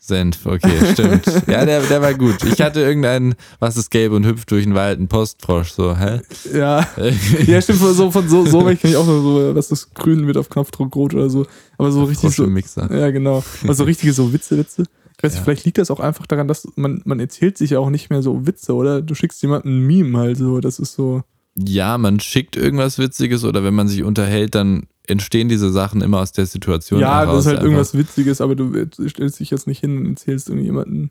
Senf, 0.00 0.44
okay, 0.46 0.92
stimmt. 0.94 1.26
Ja, 1.46 1.64
der, 1.64 1.82
der 1.82 2.02
war 2.02 2.12
gut. 2.14 2.42
Ich 2.42 2.60
hatte 2.60 2.80
irgendeinen, 2.80 3.36
was 3.60 3.76
ist 3.76 3.92
gelb 3.92 4.10
und 4.10 4.26
hüpft 4.26 4.50
durch 4.50 4.64
den 4.64 4.74
Wald, 4.74 4.98
ein 4.98 5.06
Postfrosch, 5.06 5.70
so, 5.70 5.96
hä? 5.96 6.20
Ja. 6.52 6.84
ja, 7.46 7.62
stimmt, 7.62 7.78
von 7.78 7.94
so, 7.94 8.10
von 8.10 8.28
so, 8.28 8.46
so 8.46 8.66
welche 8.66 8.80
kenne 8.80 8.94
ich 8.94 8.96
auch 8.96 9.06
noch 9.06 9.22
so, 9.22 9.54
was 9.54 9.68
das 9.68 9.94
grün 9.94 10.26
wird 10.26 10.38
auf 10.38 10.48
Knopfdruck 10.48 10.96
rot 10.96 11.14
oder 11.14 11.30
so. 11.30 11.46
Aber 11.76 11.92
so 11.92 12.02
richtig 12.02 12.34
so. 12.34 12.48
Mixer. 12.48 12.92
Ja, 12.92 13.12
genau. 13.12 13.44
Also 13.64 13.84
richtige 13.84 14.12
so 14.12 14.32
Witze, 14.32 14.58
Witze. 14.58 14.82
Ich 15.18 15.24
weiß 15.24 15.34
Ja. 15.36 15.42
vielleicht 15.42 15.64
liegt 15.64 15.78
das 15.78 15.90
auch 15.90 16.00
einfach 16.00 16.26
daran, 16.26 16.48
dass 16.48 16.66
man, 16.76 17.02
man 17.04 17.18
erzählt 17.20 17.58
sich 17.58 17.70
ja 17.70 17.78
auch 17.80 17.90
nicht 17.90 18.08
mehr 18.08 18.22
so 18.22 18.46
Witze, 18.46 18.74
oder? 18.74 19.02
Du 19.02 19.14
schickst 19.14 19.42
jemandem 19.42 19.72
ein 19.82 19.86
Meme 19.86 20.18
halt 20.18 20.36
so, 20.38 20.60
das 20.60 20.78
ist 20.78 20.94
so. 20.94 21.22
ja, 21.56 21.98
man 21.98 22.20
schickt 22.20 22.56
irgendwas 22.56 22.98
Witziges 22.98 23.44
oder 23.44 23.64
wenn 23.64 23.74
man 23.74 23.88
sich 23.88 24.04
unterhält, 24.04 24.54
dann 24.54 24.86
entstehen 25.08 25.48
diese 25.48 25.70
Sachen 25.72 26.02
immer 26.02 26.20
aus 26.20 26.30
der 26.32 26.46
Situation 26.46 27.00
Ja, 27.00 27.20
heraus. 27.20 27.34
das 27.34 27.40
ist 27.40 27.46
halt 27.46 27.56
einfach. 27.56 27.64
irgendwas 27.64 27.94
Witziges, 27.96 28.40
aber 28.40 28.54
du 28.54 28.86
stellst 29.08 29.40
dich 29.40 29.50
jetzt 29.50 29.66
nicht 29.66 29.80
hin 29.80 29.98
und 29.98 30.06
erzählst 30.10 30.48
irgendjemanden 30.50 31.10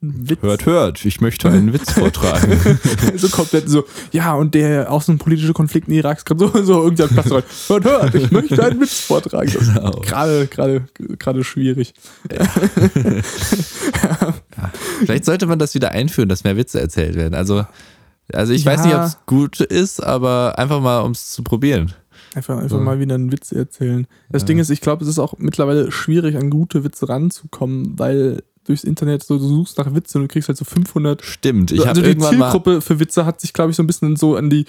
Witz. 0.00 0.42
Hört, 0.42 0.66
hört, 0.66 1.04
ich 1.04 1.20
möchte 1.20 1.48
einen 1.48 1.72
Witz 1.72 1.92
vortragen. 1.98 2.58
so 3.16 3.28
komplett 3.28 3.68
so, 3.70 3.84
ja, 4.12 4.34
und 4.34 4.54
der 4.54 4.90
außenpolitische 4.92 5.52
Konflikt 5.54 5.88
in 5.88 5.94
Irak 5.94 6.18
ist 6.18 6.26
gerade 6.26 6.40
so, 6.48 6.62
so 6.62 6.82
irgendwann 6.82 7.08
passt 7.14 7.30
rein. 7.32 7.42
Hört, 7.68 7.84
hört, 7.84 8.14
ich 8.14 8.30
möchte 8.30 8.62
einen 8.64 8.80
Witz 8.80 9.00
vortragen. 9.00 9.50
Das 9.52 9.62
ist 9.62 9.74
Genau. 9.74 9.90
gerade, 10.02 10.46
gerade, 10.46 10.84
gerade 11.18 11.42
schwierig. 11.44 11.94
Vielleicht 15.04 15.24
sollte 15.24 15.46
man 15.46 15.58
das 15.58 15.74
wieder 15.74 15.90
einführen, 15.92 16.28
dass 16.28 16.44
mehr 16.44 16.56
Witze 16.56 16.80
erzählt 16.80 17.14
werden. 17.16 17.34
Also, 17.34 17.64
also 18.32 18.52
ich 18.52 18.64
weiß 18.64 18.80
Ja. 18.80 18.86
nicht, 18.86 18.96
ob 18.96 19.02
es 19.02 19.18
gut 19.26 19.60
ist, 19.60 20.02
aber 20.02 20.58
einfach 20.58 20.80
mal, 20.80 21.00
um 21.00 21.12
es 21.12 21.32
zu 21.32 21.42
probieren. 21.42 21.92
Einfach, 22.34 22.56
einfach 22.58 22.78
So. 22.78 22.82
mal 22.82 22.98
wieder 22.98 23.14
einen 23.14 23.30
Witz 23.32 23.52
erzählen. 23.52 24.06
Das 24.30 24.42
Ja. 24.42 24.46
Ding 24.46 24.58
ist, 24.58 24.70
ich 24.70 24.80
glaube, 24.80 25.04
es 25.04 25.08
ist 25.10 25.18
auch 25.18 25.34
mittlerweile 25.38 25.92
schwierig, 25.92 26.36
an 26.36 26.50
gute 26.50 26.82
Witze 26.84 27.08
ranzukommen, 27.08 27.98
weil 27.98 28.42
durchs 28.64 28.84
Internet 28.84 29.22
so, 29.24 29.38
du 29.38 29.46
suchst 29.46 29.78
nach 29.78 29.94
Witze 29.94 30.18
und 30.18 30.24
du 30.24 30.28
kriegst 30.28 30.48
halt 30.48 30.58
so 30.58 30.64
500 30.64 31.22
Stimmt, 31.24 31.70
ich 31.72 31.86
also 31.86 32.02
die. 32.02 32.16
Zielgruppe 32.18 32.80
für 32.80 32.98
Witze 33.00 33.24
hat 33.26 33.40
sich, 33.40 33.52
glaube 33.52 33.70
ich, 33.70 33.76
so 33.76 33.82
ein 33.82 33.86
bisschen 33.86 34.16
so 34.16 34.36
an 34.36 34.50
die 34.50 34.64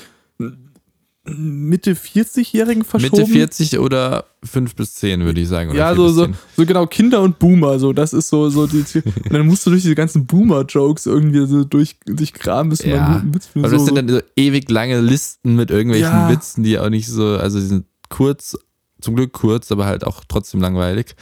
Mitte 1.28 1.94
40-Jährigen 1.96 2.84
verschoben. 2.84 3.18
Mitte 3.18 3.32
40 3.32 3.80
oder 3.80 4.26
5 4.44 4.76
bis 4.76 4.94
10, 4.96 5.26
würde 5.26 5.42
ich 5.42 5.48
sagen. 5.48 5.74
Ja, 5.74 5.88
4 5.88 5.96
so, 5.96 6.10
so, 6.10 6.26
10. 6.26 6.36
so 6.56 6.66
genau, 6.68 6.86
Kinder 6.86 7.22
und 7.24 7.40
Boomer, 7.40 7.80
so, 7.80 7.94
das 7.94 8.14
ist 8.14 8.30
so, 8.30 8.50
so 8.52 8.68
die, 8.68 8.84
und 9.24 9.34
dann 9.34 9.48
musst 9.48 9.66
du 9.66 9.72
durch 9.72 9.82
diese 9.82 9.96
ganzen 9.96 10.28
Boomer-Jokes 10.28 11.08
irgendwie 11.08 11.48
so 11.48 11.64
durch, 11.64 11.96
dich 12.08 12.32
graben, 12.34 12.70
bis 12.70 12.80
du 12.80 12.90
Ja. 12.90 12.98
mal 12.98 13.06
einen 13.06 13.16
guten 13.22 13.34
Witz 13.36 13.48
findest. 13.48 13.74
Aber 13.74 13.80
das 13.80 13.88
So, 13.88 13.96
sind 13.96 14.08
dann 14.08 14.16
so 14.18 14.22
ewig 14.36 14.70
lange 14.70 15.02
Listen 15.02 15.56
mit 15.56 15.72
irgendwelchen 15.72 16.12
Ja. 16.12 16.30
Witzen, 16.30 16.64
die 16.64 16.78
auch 16.78 16.90
nicht 16.90 17.08
so, 17.08 17.26
also 17.38 17.60
die 17.60 17.66
sind 17.66 17.86
kurz, 18.10 18.56
zum 19.02 19.16
Glück 19.16 19.34
kurz, 19.34 19.72
aber 19.72 19.88
halt 19.88 20.06
auch 20.06 20.24
trotzdem 20.28 20.62
langweilig. 20.62 21.16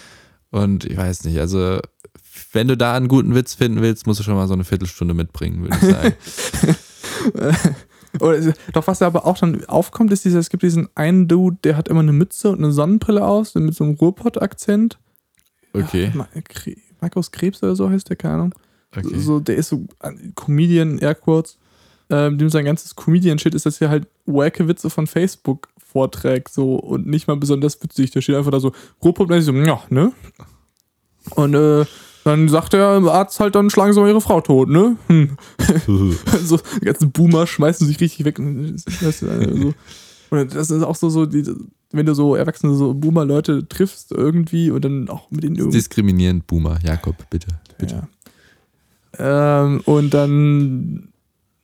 Und 0.51 0.83
ich 0.83 0.97
weiß 0.97 1.23
nicht, 1.23 1.39
also 1.39 1.79
wenn 2.51 2.67
du 2.67 2.77
da 2.77 2.95
einen 2.95 3.07
guten 3.07 3.35
Witz 3.35 3.53
finden 3.53 3.81
willst, 3.81 4.07
musst 4.07 4.19
du 4.19 4.23
schon 4.23 4.35
mal 4.35 4.47
so 4.47 4.53
eine 4.53 4.63
Viertelstunde 4.63 5.13
mitbringen, 5.13 5.63
würde 5.63 5.77
ich 5.81 5.91
sagen. 5.91 6.15
Oder, 8.19 8.53
doch, 8.73 8.85
was 8.85 8.99
da 8.99 9.07
aber 9.07 9.25
auch 9.25 9.37
dann 9.39 9.65
aufkommt, 9.65 10.11
ist 10.11 10.23
dieser, 10.23 10.37
es 10.39 10.49
gibt 10.49 10.61
diesen 10.61 10.87
einen 10.93 11.27
Dude, 11.27 11.57
der 11.63 11.75
hat 11.77 11.87
immer 11.87 12.01
eine 12.01 12.13
Mütze 12.13 12.49
und 12.49 12.59
eine 12.59 12.71
Sonnenbrille 12.71 13.25
aus, 13.25 13.55
mit 13.55 13.73
so 13.73 13.83
einem 13.83 13.95
Ruhrpott-Akzent. 13.95 14.99
Okay, 15.73 16.11
Kre- 16.47 16.77
Markus 17.01 17.31
Krebs 17.31 17.63
oder 17.63 17.75
so 17.75 17.89
heißt 17.89 18.09
der, 18.09 18.15
keine 18.15 18.33
Ahnung. 18.35 18.55
okay. 18.95 19.17
So, 19.19 19.39
der 19.39 19.55
ist 19.55 19.69
so 19.69 19.85
ein 19.99 20.33
Comedian, 20.35 20.99
Airquotes. 20.99 21.57
Ähm, 22.09 22.37
dem 22.37 22.49
sein 22.49 22.65
ganzes 22.65 22.95
Comedian-Shit 22.95 23.55
ist, 23.55 23.65
dass 23.65 23.81
er 23.81 23.89
halt 23.89 24.07
wacke 24.25 24.67
Witze 24.67 24.89
von 24.91 25.07
Facebook 25.07 25.69
vorträgt, 25.83 26.49
so 26.53 26.75
und 26.75 27.07
nicht 27.07 27.27
mal 27.27 27.37
besonders 27.37 27.81
witzig. 27.81 28.11
Der 28.11 28.21
steht 28.21 28.35
einfach 28.35 28.51
da 28.51 28.59
so, 28.59 28.73
Ruhrpott, 29.03 29.29
so, 29.41 29.53
ja, 29.53 29.81
ne? 29.89 30.11
Und 31.31 31.55
äh, 31.55 31.85
dann 32.23 32.47
sagt 32.47 32.73
der 32.73 32.85
Arzt 32.85 33.39
halt, 33.39 33.55
dann 33.55 33.69
schlagen 33.69 33.93
sie 33.93 33.99
mal 33.99 34.09
ihre 34.09 34.21
Frau 34.21 34.41
tot, 34.41 34.69
ne? 34.69 34.97
Hm. 35.07 35.37
so, 36.43 36.59
die 36.81 36.85
ganzen 36.85 37.11
Boomer 37.11 37.47
schmeißen 37.47 37.85
sich 37.85 37.99
richtig 37.99 38.25
weg. 38.25 38.39
Das 39.01 39.21
ist, 39.21 39.23
äh, 39.23 39.55
so. 39.55 39.73
Und 40.29 40.55
das 40.55 40.69
ist 40.69 40.83
auch 40.83 40.95
so, 40.95 41.09
so 41.09 41.25
die, 41.25 41.45
wenn 41.91 42.05
du 42.05 42.13
so 42.13 42.35
erwachsene 42.35 42.75
so 42.75 42.93
Boomer-Leute 42.93 43.67
triffst 43.67 44.11
irgendwie 44.11 44.71
und 44.71 44.83
dann 44.85 45.09
auch 45.09 45.29
mit 45.31 45.43
denen 45.43 45.55
irgendwie. 45.55 45.77
Diskriminierend, 45.77 46.47
Boomer. 46.47 46.79
Jakob, 46.83 47.15
bitte. 47.29 47.47
bitte. 47.77 48.07
Ja. 49.19 49.65
Ähm, 49.65 49.81
und 49.85 50.13
dann 50.13 51.09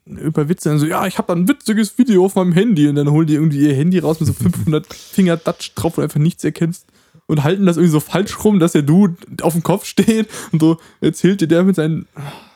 über 0.05 0.49
Witze, 0.49 0.69
dann 0.69 0.79
so, 0.79 0.85
ja, 0.85 1.07
ich 1.07 1.17
habe 1.17 1.27
da 1.27 1.39
ein 1.39 1.47
witziges 1.47 1.97
Video 1.97 2.25
auf 2.25 2.35
meinem 2.35 2.51
Handy 2.51 2.87
und 2.87 2.95
dann 2.95 3.09
holen 3.09 3.27
die 3.27 3.35
irgendwie 3.35 3.67
ihr 3.67 3.73
Handy 3.73 3.99
raus 3.99 4.19
mit 4.19 4.27
so 4.27 4.33
500 4.33 4.91
Finger 4.93 5.37
Dutch 5.37 5.73
drauf 5.75 5.97
und 5.97 6.03
einfach 6.03 6.19
nichts 6.19 6.43
erkennst 6.43 6.85
und 7.29 7.43
halten 7.43 7.65
das 7.65 7.77
irgendwie 7.77 7.91
so 7.91 7.99
falsch 7.99 8.43
rum, 8.43 8.59
dass 8.59 8.73
der 8.73 8.81
Dude 8.81 9.15
auf 9.41 9.53
dem 9.53 9.63
Kopf 9.63 9.85
steht 9.85 10.27
und 10.51 10.59
so 10.61 10.77
erzählt 10.99 11.39
dir 11.41 11.47
der 11.47 11.63
mit 11.63 11.75
seinen 11.75 12.07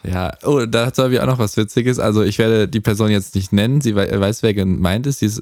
Ja, 0.03 0.33
oh, 0.43 0.65
dazu 0.65 1.03
habe 1.03 1.13
ich 1.13 1.19
auch 1.21 1.27
noch 1.27 1.39
was 1.39 1.55
Witziges. 1.55 1.99
Also 1.99 2.23
ich 2.23 2.39
werde 2.39 2.67
die 2.67 2.79
Person 2.81 3.09
jetzt 3.12 3.36
nicht 3.36 3.53
nennen, 3.53 3.81
sie 3.81 3.95
wei- 3.95 4.19
weiß, 4.19 4.43
wer 4.43 4.53
gemeint 4.53 5.05
ist. 5.07 5.19
Sie 5.19 5.27
ist 5.27 5.41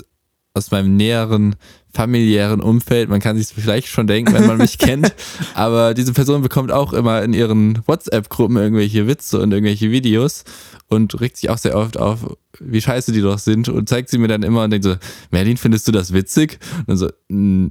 aus 0.54 0.70
meinem 0.70 0.98
näheren 0.98 1.56
familiären 1.94 2.60
Umfeld. 2.62 3.10
Man 3.10 3.22
kann 3.22 3.38
sich 3.38 3.48
vielleicht 3.48 3.88
schon 3.88 4.06
denken, 4.06 4.34
wenn 4.34 4.48
man 4.48 4.58
mich 4.58 4.78
kennt. 4.78 5.14
Aber 5.56 5.94
diese 5.94 6.12
Person 6.12 6.42
bekommt 6.42 6.72
auch 6.74 6.92
immer 6.92 7.22
in 7.24 7.34
ihren 7.34 7.80
WhatsApp-Gruppen 7.88 8.58
irgendwelche 8.58 9.08
Witze 9.08 9.40
und 9.40 9.54
irgendwelche 9.54 9.92
Videos 9.92 10.44
und 10.90 11.20
regt 11.22 11.38
sich 11.38 11.50
auch 11.50 11.58
sehr 11.58 11.76
oft 11.78 11.96
auf, 11.98 12.36
wie 12.60 12.82
scheiße 12.82 13.14
die 13.14 13.22
doch 13.22 13.40
sind 13.40 13.70
und 13.70 13.88
zeigt 13.88 14.10
sie 14.10 14.18
mir 14.18 14.28
dann 14.28 14.44
immer 14.44 14.66
und 14.66 14.72
denkt 14.72 14.84
so, 14.84 14.96
Merlin, 15.32 15.56
findest 15.56 15.88
du 15.88 15.94
das 15.94 16.12
witzig? 16.12 16.60
Und 16.80 16.90
dann 16.90 16.98
so, 16.98 17.10
"Mm, 17.30 17.68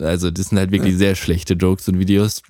also 0.00 0.30
das 0.30 0.48
sind 0.48 0.58
halt 0.58 0.70
wirklich 0.70 0.96
sehr 0.96 1.14
schlechte 1.14 1.54
Jokes 1.54 1.88
und 1.88 1.98
Videos. 1.98 2.42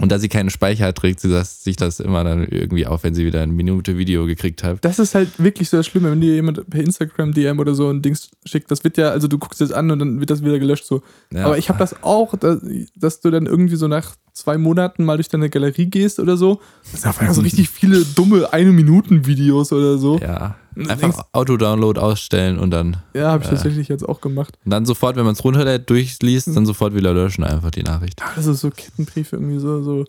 Und 0.00 0.10
da 0.10 0.18
sie 0.18 0.30
keinen 0.30 0.48
Speicher 0.48 0.86
hat, 0.86 0.96
trägt 0.96 1.20
sie 1.20 1.28
das, 1.28 1.62
sich 1.62 1.76
das 1.76 2.00
immer 2.00 2.24
dann 2.24 2.44
irgendwie 2.44 2.86
auf, 2.86 3.04
wenn 3.04 3.14
sie 3.14 3.26
wieder 3.26 3.42
eine 3.42 3.52
Minute 3.52 3.98
Video 3.98 4.24
gekriegt 4.24 4.64
hat. 4.64 4.78
Das 4.80 4.98
ist 4.98 5.14
halt 5.14 5.28
wirklich 5.36 5.68
so 5.68 5.76
das 5.76 5.86
Schlimme, 5.86 6.10
wenn 6.10 6.20
dir 6.20 6.34
jemand 6.34 6.68
per 6.70 6.80
Instagram 6.80 7.34
DM 7.34 7.58
oder 7.58 7.74
so 7.74 7.90
ein 7.90 8.00
Dings 8.00 8.30
schickt. 8.46 8.70
Das 8.70 8.84
wird 8.84 8.96
ja, 8.96 9.10
also 9.10 9.28
du 9.28 9.38
guckst 9.38 9.60
es 9.60 9.70
an 9.70 9.90
und 9.90 9.98
dann 9.98 10.18
wird 10.18 10.30
das 10.30 10.42
wieder 10.42 10.58
gelöscht 10.58 10.86
so. 10.86 11.02
Ja. 11.30 11.44
Aber 11.44 11.58
ich 11.58 11.68
habe 11.68 11.78
das 11.78 12.02
auch, 12.02 12.34
dass, 12.36 12.60
dass 12.96 13.20
du 13.20 13.30
dann 13.30 13.44
irgendwie 13.44 13.76
so 13.76 13.86
nach 13.86 14.16
zwei 14.32 14.56
Monaten 14.56 15.04
mal 15.04 15.18
durch 15.18 15.28
deine 15.28 15.50
Galerie 15.50 15.86
gehst 15.86 16.20
oder 16.20 16.38
so. 16.38 16.60
Das 16.90 17.02
sind 17.02 17.10
auf 17.10 17.20
einmal 17.20 17.34
so 17.34 17.40
richtig 17.42 17.68
viele 17.68 18.02
dumme 18.02 18.50
Eine-Minuten-Videos 18.50 19.72
oder 19.72 19.98
so. 19.98 20.18
Ja. 20.18 20.56
Einfach 20.76 20.96
denkst- 20.98 21.18
Auto-Download 21.32 22.00
ausstellen 22.00 22.58
und 22.58 22.70
dann, 22.70 22.96
Ja, 23.14 23.32
habe 23.32 23.42
ich 23.44 23.50
Ja. 23.50 23.56
tatsächlich 23.56 23.88
jetzt 23.88 24.08
auch 24.08 24.20
gemacht. 24.20 24.56
und 24.64 24.70
dann 24.70 24.86
sofort, 24.86 25.16
wenn 25.16 25.24
man 25.24 25.34
es 25.34 25.44
runterlädt, 25.44 25.88
durchliest, 25.90 26.54
dann 26.56 26.66
sofort 26.66 26.94
wieder 26.94 27.12
löschen 27.12 27.44
einfach 27.44 27.70
die 27.70 27.82
Nachricht. 27.82 28.20
Ja, 28.20 28.26
das 28.36 28.46
ist 28.46 28.60
so 28.60 28.70
Kettenbriefe 28.70 29.36
irgendwie 29.36 29.58
so, 29.58 29.82
so. 29.82 30.04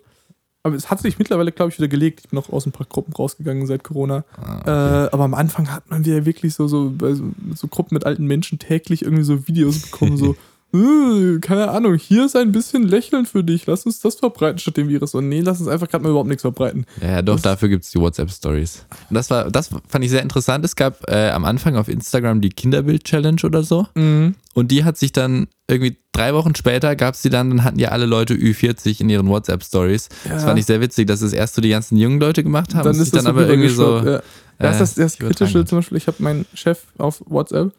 Aber 0.66 0.76
es 0.76 0.90
hat 0.90 1.02
sich 1.02 1.20
mittlerweile, 1.20 1.52
glaube 1.52 1.72
ich, 1.74 1.78
wieder 1.78 1.90
gelegt. 1.90 2.22
Ich 2.24 2.30
bin 2.30 2.40
auch 2.40 2.50
aus 2.50 2.66
ein 2.66 2.72
paar 2.72 2.88
Gruppen 2.88 3.12
rausgegangen 3.14 3.68
seit 3.68 3.84
Corona. 3.84 4.24
Ah, 4.38 4.60
okay. 4.62 4.70
Äh, 5.08 5.10
aber 5.12 5.26
am 5.26 5.34
Anfang 5.34 5.70
hat 5.70 5.90
man 5.90 6.06
wieder 6.06 6.26
wirklich 6.26 6.54
so, 6.54 6.70
so, 6.70 6.94
bei 6.98 7.14
so, 7.14 7.26
so 7.54 7.68
Gruppen 7.68 7.96
mit 7.96 8.06
alten 8.06 8.26
Menschen 8.28 8.60
täglich 8.60 9.02
irgendwie 9.04 9.24
so 9.26 9.46
Videos 9.48 9.80
bekommen, 9.82 10.16
so, 10.16 10.38
äh, 10.74 11.40
keine 11.40 11.70
Ahnung, 11.70 11.96
hier 11.96 12.26
ist 12.26 12.36
ein 12.36 12.52
bisschen 12.52 12.84
Lächeln 12.84 13.26
für 13.26 13.44
dich, 13.44 13.66
lass 13.68 13.86
uns 13.86 14.00
das 14.00 14.16
verbreiten 14.16 14.58
statt 14.60 14.78
dem 14.78 14.90
Virus. 14.90 15.14
Und 15.14 15.30
nee, 15.30 15.42
lass 15.42 15.60
uns 15.60 15.70
einfach 15.70 15.88
gerade 15.88 16.04
mal 16.04 16.10
überhaupt 16.10 16.30
nichts 16.30 16.42
verbreiten. 16.42 16.86
Ja, 17.02 17.22
doch, 17.22 17.34
das- 17.36 17.44
dafür 17.44 17.70
gibt 17.70 17.84
es 17.86 17.92
die 17.92 18.00
WhatsApp-Stories. 18.00 18.86
Und 19.10 19.14
das 19.16 19.30
war, 19.30 19.52
das 19.52 19.70
fand 19.88 20.04
ich 20.04 20.12
sehr 20.12 20.22
interessant. 20.22 20.66
Es 20.66 20.76
gab 20.76 21.10
äh, 21.10 21.30
am 21.30 21.46
Anfang 21.46 21.76
auf 21.76 21.88
Instagram 21.88 22.42
die 22.42 22.50
Kinderbild-Challenge 22.50 23.42
oder 23.44 23.64
so. 23.64 23.88
Mhm. 23.96 24.36
Und 24.56 24.72
die 24.72 24.84
hat 24.84 24.98
sich 24.98 25.12
dann 25.12 25.48
irgendwie 25.70 25.96
drei 26.12 26.34
Wochen 26.34 26.54
später 26.56 26.96
gab 26.96 27.16
es 27.16 27.22
die 27.24 27.30
dann, 27.30 27.50
dann 27.50 27.64
hatten 27.64 27.80
ja 27.80 27.90
alle 27.90 28.06
Leute 28.06 28.34
Ü40 28.36 29.02
in 29.02 29.10
ihren 29.10 29.28
WhatsApp-Stories. 29.28 30.10
Das 30.26 30.42
Ja. 30.42 30.48
fand 30.48 30.60
ich 30.60 30.66
sehr 30.66 30.82
witzig, 30.82 31.08
dass 31.08 31.22
es 31.22 31.34
erst 31.34 31.56
so 31.56 31.62
die 31.62 31.70
ganzen 31.70 31.98
jungen 31.98 32.20
Leute 32.20 32.44
gemacht 32.44 32.76
haben. 32.76 32.84
Dann 32.84 32.94
ist 33.00 33.14
das 33.14 33.24
dann 33.24 33.24
so 33.24 33.30
aber 33.30 33.48
irgendwie 33.50 33.70
so. 33.70 33.98
ja. 34.00 34.22
Das 34.60 34.80
äh, 34.80 34.84
ist 34.84 34.98
das, 35.00 35.18
das 35.18 35.18
Kritische 35.18 35.66
zum 35.66 35.80
Beispiel, 35.80 35.98
ich 35.98 36.06
habe 36.08 36.18
meinen 36.22 36.46
Chef 36.54 36.80
auf 37.00 37.24
WhatsApp. 37.26 37.72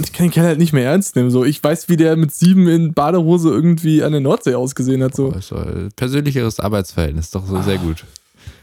Ich 0.00 0.12
kann 0.12 0.26
den 0.26 0.30
Kerl 0.32 0.46
halt 0.46 0.58
nicht 0.58 0.72
mehr 0.72 0.84
ernst 0.84 1.16
nehmen. 1.16 1.30
So. 1.30 1.44
Ich 1.44 1.62
weiß, 1.62 1.88
wie 1.88 1.96
der 1.96 2.16
mit 2.16 2.32
sieben 2.32 2.68
in 2.68 2.92
Badehose 2.94 3.48
irgendwie 3.50 4.02
an 4.02 4.12
der 4.12 4.20
Nordsee 4.20 4.54
ausgesehen 4.54 5.02
hat. 5.02 5.14
So. 5.16 5.32
Oh, 5.36 5.40
so, 5.40 5.56
persönliches 5.96 6.60
Arbeitsverhältnis, 6.60 7.30
doch 7.30 7.44
so 7.46 7.60
sehr 7.62 7.78
gut. 7.78 8.04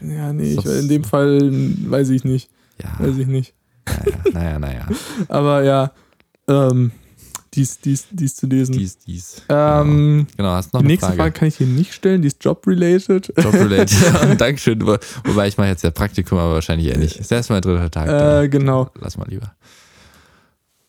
Ja, 0.00 0.32
nee, 0.32 0.54
ich, 0.54 0.64
in 0.64 0.88
dem 0.88 1.04
Fall 1.04 1.40
weiß 1.90 2.08
ich 2.10 2.24
nicht. 2.24 2.48
Ja, 2.82 2.94
Weiß 3.06 3.16
ich 3.18 3.26
nicht. 3.26 3.54
naja, 4.32 4.58
naja, 4.58 4.58
naja. 4.58 4.88
Aber 5.28 5.62
ja, 5.62 5.92
ähm, 6.48 6.90
dies, 7.54 7.80
dies, 7.80 8.06
dies 8.10 8.34
zu 8.36 8.46
lesen. 8.46 8.72
Dies, 8.76 8.98
dies. 8.98 9.42
ähm, 9.48 10.26
Genau, 10.36 10.50
hast 10.50 10.72
noch 10.74 10.80
die 10.80 10.84
eine 10.84 10.92
nächste 10.92 11.06
Frage. 11.06 11.18
Frage. 11.18 11.32
kann 11.32 11.48
ich 11.48 11.56
hier 11.56 11.66
nicht 11.66 11.94
stellen, 11.94 12.20
die 12.22 12.28
ist 12.28 12.42
job-related. 12.44 13.32
Job-related. 13.38 13.90
Ja, 14.12 14.34
Dankeschön. 14.34 14.86
Wo- 14.86 14.98
Wobei 15.24 15.48
ich 15.48 15.56
mache 15.56 15.68
jetzt 15.68 15.82
ja 15.84 15.90
Praktikum, 15.90 16.38
aber 16.38 16.54
wahrscheinlich 16.54 16.88
eh 16.94 16.98
nicht. 16.98 17.16
Ist 17.16 17.32
erstmal 17.32 17.60
der 17.62 17.76
dritte 17.76 17.90
Tag. 17.90 18.44
äh, 18.44 18.48
genau. 18.48 18.90
Lass 19.00 19.16
mal 19.16 19.26
lieber. 19.28 19.54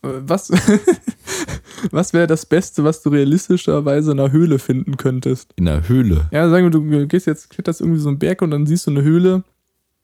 Was, 0.02 0.52
was 1.92 2.14
wäre 2.14 2.28
das 2.28 2.46
Beste, 2.46 2.84
was 2.84 3.02
du 3.02 3.10
realistischerweise 3.10 4.12
in 4.12 4.20
einer 4.20 4.32
Höhle 4.32 4.60
finden 4.60 4.98
könntest? 4.98 5.54
In 5.56 5.66
der 5.66 5.88
Höhle. 5.90 6.28
Ja, 6.32 6.50
sagen 6.50 6.66
wir, 6.66 6.70
du 6.72 7.08
gehst 7.08 7.28
jetzt, 7.28 7.50
kletterst 7.50 7.82
irgendwie 7.82 8.00
so 8.00 8.10
einen 8.10 8.20
Berg 8.20 8.42
und 8.42 8.52
dann 8.52 8.68
siehst 8.68 8.88
du 8.88 8.92
eine 8.92 9.02
Höhle. 9.02 9.44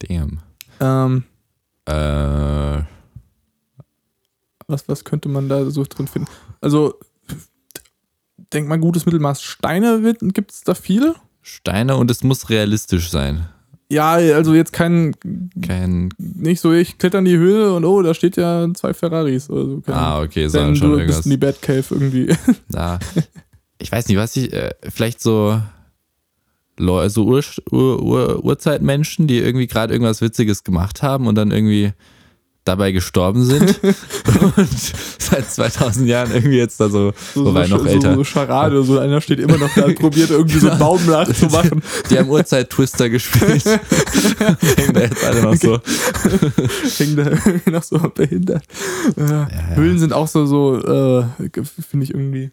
Damn. 0.00 0.40
Ähm, 0.80 1.24
Äh, 1.86 2.82
was, 4.66 4.88
was 4.88 5.04
könnte 5.04 5.28
man 5.28 5.48
da 5.48 5.70
so 5.70 5.84
drin 5.84 6.08
finden? 6.08 6.28
Also, 6.60 6.98
denk 8.52 8.68
mal, 8.68 8.78
gutes 8.78 9.04
Mittelmaß 9.06 9.42
Steine 9.42 10.14
gibt 10.32 10.52
es 10.52 10.62
da 10.62 10.74
viel? 10.74 11.14
Steine 11.42 11.96
und 11.96 12.10
es 12.10 12.24
muss 12.24 12.48
realistisch 12.48 13.10
sein. 13.10 13.48
Ja, 13.90 14.12
also 14.12 14.54
jetzt 14.54 14.72
kein, 14.72 15.14
Kein. 15.64 16.08
nicht 16.18 16.60
so, 16.60 16.72
ich 16.72 16.98
kletter 16.98 17.18
in 17.18 17.26
die 17.26 17.36
Höhle 17.36 17.74
und 17.74 17.84
oh, 17.84 18.00
da 18.02 18.14
steht 18.14 18.36
ja 18.36 18.66
zwei 18.74 18.94
Ferraris 18.94 19.50
oder 19.50 19.64
so. 19.66 19.82
Ah, 19.88 20.22
okay, 20.22 20.48
sondern 20.48 20.74
schon 20.74 20.90
du 20.90 20.96
irgendwas. 20.96 21.16
bist 21.18 21.26
in 21.26 21.30
die 21.32 21.36
Batcave 21.36 21.84
irgendwie. 21.90 22.34
Da. 22.68 22.98
Ich 23.78 23.92
weiß 23.92 24.08
nicht, 24.08 24.16
was 24.16 24.34
ich. 24.36 24.52
Äh, 24.52 24.70
vielleicht 24.88 25.20
so. 25.20 25.60
Leu- 26.76 27.08
So 27.08 27.24
Ur, 27.26 27.42
Ur, 27.70 28.02
Ur, 28.02 28.44
Urzeitmenschen, 28.44 29.26
die 29.28 29.38
irgendwie 29.38 29.66
gerade 29.68 29.92
irgendwas 29.92 30.20
Witziges 30.22 30.64
gemacht 30.64 31.02
haben 31.02 31.26
und 31.28 31.34
dann 31.36 31.50
irgendwie 31.52 31.92
dabei 32.64 32.92
gestorben 32.92 33.44
sind 33.44 33.80
und 34.56 34.68
seit 35.18 35.50
2000 35.50 36.08
Jahren 36.08 36.32
irgendwie 36.32 36.56
jetzt 36.56 36.80
da 36.80 36.88
so, 36.88 37.12
So, 37.34 37.44
wobei 37.44 37.66
so, 37.66 37.76
noch 37.76 37.84
so, 37.84 37.90
älter. 37.90 38.14
so 38.14 38.24
Charade, 38.24 38.82
so 38.82 38.98
einer 38.98 39.20
steht 39.20 39.38
immer 39.38 39.58
noch 39.58 39.72
da 39.74 39.84
und 39.84 39.98
probiert 39.98 40.30
irgendwie 40.30 40.58
so 40.58 40.70
einen 40.70 40.78
Baum 40.78 41.04
nachzumachen. 41.06 41.82
Die 42.10 42.18
haben 42.18 42.28
Uhrzeit-Twister 42.30 43.10
gespielt. 43.10 43.64
Hängen 43.66 44.94
da 44.94 45.00
jetzt 45.00 45.24
alle 45.24 45.42
noch 45.42 45.56
so. 45.56 45.78
Hängen 46.98 47.16
da 47.16 47.24
irgendwie 47.30 47.70
noch 47.70 47.82
so 47.82 47.98
behindert. 47.98 48.64
Äh, 49.16 49.30
ja. 49.30 49.48
Höhlen 49.74 49.98
sind 49.98 50.12
auch 50.12 50.28
so, 50.28 50.46
so 50.46 50.78
äh, 50.78 51.24
finde 51.88 52.04
ich 52.04 52.14
irgendwie. 52.14 52.50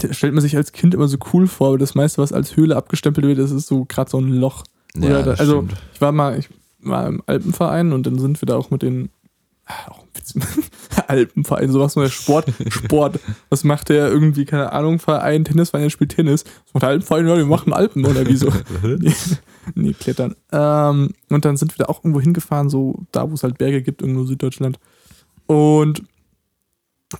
Da 0.00 0.12
stellt 0.12 0.34
man 0.34 0.42
sich 0.42 0.56
als 0.56 0.72
Kind 0.72 0.94
immer 0.94 1.06
so 1.06 1.18
cool 1.32 1.46
vor, 1.46 1.68
aber 1.68 1.78
das 1.78 1.94
meiste, 1.94 2.20
was 2.20 2.32
als 2.32 2.56
Höhle 2.56 2.76
abgestempelt 2.76 3.26
wird, 3.26 3.38
das 3.38 3.50
ist 3.50 3.68
so 3.68 3.84
gerade 3.84 4.10
so 4.10 4.18
ein 4.18 4.32
Loch. 4.32 4.64
Ja, 4.96 5.20
Oder 5.20 5.38
also 5.38 5.62
stimmt. 5.62 5.74
ich 5.94 6.00
war 6.00 6.12
mal, 6.12 6.38
ich 6.38 6.48
war 6.82 7.06
im 7.06 7.22
Alpenverein 7.26 7.92
und 7.92 8.06
dann 8.06 8.18
sind 8.18 8.40
wir 8.40 8.46
da 8.46 8.56
auch 8.56 8.70
mit 8.70 8.82
den 8.82 9.10
ah, 9.66 9.90
auch 9.90 10.04
Alpenverein, 11.08 11.70
sowas 11.70 11.96
nur 11.96 12.04
der 12.04 12.10
Sport, 12.10 12.52
Sport. 12.68 13.18
Was 13.48 13.64
macht 13.64 13.88
der 13.88 14.08
irgendwie, 14.08 14.44
keine 14.44 14.72
Ahnung, 14.72 14.98
Verein, 14.98 15.44
Tennisverein, 15.44 15.84
der 15.84 15.90
spielt 15.90 16.14
Tennis. 16.14 16.44
Was 16.44 16.74
macht 16.74 16.82
der 16.82 16.90
Alpenverein? 16.90 17.28
Ja, 17.28 17.36
wir 17.36 17.46
machen 17.46 17.72
Alpen 17.72 18.04
oder 18.04 18.26
wieso? 18.26 18.52
nee, 18.98 19.14
nee, 19.74 19.92
klettern. 19.92 20.34
Ähm, 20.52 21.10
und 21.30 21.44
dann 21.44 21.56
sind 21.56 21.76
wir 21.76 21.84
da 21.84 21.90
auch 21.90 22.00
irgendwo 22.00 22.20
hingefahren, 22.20 22.68
so 22.68 23.04
da, 23.12 23.30
wo 23.30 23.34
es 23.34 23.42
halt 23.42 23.58
Berge 23.58 23.82
gibt, 23.82 24.02
irgendwo 24.02 24.24
Süddeutschland. 24.24 24.78
Und 25.46 26.02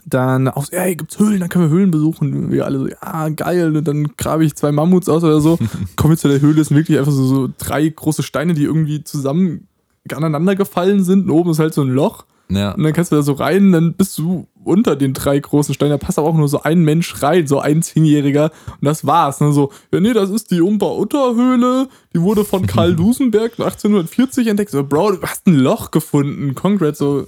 dann 0.05 0.49
auch 0.49 0.65
so, 0.65 0.73
ey, 0.73 0.97
gibt's 0.97 1.19
Höhlen, 1.19 1.41
dann 1.41 1.49
können 1.49 1.71
wir 1.71 1.77
Höhlen 1.77 1.91
besuchen. 1.91 2.35
Und 2.35 2.53
wir 2.53 2.65
alle 2.65 2.79
so, 2.79 2.89
ja, 2.89 3.29
geil. 3.31 3.77
Und 3.77 3.87
dann 3.87 4.17
grabe 4.17 4.45
ich 4.45 4.55
zwei 4.55 4.73
Mammuts 4.73 5.09
aus 5.09 5.25
oder 5.25 5.41
so. 5.41 5.59
Kommen 5.97 6.13
wir 6.13 6.19
zu 6.19 6.29
der 6.29 6.41
Höhle, 6.41 6.61
es 6.61 6.69
sind 6.69 6.77
wirklich 6.77 6.99
einfach 6.99 7.13
so, 7.13 7.25
so 7.25 7.49
drei 7.59 7.89
große 7.89 8.23
Steine, 8.23 8.55
die 8.55 8.65
irgendwie 8.65 9.05
zusammen 9.05 9.69
aneinander 10.13 10.57
gefallen 10.57 11.05
sind. 11.05 11.25
Und 11.25 11.31
oben 11.31 11.51
ist 11.51 11.59
halt 11.59 11.75
so 11.75 11.83
ein 11.83 11.91
Loch. 11.91 12.25
Ja. 12.49 12.73
Und 12.73 12.83
dann 12.83 12.93
kannst 12.93 13.13
du 13.13 13.17
da 13.17 13.23
so 13.23 13.33
rein, 13.33 13.73
dann 13.73 13.95
bist 13.95 14.19
du 14.19 14.47
unter 14.65 14.95
den 14.97 15.15
drei 15.15 15.39
großen 15.39 15.75
Steinen. 15.75 15.93
Da 15.93 16.05
passt 16.05 16.19
aber 16.19 16.29
auch 16.29 16.35
nur 16.35 16.49
so 16.49 16.63
ein 16.63 16.83
Mensch 16.85 17.23
rein, 17.23 17.47
so 17.47 17.61
ein 17.61 17.83
Zehnjähriger. 17.83 18.51
Und 18.67 18.85
das 18.85 19.07
war's. 19.07 19.41
Ne? 19.41 19.53
So, 19.53 19.73
ja, 19.93 20.01
nee, 20.01 20.13
das 20.13 20.31
ist 20.31 20.51
die 20.51 20.61
Umba-Utter-Höhle. 20.61 21.89
Die 22.15 22.21
wurde 22.21 22.45
von 22.45 22.67
Karl 22.67 22.95
Dusenberg 22.97 23.53
1840 23.53 24.49
entdeckt. 24.49 24.71
So, 24.71 24.85
Bro, 24.85 25.13
du 25.13 25.23
hast 25.23 25.47
ein 25.47 25.55
Loch 25.55 25.91
gefunden. 25.91 26.55
Congrats, 26.55 26.99
so. 26.99 27.27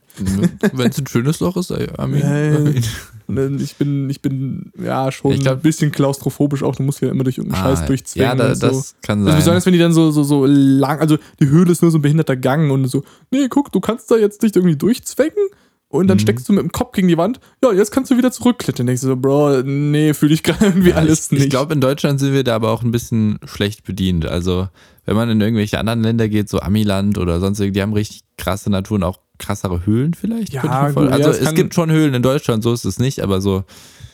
Wenn 0.72 0.90
es 0.90 0.98
ein 0.98 1.06
schönes 1.06 1.40
Loch 1.40 1.56
ist, 1.56 1.70
I 1.70 1.86
mean, 2.06 2.84
I 3.28 3.32
mean. 3.32 3.58
Ich 3.58 3.76
bin, 3.76 4.10
ich 4.10 4.20
bin 4.20 4.70
ja 4.80 5.10
schon 5.10 5.32
Ich 5.32 5.40
glaub- 5.40 5.56
ein 5.56 5.62
bisschen 5.62 5.90
klaustrophobisch 5.90 6.62
auch. 6.62 6.76
Du 6.76 6.82
musst 6.82 7.00
ja 7.00 7.08
immer 7.10 7.24
durch 7.24 7.38
irgendeinen 7.38 7.64
Scheiß 7.64 7.80
Ah, 7.82 7.86
durchzwängen. 7.86 8.28
Ja, 8.28 8.34
da, 8.34 8.54
so. 8.54 8.66
das 8.68 8.94
kann 9.02 9.18
Also 9.20 9.30
sein. 9.30 9.38
besonders 9.38 9.66
wenn 9.66 9.72
die 9.72 9.78
dann 9.78 9.92
so, 9.94 10.10
so, 10.10 10.22
so 10.24 10.44
lang, 10.46 11.00
also 11.00 11.16
die 11.40 11.48
Höhle 11.48 11.72
ist 11.72 11.82
nur 11.82 11.90
so 11.90 11.98
ein 11.98 12.02
behinderter 12.02 12.36
Gang 12.36 12.70
und 12.70 12.86
so, 12.86 13.02
nee, 13.30 13.48
guck, 13.48 13.72
du 13.72 13.80
kannst 13.80 14.10
da 14.10 14.16
jetzt 14.16 14.42
dich 14.42 14.54
irgendwie 14.54 14.76
durchzwecken 14.76 15.42
und 15.88 16.06
dann 16.08 16.16
Mhm. 16.16 16.20
steckst 16.20 16.48
du 16.48 16.52
mit 16.52 16.62
dem 16.62 16.70
Kopf 16.72 16.92
gegen 16.92 17.08
die 17.08 17.16
Wand, 17.16 17.40
ja, 17.62 17.72
jetzt 17.72 17.92
kannst 17.92 18.10
du 18.10 18.18
wieder 18.18 18.30
zurückklettern. 18.30 18.86
Denkst 18.86 19.02
du 19.02 19.08
so, 19.08 19.16
Bro, 19.16 19.62
nee, 19.62 20.12
fühle 20.12 20.34
ich 20.34 20.42
gerade 20.42 20.66
irgendwie 20.66 20.90
Ja, 20.90 20.96
alles 20.96 21.26
ich, 21.26 21.30
nicht. 21.32 21.44
Ich 21.44 21.50
glaube, 21.50 21.72
in 21.72 21.80
Deutschland 21.80 22.20
sind 22.20 22.34
wir 22.34 22.44
da 22.44 22.54
aber 22.56 22.70
auch 22.72 22.82
ein 22.82 22.90
bisschen 22.90 23.38
schlecht 23.44 23.84
bedient. 23.84 24.26
Also, 24.26 24.68
wenn 25.06 25.16
man 25.16 25.30
in 25.30 25.40
irgendwelche 25.40 25.78
anderen 25.78 26.02
Länder 26.02 26.28
geht, 26.28 26.48
so 26.48 26.60
Amiland 26.60 27.16
oder 27.18 27.40
sonst 27.40 27.58
irgendwie, 27.60 27.78
die 27.78 27.82
haben 27.82 27.92
richtig 27.94 28.22
krasse 28.36 28.70
Natur 28.70 28.96
und 28.96 29.02
auch 29.04 29.18
krassere 29.38 29.84
Höhlen 29.86 30.14
vielleicht. 30.14 30.52
Ja, 30.52 30.90
gut, 30.90 31.04
ja, 31.04 31.10
also, 31.10 31.30
es 31.30 31.40
es 31.40 31.54
gibt 31.54 31.74
schon 31.74 31.90
Höhlen 31.90 32.14
in 32.14 32.22
Deutschland, 32.22 32.62
so 32.62 32.72
ist 32.72 32.84
es 32.84 32.98
nicht, 32.98 33.20
aber 33.20 33.40
so, 33.40 33.64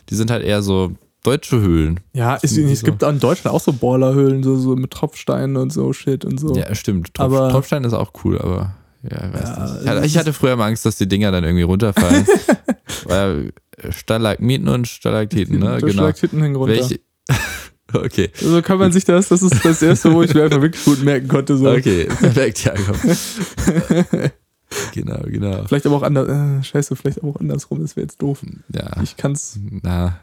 die 0.09 0.15
sind 0.15 0.31
halt 0.31 0.45
eher 0.45 0.63
so 0.63 0.93
deutsche 1.23 1.61
Höhlen. 1.61 2.01
ja, 2.15 2.39
es, 2.41 2.57
irgendwie 2.57 2.73
es 2.73 2.81
so. 2.81 2.87
gibt 2.87 3.03
in 3.03 3.19
Deutschland 3.21 3.55
auch 3.55 3.61
so 3.61 3.73
Ballerhöhlen, 3.73 4.43
so, 4.43 4.57
so 4.57 4.75
mit 4.77 4.91
Tropfsteinen 4.91 5.57
und 5.57 5.73
so 5.73 5.93
Shit 5.93 6.25
und 6.25 6.41
so. 6.41 6.55
Ja, 6.55 6.75
stimmt. 6.75 7.13
Tropf, 7.15 7.27
Aber- 7.27 7.51
Tropfstein 7.51 7.85
ist 7.85 7.93
auch 7.93 8.13
cool, 8.25 8.39
aber 8.39 8.75
ja, 9.03 9.29
ich 9.29 9.33
weiß 9.35 9.43
Ja, 9.43 9.61
nicht. 9.73 9.83
Ich 9.83 9.89
hatte, 9.89 10.07
ich 10.07 10.19
hatte 10.19 10.33
früher 10.33 10.57
mal 10.57 10.67
Angst, 10.69 10.85
dass 10.87 10.97
die 10.97 11.09
Dinger 11.09 11.31
dann 11.33 11.45
irgendwie 11.45 11.63
runterfallen. 11.65 12.27
Weil 13.05 13.53
äh, 13.77 13.93
Stalagmiten 13.93 14.69
und 14.69 14.89
Stalaktiten, 14.89 15.59
ne? 15.59 15.79
Genau. 15.81 15.93
Schlagtitten 15.93 16.43
hängen 16.43 16.57
runter. 16.57 16.75
Welche? 16.75 17.01
Okay. 17.93 18.31
So 18.37 18.63
kann 18.63 18.79
man 18.79 18.93
sich 18.93 19.05
das, 19.05 19.31
das 19.31 19.43
ist 19.43 19.65
das 19.65 19.83
erste, 19.83 20.13
wo 20.13 20.23
ich 20.23 20.33
mir 20.33 20.45
einfach 20.45 20.63
wirklich 20.63 20.85
gut 20.85 21.03
merken 21.03 21.27
konnte. 21.27 21.57
So. 21.57 21.69
Okay, 21.71 22.05
perfekt, 22.05 22.65
ja, 22.65 22.73
komm. 22.87 24.31
genau, 24.95 25.21
genau. 25.25 25.65
Vielleicht 25.67 25.87
aber 25.87 25.97
auch 25.97 26.03
anders, 26.03 26.29
äh, 26.29 26.63
scheiße, 26.63 26.95
vielleicht 26.97 27.19
aber 27.23 27.29
auch 27.31 27.41
andersrum, 27.41 27.81
das 27.83 27.97
wäre 27.97 28.05
jetzt 28.07 28.21
doof. 28.23 28.43
Ja, 28.75 29.03
Ich 29.03 29.17
kann's. 29.17 29.59
na. 29.83 30.19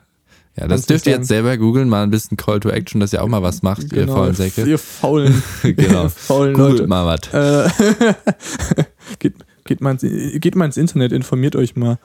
Ja, 0.59 0.67
das 0.67 0.87
dürft 0.87 1.05
ihr 1.05 1.11
jetzt 1.13 1.27
selber 1.27 1.55
googeln, 1.57 1.87
mal 1.87 2.01
ein 2.01 2.09
bisschen 2.09 2.35
Call 2.35 2.59
to 2.59 2.69
Action, 2.69 2.99
dass 2.99 3.13
ihr 3.13 3.21
auch 3.23 3.27
mal 3.27 3.43
was 3.43 3.61
macht, 3.61 3.83
ihr 3.93 4.05
Genau, 4.05 4.15
faulen 4.15 4.33
Säcke. 4.33 4.63
Ihr 4.65 4.79
faulen, 4.79 5.43
Genau. 5.61 6.05
ihr 6.05 6.09
faulen 6.15 6.53
Googelt 6.55 6.79
Leute. 6.79 6.87
mal 6.87 7.05
was. 7.05 7.31
Äh, 7.31 8.13
geht, 9.19 9.35
geht, 9.65 9.81
mal 9.81 9.91
ins, 9.91 10.01
geht 10.41 10.55
mal 10.55 10.65
ins 10.65 10.77
Internet, 10.77 11.11
informiert 11.11 11.55
euch 11.55 11.75
mal. 11.75 11.99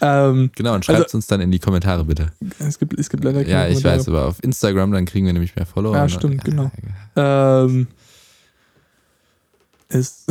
ähm, 0.00 0.50
Genau, 0.56 0.74
und 0.74 0.84
schreibt 0.84 1.14
uns 1.14 1.26
dann 1.26 1.40
in 1.40 1.50
die 1.50 1.58
Kommentare 1.60 2.04
bitte. 2.04 2.32
es, 2.58 2.78
gibt, 2.78 2.98
es 2.98 3.08
gibt 3.08 3.24
leider 3.24 3.42
keine 3.44 3.50
Ja, 3.52 3.66
ich 3.68 3.74
Kommentare. 3.74 3.98
weiß, 3.98 4.08
aber 4.08 4.26
auf 4.26 4.42
Instagram, 4.42 4.92
dann 4.92 5.04
kriegen 5.04 5.26
wir 5.26 5.32
nämlich 5.32 5.54
mehr 5.56 5.66
Follower. 5.66 5.94
Ja, 5.94 6.02
Und- 6.04 6.10
stimmt, 6.10 6.44
genau. 6.44 6.70
Ähm, 7.16 7.86
es, 9.94 10.26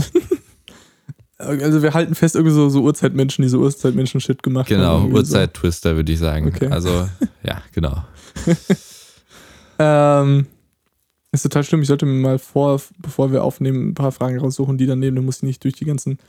also 1.37 1.81
wir 1.81 1.93
halten 1.93 2.15
fest, 2.15 2.35
irgendwie 2.35 2.53
so, 2.55 2.69
so 2.69 2.81
Urzeitmenschen, 2.83 3.41
die 3.43 3.49
so 3.49 3.59
Urzeitmenschen-Shit 3.59 4.43
gemacht 4.43 4.69
haben. 4.69 4.77
Genau, 4.77 4.97
irgendwie 4.99 5.15
Uhrzeit-Twister 5.17 5.95
würde 5.95 6.11
ich 6.11 6.19
sagen. 6.19 6.47
Okay. 6.47 6.67
Also, 6.67 7.07
ja, 7.43 7.61
genau. 7.71 8.03
So. 8.45 8.53
Ähm, 9.79 10.45
ist 11.31 11.41
total 11.43 11.63
schlimm. 11.63 11.81
Ich 11.81 11.87
sollte 11.87 12.05
mir 12.05 12.13
mal 12.13 12.37
vor, 12.39 12.79
bevor 12.99 13.31
wir 13.31 13.43
aufnehmen, 13.43 13.89
ein 13.89 13.93
paar 13.95 14.11
Fragen 14.11 14.37
raussuchen, 14.39 14.77
die 14.77 14.85
dann 14.85 14.99
nehmen. 14.99 15.15
Dann 15.15 15.25
muss 15.25 15.37
ich 15.37 15.43
nicht 15.43 15.63
durch 15.63 15.73
die 15.73 15.85
ganzen 15.85 16.19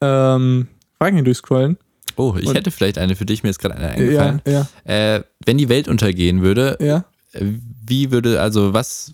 ähm, 0.00 0.68
Fragen 0.98 1.16
hier 1.16 1.24
durchscrollen. 1.24 1.78
Oh, 2.16 2.34
ich 2.38 2.46
Und- 2.46 2.54
hätte 2.54 2.70
vielleicht 2.70 2.98
eine 2.98 3.16
für 3.16 3.24
dich, 3.26 3.42
mir 3.42 3.50
ist 3.50 3.58
gerade 3.58 3.74
eine 3.76 3.86
Ja, 4.12 4.22
eingefallen. 4.22 4.42
ja, 4.46 4.68
Äh, 5.16 5.22
wenn 5.46 5.58
die 5.58 5.68
Welt 5.68 5.88
untergehen 5.88 6.42
würde, 6.42 6.76
ja. 6.80 7.04
wie 7.32 8.10
würde, 8.12 8.40
also 8.40 8.72
was 8.74 9.12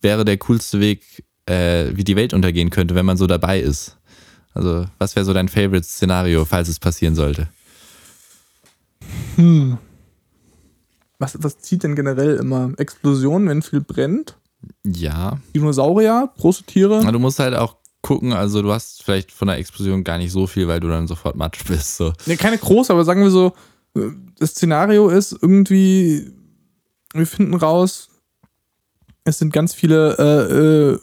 wäre 0.00 0.24
der 0.24 0.38
coolste 0.38 0.80
Weg, 0.80 1.22
äh, 1.50 1.96
wie 1.96 2.04
die 2.04 2.16
Welt 2.16 2.32
untergehen 2.32 2.70
könnte, 2.70 2.94
wenn 2.94 3.06
man 3.06 3.16
so 3.16 3.26
dabei 3.26 3.60
ist? 3.60 3.96
Also, 4.54 4.86
was 4.98 5.14
wäre 5.16 5.24
so 5.24 5.32
dein 5.32 5.48
Favorite-Szenario, 5.48 6.44
falls 6.44 6.68
es 6.68 6.78
passieren 6.78 7.14
sollte? 7.14 7.48
Hm. 9.36 9.78
Was, 11.18 11.36
was 11.42 11.58
zieht 11.58 11.82
denn 11.82 11.96
generell 11.96 12.36
immer? 12.36 12.72
Explosionen, 12.78 13.48
wenn 13.48 13.62
viel 13.62 13.80
brennt? 13.80 14.36
Ja, 14.84 15.38
Dinosaurier, 15.54 16.30
große 16.38 16.64
Tiere? 16.64 17.00
aber 17.00 17.12
du 17.12 17.18
musst 17.18 17.38
halt 17.38 17.54
auch 17.54 17.76
gucken, 18.02 18.32
also 18.32 18.62
du 18.62 18.72
hast 18.72 19.02
vielleicht 19.02 19.30
von 19.30 19.48
der 19.48 19.58
Explosion 19.58 20.04
gar 20.04 20.18
nicht 20.18 20.32
so 20.32 20.46
viel, 20.46 20.68
weil 20.68 20.80
du 20.80 20.88
dann 20.88 21.06
sofort 21.06 21.36
matsch 21.36 21.64
bist. 21.66 21.96
So. 21.96 22.12
Ne, 22.26 22.36
keine 22.36 22.58
große, 22.58 22.92
aber 22.92 23.04
sagen 23.04 23.22
wir 23.22 23.30
so, 23.30 23.52
das 24.38 24.50
Szenario 24.50 25.08
ist 25.08 25.36
irgendwie, 25.40 26.32
wir 27.12 27.26
finden 27.26 27.54
raus, 27.54 28.08
es 29.24 29.38
sind 29.38 29.52
ganz 29.52 29.74
viele 29.74 30.16
äh, 30.18 30.94
äh, 30.94 30.98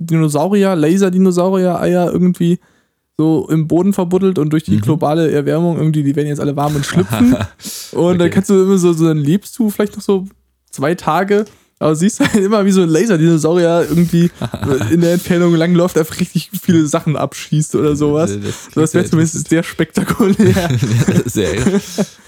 Dinosaurier, 0.00 0.74
Laser-Dinosaurier-Eier 0.76 2.10
irgendwie 2.12 2.58
so 3.18 3.46
im 3.50 3.68
Boden 3.68 3.92
verbuddelt 3.92 4.38
und 4.38 4.50
durch 4.50 4.64
die 4.64 4.76
Mhm. 4.76 4.80
globale 4.80 5.30
Erwärmung 5.30 5.76
irgendwie, 5.76 6.02
die 6.02 6.16
werden 6.16 6.28
jetzt 6.28 6.40
alle 6.40 6.56
warm 6.56 6.74
und 6.74 6.86
schlüpfen. 6.86 7.36
und 7.92 8.18
dann 8.18 8.28
Okay. 8.28 8.30
kannst 8.30 8.48
du 8.50 8.62
immer 8.62 8.78
so, 8.78 8.92
so, 8.94 9.06
dann 9.06 9.18
lebst 9.18 9.58
du 9.58 9.68
vielleicht 9.68 9.94
noch 9.96 10.02
so 10.02 10.26
zwei 10.70 10.94
Tage, 10.94 11.44
aber 11.78 11.94
siehst 11.94 12.20
halt 12.20 12.34
immer, 12.36 12.64
wie 12.64 12.70
so 12.70 12.80
ein 12.80 12.88
Laser-Dinosaurier 12.88 13.86
irgendwie 13.90 14.30
in 14.90 15.02
der 15.02 15.12
Entfernung 15.14 15.54
langläuft, 15.54 15.98
einfach 15.98 16.18
richtig 16.18 16.50
viele 16.62 16.86
Sachen 16.86 17.14
abschießt 17.16 17.74
oder 17.76 17.94
sowas. 17.94 18.30
So, 18.74 18.80
das 18.80 18.94
wäre 18.94 19.04
zumindest 19.04 19.48
sehr 19.48 19.62
spektakulär. 19.62 20.70
Sehr. 21.26 21.50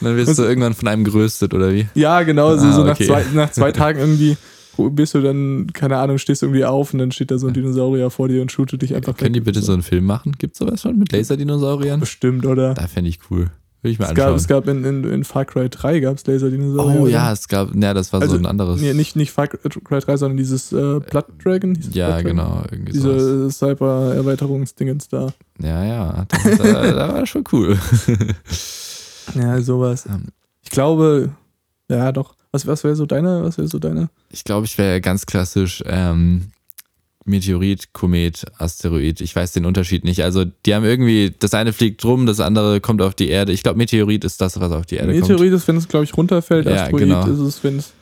Dann 0.03 0.17
wirst 0.17 0.39
du 0.39 0.43
irgendwann 0.43 0.75
von 0.75 0.89
einem 0.89 1.05
geröstet, 1.05 1.55
oder 1.55 1.73
wie? 1.73 1.87
Ja, 1.95 2.23
genau, 2.23 2.55
so, 2.59 2.67
Ah, 2.67 2.73
so 2.73 2.85
nach, 2.85 2.93
okay. 2.97 3.07
zwei, 3.07 3.25
nach 3.33 3.51
zwei 3.51 3.73
Tagen 3.73 3.99
irgendwie 3.99 4.37
bist 4.77 5.15
du 5.15 5.21
dann, 5.21 5.69
keine 5.73 5.99
Ahnung, 5.99 6.19
stehst 6.19 6.43
du 6.43 6.47
irgendwie 6.47 6.65
auf 6.65 6.93
und 6.93 6.99
dann 7.01 7.13
steht 7.13 7.31
da 7.31 7.39
so 7.39 7.47
ein 7.49 7.55
Dinosaurier 7.55 8.11
vor 8.11 8.29
dir 8.29 8.43
und 8.43 8.51
shootet 8.53 8.83
dich 8.83 8.95
einfach 8.95 9.17
Können 9.17 9.35
die 9.35 9.41
bitte 9.41 9.61
so 9.63 9.73
einen 9.73 9.83
Film 9.83 10.05
machen? 10.07 10.33
Gibt 10.39 10.57
sowas 10.57 10.83
schon 10.83 10.99
mit 10.99 11.13
Laserdinosauriern? 11.13 12.01
Bestimmt, 12.01 12.47
oder? 12.47 12.75
Da 12.75 12.87
fände 12.87 13.11
ich 13.11 13.19
cool. 13.31 13.51
Würde 13.85 13.93
ich 13.95 13.99
mir 13.99 14.05
Es 14.05 14.15
gab, 14.15 14.27
anschauen. 14.29 14.37
es 14.37 14.47
gab 14.47 14.69
in, 14.69 14.85
in, 14.85 15.05
in 15.05 15.25
Far 15.25 15.45
Cry 15.45 15.69
3 15.69 15.99
gab 15.99 16.17
es 16.17 16.25
Laser-Dinosaurier. 16.25 17.01
oh 17.01 17.07
ja, 17.09 17.33
es 17.33 17.49
gab, 17.49 17.75
ja, 17.75 17.93
das 17.93 18.13
war 18.13 18.21
Also, 18.23 18.35
so 18.35 18.39
ein 18.39 18.47
anderes. 18.47 18.81
Nee, 18.81 18.95
nicht, 18.95 19.17
nicht 19.17 19.33
Far 19.33 19.49
Cry 19.49 19.99
3, 19.99 20.17
sondern 20.19 20.37
dieses 20.37 20.71
äh, 20.73 21.01
Blood 21.01 21.25
Dragon. 21.43 21.73
es 21.73 21.93
ja, 21.93 22.07
Blood 22.21 22.25
Dragon? 22.25 22.37
genau. 22.37 22.63
Irgendwie. 22.71 22.93
Diese 22.93 23.51
Cyber-Erweiterungsdingens 23.51 25.09
da. 25.09 25.33
Ja, 25.61 25.85
ja, 25.85 26.25
das, 26.29 26.59
da, 26.59 26.93
da 26.93 27.13
war 27.15 27.27
schon 27.27 27.43
cool. 27.53 27.77
Ja, 29.35 29.61
sowas. 29.61 30.07
Ähm, 30.07 30.27
Ich 30.63 30.71
glaube, 30.71 31.31
ja, 31.91 32.13
doch. 32.13 32.35
Was, 32.53 32.67
was 32.67 32.85
wäre 32.85 32.95
so 32.95 33.07
deine, 33.07 33.43
was 33.43 33.57
wäre 33.57 33.69
so 33.69 33.79
deine? 33.79 34.11
Ich 34.31 34.45
glaube, 34.45 34.67
ich 34.67 34.77
wäre 34.77 35.01
ganz 35.01 35.25
klassisch 35.25 35.83
ähm, 35.87 36.53
Meteorit, 37.25 37.93
Komet, 37.93 38.45
Asteroid. 38.59 39.21
Ich 39.21 39.35
weiß 39.35 39.53
den 39.53 39.65
Unterschied 39.65 40.05
nicht. 40.05 40.23
Also, 40.23 40.45
die 40.45 40.75
haben 40.75 40.85
irgendwie, 40.85 41.35
das 41.39 41.55
eine 41.55 41.73
fliegt 41.73 42.05
rum, 42.05 42.27
das 42.27 42.41
andere 42.41 42.81
kommt 42.81 43.01
auf 43.01 43.15
die 43.15 43.29
Erde. 43.29 43.53
Ich 43.53 43.63
glaube, 43.63 43.79
Meteorit 43.79 44.25
ist 44.25 44.41
das, 44.41 44.61
was 44.61 44.73
auf 44.73 44.87
die 44.87 44.97
Erde 44.97 45.13
kommt. 45.13 45.29
Meteorit 45.29 45.53
ist, 45.53 45.67
wenn 45.69 45.77
es, 45.77 45.89
glaube 45.89 46.05
ich, 46.05 46.17
runterfällt. 46.17 46.67
Ja, 46.67 46.85
Asteroid 46.85 47.01
genau. 47.01 47.27
ist 47.27 47.39
es, 47.39 47.65
wenn 47.65 47.79
es. 47.79 47.93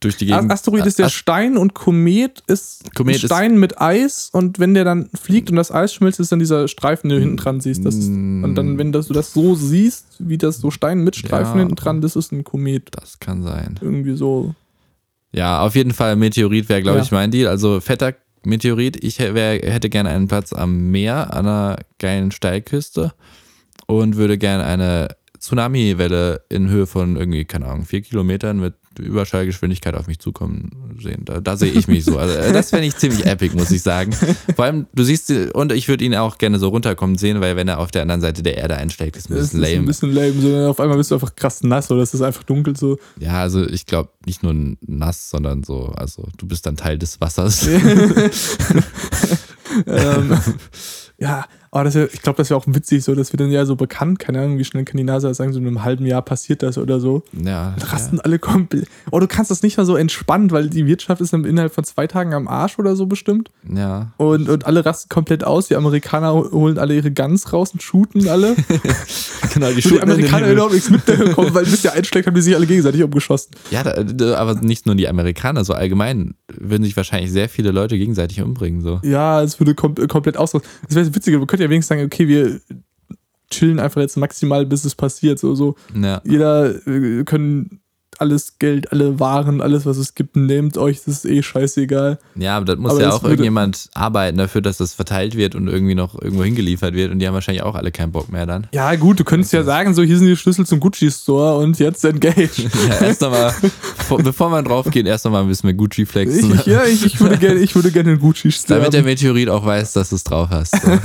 Durch 0.00 0.16
die 0.16 0.26
Gegend. 0.26 0.50
Asteroid 0.50 0.86
ist 0.86 0.98
der 0.98 1.06
Ast- 1.06 1.14
Stein 1.16 1.56
und 1.56 1.74
Komet 1.74 2.42
ist 2.46 2.94
Komet 2.94 3.14
ein 3.14 3.16
ist- 3.16 3.24
Stein 3.26 3.58
mit 3.58 3.80
Eis 3.80 4.30
und 4.32 4.58
wenn 4.58 4.74
der 4.74 4.84
dann 4.84 5.08
fliegt 5.20 5.50
und 5.50 5.56
das 5.56 5.70
Eis 5.72 5.92
schmilzt, 5.94 6.20
ist 6.20 6.30
dann 6.32 6.38
dieser 6.38 6.68
Streifen, 6.68 7.08
den 7.08 7.16
du 7.18 7.20
hinten 7.22 7.36
dran 7.36 7.60
siehst. 7.60 7.84
Das 7.84 7.94
ist, 7.94 8.08
Mm. 8.10 8.44
und 8.44 8.54
dann, 8.54 8.78
wenn 8.78 8.92
das, 8.92 9.08
du 9.08 9.14
das 9.14 9.32
so 9.32 9.54
siehst, 9.54 10.06
wie 10.18 10.38
das 10.38 10.58
so 10.58 10.70
Stein 10.70 11.02
mit 11.04 11.16
Streifen 11.16 11.54
Ja. 11.54 11.58
hinten 11.60 11.74
dran, 11.76 12.00
das 12.00 12.16
ist 12.16 12.32
ein 12.32 12.44
Komet. 12.44 12.88
Das 12.92 13.18
kann 13.20 13.42
sein. 13.42 13.78
Irgendwie 13.80 14.16
so. 14.16 14.54
Ja, 15.32 15.60
auf 15.62 15.74
jeden 15.74 15.92
Fall 15.92 16.16
Meteorit 16.16 16.68
wäre, 16.68 16.82
glaube 16.82 16.98
Ja. 16.98 17.04
ich, 17.04 17.10
mein 17.10 17.30
Deal. 17.30 17.48
Also 17.48 17.80
fetter 17.80 18.14
Meteorit. 18.44 19.02
Ich 19.04 19.18
wär, 19.18 19.60
hätte 19.60 19.90
gerne 19.90 20.08
einen 20.10 20.28
Platz 20.28 20.52
am 20.52 20.90
Meer, 20.90 21.34
an 21.34 21.46
einer 21.46 21.78
geilen 21.98 22.30
Steilküste 22.30 23.12
und 23.86 24.16
würde 24.16 24.38
gerne 24.38 24.64
eine 24.64 25.08
Tsunami-Welle 25.38 26.42
in 26.48 26.68
Höhe 26.68 26.86
von 26.86 27.16
irgendwie, 27.16 27.44
keine 27.44 27.66
Ahnung, 27.66 27.84
vier 27.84 28.00
Kilometern 28.02 28.58
mit 28.60 28.74
Überschallgeschwindigkeit 29.02 29.94
auf 29.94 30.06
mich 30.06 30.18
zukommen 30.18 30.70
sehen. 31.02 31.24
Da, 31.24 31.40
da 31.40 31.56
sehe 31.56 31.72
ich 31.72 31.88
mich 31.88 32.04
so. 32.04 32.18
Also, 32.18 32.34
äh, 32.34 32.52
das 32.52 32.70
fände 32.70 32.86
ich 32.86 32.96
ziemlich 32.96 33.26
epic, 33.26 33.54
muss 33.56 33.70
ich 33.70 33.82
sagen. 33.82 34.12
Vor 34.54 34.64
allem, 34.64 34.86
du 34.94 35.04
siehst, 35.04 35.30
und 35.30 35.72
ich 35.72 35.88
würde 35.88 36.04
ihn 36.04 36.14
auch 36.14 36.38
gerne 36.38 36.58
so 36.58 36.68
runterkommen 36.68 37.16
sehen, 37.18 37.40
weil 37.40 37.56
wenn 37.56 37.68
er 37.68 37.78
auf 37.78 37.90
der 37.90 38.02
anderen 38.02 38.20
Seite 38.20 38.42
der 38.42 38.56
Erde 38.58 38.76
einschlägt, 38.76 39.16
ist 39.16 39.30
ein 39.30 39.34
Das 39.36 39.44
ist 39.44 39.50
bisschen 39.52 39.64
ein 39.64 39.74
lame. 39.74 39.86
bisschen 39.86 40.12
lame. 40.12 40.40
So, 40.40 40.52
dann 40.52 40.66
auf 40.66 40.80
einmal 40.80 40.96
bist 40.96 41.10
du 41.10 41.14
einfach 41.14 41.34
krass 41.36 41.62
nass 41.62 41.90
oder 41.90 42.02
es 42.02 42.14
ist 42.14 42.22
einfach 42.22 42.42
dunkel 42.42 42.76
so. 42.76 42.98
Ja, 43.18 43.40
also 43.42 43.66
ich 43.66 43.86
glaube 43.86 44.10
nicht 44.26 44.42
nur 44.42 44.54
nass, 44.86 45.30
sondern 45.30 45.62
so, 45.62 45.86
also 45.96 46.28
du 46.36 46.46
bist 46.46 46.66
dann 46.66 46.76
Teil 46.76 46.98
des 46.98 47.20
Wassers. 47.20 47.66
ähm, 49.86 50.38
ja, 51.18 51.46
aber 51.70 51.84
das 51.84 51.94
wär, 51.94 52.12
ich 52.12 52.22
glaube, 52.22 52.36
das 52.36 52.50
wäre 52.50 52.58
auch 52.58 52.64
witzig, 52.66 53.04
so, 53.04 53.14
dass 53.14 53.32
wir 53.32 53.36
dann 53.38 53.50
ja 53.50 53.64
so 53.66 53.76
bekannt, 53.76 54.18
keine 54.18 54.40
Ahnung, 54.40 54.58
wie 54.58 54.64
schnell 54.64 54.84
kann 54.84 54.96
die 54.96 55.04
NASA 55.04 55.32
sagen, 55.34 55.52
so 55.52 55.58
in 55.58 55.66
einem 55.66 55.84
halben 55.84 56.06
Jahr 56.06 56.22
passiert 56.22 56.62
das 56.62 56.78
oder 56.78 57.00
so. 57.00 57.22
Ja, 57.32 57.74
Dann 57.78 57.88
rasten 57.88 58.20
alle 58.20 58.38
komplett. 58.38 58.86
Oh, 59.10 59.20
du 59.20 59.26
kannst 59.26 59.50
das 59.50 59.62
nicht 59.62 59.76
mal 59.76 59.84
so 59.84 59.96
entspannt, 59.96 60.52
weil 60.52 60.68
die 60.68 60.86
Wirtschaft 60.86 61.20
ist 61.20 61.32
dann 61.32 61.44
innerhalb 61.44 61.74
von 61.74 61.84
zwei 61.84 62.06
Tagen 62.06 62.34
am 62.34 62.48
Arsch 62.48 62.78
oder 62.78 62.96
so 62.96 63.06
bestimmt. 63.06 63.50
ja. 63.72 64.12
Und, 64.16 64.48
und 64.48 64.66
alle 64.66 64.84
rasten 64.84 65.08
komplett 65.08 65.44
aus. 65.44 65.68
Die 65.68 65.76
Amerikaner 65.76 66.32
holen 66.32 66.78
alle 66.78 66.94
ihre 66.94 67.10
Guns 67.10 67.52
raus 67.52 67.72
und 67.72 67.82
shooten 67.82 68.28
alle. 68.28 68.54
Genau, 69.54 69.70
die 69.70 69.84
Wo 69.84 69.88
die 69.88 70.00
Amerikaner 70.00 70.50
überhaupt 70.50 70.74
nichts 70.74 70.90
mitbekommen, 70.90 71.54
weil 71.54 71.64
bis 71.64 71.82
der 71.82 71.94
einschlägt, 71.94 72.26
haben 72.26 72.34
die 72.34 72.42
sich 72.42 72.54
alle 72.54 72.66
gegenseitig 72.66 73.02
umgeschossen. 73.02 73.52
Ja, 73.70 73.82
da, 73.82 74.02
da, 74.02 74.36
aber 74.36 74.54
nicht 74.54 74.86
nur 74.86 74.94
die 74.94 75.08
Amerikaner, 75.08 75.64
so 75.64 75.72
allgemein 75.72 76.34
würden 76.52 76.84
sich 76.84 76.96
wahrscheinlich 76.96 77.32
sehr 77.32 77.48
viele 77.48 77.70
Leute 77.70 77.96
gegenseitig 77.98 78.42
umbringen. 78.42 78.82
So. 78.82 79.00
Ja, 79.02 79.42
es 79.42 79.58
würde 79.58 79.74
kom 79.74 79.94
komplett 79.94 80.36
ausrasten. 80.36 80.70
Das 80.86 80.96
wäre 80.96 81.14
witziger. 81.14 81.38
Wir 81.38 81.46
könnten 81.58 81.62
ja 81.62 81.70
wenigstens 81.70 81.96
sagen, 81.96 82.06
okay, 82.06 82.28
wir 82.28 82.60
chillen 83.50 83.80
einfach 83.80 84.00
jetzt 84.00 84.16
maximal, 84.16 84.64
bis 84.66 84.84
es 84.84 84.94
passiert. 84.94 85.38
So, 85.38 85.54
so. 85.54 85.74
Ja. 85.94 86.20
Jeder 86.24 86.86
äh, 86.86 87.24
können 87.24 87.80
alles 88.18 88.58
Geld, 88.58 88.92
alle 88.92 89.20
Waren, 89.20 89.60
alles, 89.60 89.86
was 89.86 89.96
es 89.96 90.14
gibt, 90.14 90.36
nehmt 90.36 90.76
euch, 90.76 90.98
das 91.04 91.24
ist 91.24 91.26
eh 91.26 91.42
scheißegal. 91.42 92.18
ja, 92.36 92.56
aber 92.56 92.66
das 92.66 92.78
muss 92.78 92.92
Aber 92.92 93.00
ja 93.00 93.06
das 93.06 93.16
auch 93.16 93.24
irgendjemand 93.24 93.88
arbeiten 93.94 94.38
dafür, 94.38 94.60
dass 94.60 94.78
das 94.78 94.94
verteilt 94.94 95.36
wird 95.36 95.54
und 95.54 95.68
irgendwie 95.68 95.94
noch 95.94 96.20
irgendwo 96.20 96.44
hingeliefert 96.44 96.94
wird. 96.94 97.10
Und 97.12 97.18
die 97.20 97.26
haben 97.26 97.34
wahrscheinlich 97.34 97.62
auch 97.62 97.74
alle 97.74 97.92
keinen 97.92 98.12
Bock 98.12 98.30
mehr 98.30 98.46
dann. 98.46 98.66
Ja, 98.72 98.94
gut, 98.96 99.20
du 99.20 99.24
könntest 99.24 99.52
ja 99.52 99.62
sagen, 99.62 99.94
so, 99.94 100.02
hier 100.02 100.18
sind 100.18 100.26
die 100.26 100.36
Schlüssel 100.36 100.66
zum 100.66 100.80
Gucci-Store 100.80 101.58
und 101.58 101.78
jetzt 101.78 102.04
engage. 102.04 102.68
Ja, 102.88 103.06
erst 103.06 103.20
nochmal, 103.20 103.52
bevor 104.22 104.50
man 104.50 104.64
drauf 104.64 104.88
geht, 104.90 105.06
erst 105.06 105.24
nochmal 105.24 105.42
ein 105.42 105.48
bisschen 105.48 105.66
mehr 105.68 105.74
Gucci 105.74 106.06
flexen. 106.06 106.54
Ich, 106.54 106.66
ja, 106.66 106.84
ich, 106.84 107.04
ich 107.04 107.20
würde 107.20 107.36
gerne, 107.36 107.60
gerne 107.66 108.12
in 108.12 108.18
Gucci 108.20 108.50
Damit 108.66 108.86
der 108.86 109.00
sterben. 109.00 109.06
Meteorit 109.06 109.48
auch 109.48 109.64
weiß, 109.64 109.92
dass 109.92 110.10
du 110.10 110.16
es 110.16 110.24
drauf 110.24 110.48
hast. 110.50 110.80
So. 110.80 110.88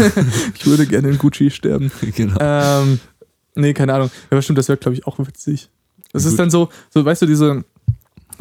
Ich 0.55 0.66
würde 0.66 0.86
gerne 0.86 1.09
in 1.09 1.18
Gucci 1.18 1.49
sterben. 1.51 1.91
genau. 2.16 2.38
Ähm, 2.39 2.99
nee, 3.55 3.74
keine 3.74 3.93
Ahnung. 3.93 4.09
Ja, 4.14 4.28
aber 4.32 4.41
stimmt, 4.41 4.59
das 4.59 4.68
wäre, 4.70 4.78
glaube 4.78 4.95
ich, 4.95 5.05
auch 5.07 5.20
witzig. 5.20 5.70
Das 6.14 6.26
ist 6.26 6.32
Gut. 6.34 6.39
dann 6.39 6.49
so, 6.49 6.70
so, 6.91 7.03
weißt 7.03 7.24
du, 7.24 7.26
diese 7.26 7.64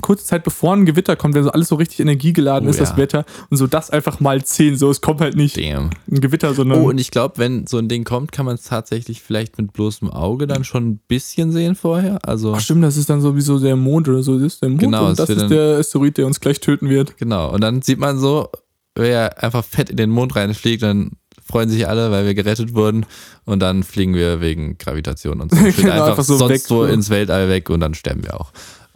kurze 0.00 0.24
Zeit 0.24 0.42
bevor 0.42 0.74
ein 0.74 0.84
Gewitter 0.84 1.14
kommt, 1.16 1.34
wenn 1.34 1.44
so 1.44 1.50
alles 1.52 1.68
so 1.68 1.76
richtig 1.76 2.00
energiegeladen 2.00 2.66
Oh, 2.66 2.70
ist, 2.70 2.80
das 2.80 2.90
ja. 2.90 2.96
Wetter, 2.96 3.24
und 3.50 3.56
so 3.56 3.66
das 3.66 3.90
einfach 3.90 4.18
mal 4.20 4.42
10, 4.42 4.76
so, 4.76 4.90
es 4.90 5.00
kommt 5.00 5.20
halt 5.20 5.36
nicht 5.36 5.56
Damn. 5.58 5.90
ein 6.10 6.20
Gewitter, 6.20 6.54
sondern. 6.54 6.80
Oh, 6.80 6.88
und 6.88 6.98
ich 6.98 7.10
glaube, 7.10 7.38
wenn 7.38 7.66
so 7.66 7.78
ein 7.78 7.88
Ding 7.88 8.02
kommt, 8.04 8.32
kann 8.32 8.46
man 8.46 8.56
es 8.56 8.64
tatsächlich 8.64 9.22
vielleicht 9.22 9.58
mit 9.58 9.72
bloßem 9.72 10.10
Auge 10.10 10.46
dann 10.46 10.64
schon 10.64 10.88
ein 10.88 11.00
bisschen 11.08 11.52
sehen 11.52 11.74
vorher. 11.76 12.18
Also, 12.26 12.54
Ach 12.54 12.60
stimmt, 12.60 12.82
das 12.82 12.96
ist 12.96 13.10
dann 13.10 13.20
sowieso 13.20 13.58
der 13.60 13.76
Mond 13.76 14.08
oder 14.08 14.22
so. 14.22 14.34
Das 14.38 14.54
ist 14.54 14.62
der 14.62 14.70
Mond 14.70 14.80
Genau, 14.80 15.08
und 15.10 15.18
das 15.18 15.28
ist 15.28 15.48
der 15.50 15.78
Asteroid, 15.78 16.16
der 16.18 16.26
uns 16.26 16.40
gleich 16.40 16.58
töten 16.60 16.88
wird. 16.88 17.16
genau. 17.18 17.52
Und 17.52 17.60
dann 17.60 17.82
sieht 17.82 17.98
man 18.00 18.18
so, 18.18 18.48
wer 18.96 19.42
einfach 19.42 19.64
fett 19.64 19.88
in 19.90 19.96
den 19.98 20.10
Mond 20.10 20.34
reinfliegt, 20.34 20.82
dann 20.82 21.12
freuen 21.52 21.68
sich 21.68 21.86
alle, 21.86 22.10
weil 22.10 22.24
wir 22.24 22.34
gerettet 22.34 22.74
wurden. 22.74 23.04
Und 23.44 23.60
dann 23.60 23.82
fliegen 23.82 24.14
wir 24.14 24.40
wegen 24.40 24.78
Gravitation 24.78 25.40
und 25.40 25.52
so. 25.54 25.56
Genau, 25.76 25.92
einfach, 25.92 26.08
einfach 26.08 26.24
so 26.24 26.36
sonst 26.36 26.50
weg, 26.50 26.60
so. 26.62 26.84
ins 26.84 27.10
Weltall 27.10 27.48
weg 27.48 27.70
und 27.70 27.80
dann 27.80 27.94
sterben 27.94 28.24
wir 28.24 28.40
auch. 28.40 28.52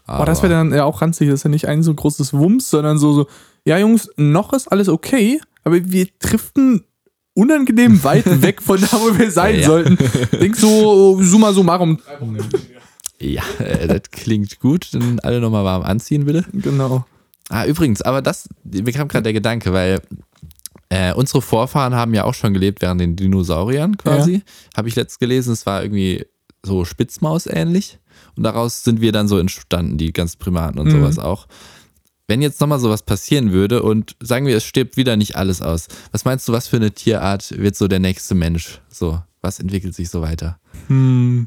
Aber 0.07 0.25
das 0.25 0.43
wäre 0.43 0.53
dann 0.53 0.73
ja 0.73 0.85
auch 0.85 1.03
ranzig. 1.03 1.29
Das 1.29 1.41
ist 1.41 1.45
ja 1.45 1.51
nicht 1.51 1.69
ein 1.69 1.83
so 1.83 1.93
großes 1.93 2.33
Wumms, 2.33 2.71
sondern 2.71 2.99
so, 2.99 3.13
so, 3.13 3.27
ja, 3.65 3.79
Jungs, 3.79 4.09
noch 4.17 4.53
ist 4.53 4.69
alles 4.69 4.89
okay, 4.89 5.41
aber 5.65 5.91
wir 5.91 6.07
driften 6.21 6.85
unangenehm 7.35 8.03
weit 8.05 8.43
weg 8.43 8.63
von 8.63 8.81
da, 8.81 8.87
wo 8.93 9.19
wir 9.19 9.31
sein 9.31 9.57
Ja, 9.57 9.61
ja. 9.61 9.67
sollten. 9.67 9.99
Denk 10.41 10.57
so, 10.57 11.21
summa 11.23 11.53
summarum. 11.53 11.99
Ja, 13.21 13.43
äh, 13.59 13.87
das 13.87 14.11
klingt 14.13 14.61
gut. 14.61 14.95
Dann 14.95 15.21
alle 15.21 15.41
nochmal 15.41 15.65
warm 15.65 15.83
anziehen, 15.83 16.25
bitte. 16.25 16.45
Genau. 16.53 17.05
Ah, 17.49 17.67
übrigens, 17.67 18.03
aber 18.03 18.23
das, 18.23 18.49
mir 18.65 18.93
kam 18.93 19.09
gerade 19.09 19.25
der 19.25 19.33
Gedanke, 19.33 19.73
weil 19.73 20.01
äh, 20.89 21.13
unsere 21.15 21.43
Vorfahren 21.43 21.95
haben 21.95 22.15
ja 22.15 22.25
auch 22.25 22.35
schon 22.35 22.53
gelebt 22.55 22.83
während 22.83 23.01
den 23.01 23.17
Dinosauriern 23.17 23.97
quasi. 23.97 24.43
Habe 24.77 24.89
ich 24.89 24.97
letztens 24.97 25.19
gelesen, 25.19 25.53
es 25.53 25.67
war 25.67 25.83
irgendwie 25.83 26.25
so 26.65 26.85
Spitzmaus 26.85 27.47
ähnlich. 27.47 27.99
Und 28.37 28.43
daraus 28.45 28.83
sind 28.85 29.01
wir 29.01 29.13
dann 29.13 29.29
so 29.29 29.39
entstanden, 29.39 29.99
die 29.99 30.13
ganzen 30.13 30.39
Primaten 30.39 30.79
und 30.79 30.87
Mhm. 30.89 30.93
sowas 30.93 31.19
auch. 31.19 31.47
Wenn 32.29 32.43
jetzt 32.43 32.61
nochmal 32.61 32.81
sowas 32.81 33.03
passieren 33.03 33.53
würde 33.53 33.83
und 33.83 34.17
sagen 34.21 34.47
wir, 34.47 34.57
es 34.57 34.65
stirbt 34.65 34.97
wieder 34.97 35.17
nicht 35.17 35.37
alles 35.37 35.63
aus, 35.63 35.87
was 36.13 36.25
meinst 36.25 36.49
du, 36.49 36.53
was 36.53 36.67
für 36.67 36.77
eine 36.77 36.91
Tierart 36.91 37.57
wird 37.57 37.77
so 37.77 37.87
der 37.89 38.01
nächste 38.01 38.35
Mensch? 38.35 38.81
So, 38.89 39.21
was 39.43 39.61
entwickelt 39.61 39.95
sich 39.95 40.09
so 40.11 40.23
weiter? 40.23 40.59
Hm. 40.89 41.47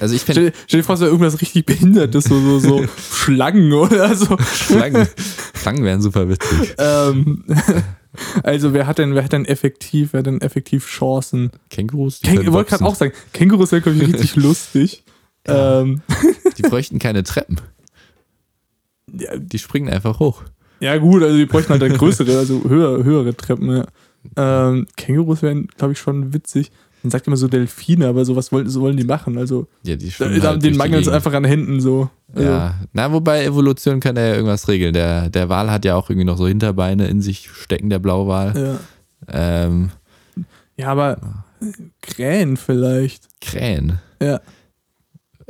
Also 0.00 0.14
ich 0.14 0.22
finde 0.22 0.52
Stell, 0.66 0.80
dir 0.80 0.84
vor, 0.84 0.96
es 0.96 1.00
wäre 1.00 1.10
irgendwas 1.10 1.40
richtig 1.40 1.64
Behindertes, 1.64 2.24
so, 2.24 2.40
so, 2.40 2.58
so 2.58 2.84
Schlangen 3.12 3.72
oder 3.72 4.14
so. 4.14 4.36
Schlangen, 4.38 5.06
Schlangen 5.54 5.84
wären 5.84 6.02
super 6.02 6.28
witzig. 6.28 6.74
Ähm, 6.78 7.44
also, 8.42 8.72
wer 8.72 8.86
hat 8.86 8.98
denn, 8.98 9.14
wer 9.14 9.24
hat 9.24 9.32
denn 9.32 9.44
effektiv, 9.44 10.12
wer 10.12 10.18
hat 10.18 10.26
denn 10.26 10.40
effektiv 10.40 10.86
Chancen? 10.86 11.50
Kängurus, 11.70 12.20
Käng 12.20 12.40
ich 12.40 12.52
wollte 12.52 12.70
gerade 12.70 12.84
auch 12.84 12.96
sagen, 12.96 13.12
Kängurus 13.32 13.72
wäre, 13.72 13.82
glaube 13.82 13.98
ich, 13.98 14.14
richtig 14.14 14.36
lustig. 14.42 15.04
Ähm, 15.46 16.02
die 16.58 16.62
bräuchten 16.62 16.98
keine 16.98 17.22
Treppen. 17.22 17.60
ja, 19.12 19.36
Die 19.36 19.58
springen 19.58 19.88
einfach 19.88 20.18
hoch. 20.18 20.42
Ja, 20.80 20.98
gut, 20.98 21.22
also 21.22 21.36
die 21.36 21.46
bräuchten 21.46 21.70
halt 21.70 21.82
dann 21.82 21.94
größere, 21.94 22.36
also 22.36 22.64
höher, 22.68 23.04
höhere 23.04 23.36
Treppen, 23.36 23.76
ja. 23.76 23.86
Ähm, 24.36 24.88
Kängurus 24.96 25.42
wären, 25.42 25.68
glaube 25.68 25.92
ich, 25.92 26.00
schon 26.00 26.34
witzig. 26.34 26.72
Man 27.06 27.12
sagt 27.12 27.28
immer 27.28 27.36
so 27.36 27.46
Delfine, 27.46 28.08
aber 28.08 28.24
sowas 28.24 28.50
wollen, 28.50 28.68
so 28.68 28.80
wollen 28.80 28.96
die 28.96 29.04
machen. 29.04 29.38
Also, 29.38 29.68
Ja, 29.84 29.94
die 29.94 30.12
da, 30.18 30.48
halt 30.48 30.64
den 30.64 30.76
mangelt 30.76 31.06
es 31.06 31.08
einfach 31.08 31.32
an 31.34 31.44
Händen 31.44 31.80
so. 31.80 32.10
Also, 32.34 32.48
Ja, 32.48 32.74
na, 32.92 33.12
wobei 33.12 33.44
Evolution 33.44 34.00
kann 34.00 34.16
ja 34.16 34.34
irgendwas 34.34 34.66
regeln. 34.66 34.92
Der, 34.92 35.30
der 35.30 35.48
Wal 35.48 35.70
hat 35.70 35.84
ja 35.84 35.94
auch 35.94 36.10
irgendwie 36.10 36.24
noch 36.24 36.36
so 36.36 36.48
Hinterbeine 36.48 37.06
in 37.06 37.22
sich 37.22 37.48
stecken, 37.48 37.90
der 37.90 38.00
Blauwal. 38.00 38.80
Ja. 39.28 39.66
Ähm, 39.66 39.90
ja, 40.76 40.88
aber 40.88 41.44
Krähen 42.02 42.56
vielleicht. 42.56 43.28
Krähen. 43.40 44.00
Ja. 44.20 44.40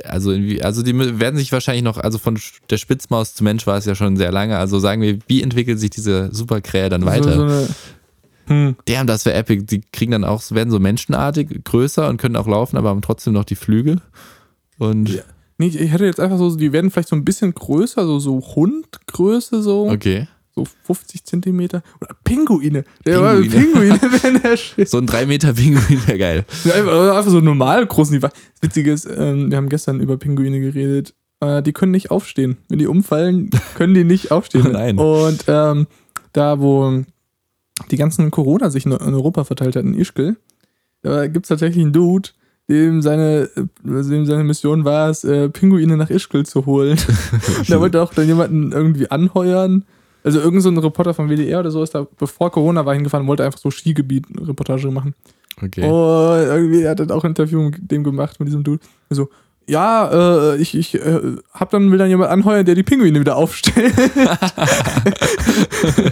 Also, 0.03 0.35
also 0.61 0.83
die 0.83 1.19
werden 1.19 1.37
sich 1.37 1.51
wahrscheinlich 1.51 1.83
noch, 1.83 1.97
also 1.97 2.19
von 2.19 2.37
der 2.69 2.77
Spitzmaus 2.77 3.33
zum 3.33 3.45
Mensch 3.45 3.65
war 3.65 3.77
es 3.77 3.85
ja 3.85 3.95
schon 3.95 4.15
sehr 4.15 4.31
lange. 4.31 4.59
Also 4.59 4.77
sagen 4.77 5.01
wir, 5.01 5.17
wie 5.25 5.41
entwickelt 5.41 5.79
sich 5.79 5.89
diese 5.89 6.29
Superkrähe 6.31 6.89
dann 6.89 7.03
weiter? 7.03 7.33
So, 7.33 7.49
so 7.49 7.55
eine, 7.55 7.67
hm. 8.47 8.75
Damn, 8.85 9.07
das 9.07 9.25
wäre 9.25 9.37
epic. 9.37 9.63
Die 9.63 9.81
kriegen 9.81 10.11
dann 10.11 10.23
auch, 10.23 10.41
werden 10.51 10.71
so 10.71 10.79
menschenartig 10.79 11.63
größer 11.63 12.07
und 12.07 12.17
können 12.17 12.35
auch 12.35 12.47
laufen, 12.47 12.77
aber 12.77 12.89
haben 12.89 13.01
trotzdem 13.01 13.33
noch 13.33 13.45
die 13.45 13.55
Flügel. 13.55 14.01
Und 14.77 15.09
Ja. 15.09 15.23
Nee, 15.59 15.67
ich 15.67 15.91
hätte 15.91 16.05
jetzt 16.05 16.19
einfach 16.19 16.37
so, 16.37 16.55
die 16.55 16.71
werden 16.71 16.91
vielleicht 16.91 17.09
so 17.09 17.15
ein 17.15 17.25
bisschen 17.25 17.53
größer, 17.53 18.05
so, 18.05 18.19
so 18.19 18.39
Hundgröße, 18.55 19.63
so, 19.63 19.89
okay. 19.89 20.27
so 20.53 20.67
50 20.83 21.23
Zentimeter. 21.23 21.81
Oder 21.99 22.15
Pinguine. 22.23 22.83
Der 23.05 23.19
Pinguine. 23.19 23.49
Pinguine, 23.49 24.01
wären 24.21 24.41
der 24.43 24.55
Shit. 24.55 24.87
So 24.87 24.99
ein 24.99 25.07
3 25.07 25.25
Meter 25.25 25.53
Pinguin 25.53 26.05
wäre 26.05 26.17
geil. 26.19 26.45
Einfach, 26.63 27.17
einfach 27.17 27.31
so 27.31 27.41
normal 27.41 27.85
großen. 27.87 28.13
Die, 28.13 28.19
das 28.19 28.31
Witzige 28.61 28.91
ist, 28.91 29.05
ähm, 29.05 29.49
wir 29.49 29.57
haben 29.57 29.69
gestern 29.69 29.99
über 29.99 30.17
Pinguine 30.17 30.59
geredet. 30.59 31.15
Äh, 31.39 31.63
die 31.63 31.73
können 31.73 31.91
nicht 31.91 32.11
aufstehen. 32.11 32.57
Wenn 32.69 32.77
die 32.77 32.87
umfallen, 32.87 33.49
können 33.75 33.95
die 33.95 34.03
nicht 34.03 34.31
aufstehen. 34.31 34.67
Oh 34.67 34.69
nein. 34.71 34.99
Und 34.99 35.45
ähm, 35.47 35.87
da, 36.33 36.59
wo 36.59 37.03
die 37.91 37.97
ganzen 37.97 38.31
Corona 38.31 38.69
sich 38.69 38.85
in 38.85 38.93
Europa 38.93 39.43
verteilt 39.43 39.75
hat, 39.75 39.83
in 39.83 39.93
Ischgl, 39.93 40.37
da 41.01 41.27
gibt 41.27 41.45
es 41.45 41.49
tatsächlich 41.49 41.83
einen 41.83 41.93
Dude, 41.93 42.29
dem 42.69 43.01
seine, 43.01 43.49
äh, 43.55 43.63
dem 43.83 44.25
seine 44.25 44.43
Mission 44.43 44.83
war 44.83 45.09
es, 45.09 45.23
äh, 45.23 45.49
Pinguine 45.49 45.95
nach 45.95 46.09
Ischgl 46.09 46.45
zu 46.45 46.65
holen. 46.65 46.97
da 47.67 47.79
wollte 47.79 48.01
auch 48.01 48.13
dann 48.13 48.27
jemanden 48.27 48.71
irgendwie 48.71 49.09
anheuern. 49.09 49.85
Also 50.23 50.41
irgend 50.41 50.61
so 50.61 50.69
ein 50.69 50.77
Reporter 50.77 51.13
vom 51.13 51.29
WDR 51.29 51.61
oder 51.61 51.71
so 51.71 51.81
ist 51.81 51.95
da, 51.95 52.05
bevor 52.17 52.51
Corona 52.51 52.85
war, 52.85 52.93
hingefahren 52.93 53.27
wollte 53.27 53.45
einfach 53.45 53.59
so 53.59 53.71
Skigebiet-Reportage 53.71 54.91
machen. 54.91 55.13
Okay. 55.61 55.83
Und 55.83 56.47
irgendwie 56.47 56.87
hat 56.87 56.99
er 56.99 57.15
auch 57.15 57.23
ein 57.23 57.31
Interview 57.31 57.61
mit 57.61 57.89
dem 57.89 58.03
gemacht, 58.03 58.39
mit 58.39 58.47
diesem 58.47 58.63
Dude. 58.63 58.83
So, 59.09 59.29
ja, 59.67 60.53
äh, 60.53 60.57
ich, 60.57 60.75
ich 60.75 60.95
äh, 60.95 61.19
hab 61.53 61.69
dann, 61.71 61.91
will 61.91 61.97
dann 61.97 62.09
jemand 62.09 62.31
anheuern, 62.31 62.65
der 62.65 62.75
die 62.75 62.83
Pinguine 62.83 63.19
wieder 63.19 63.35
aufstellt. 63.35 63.93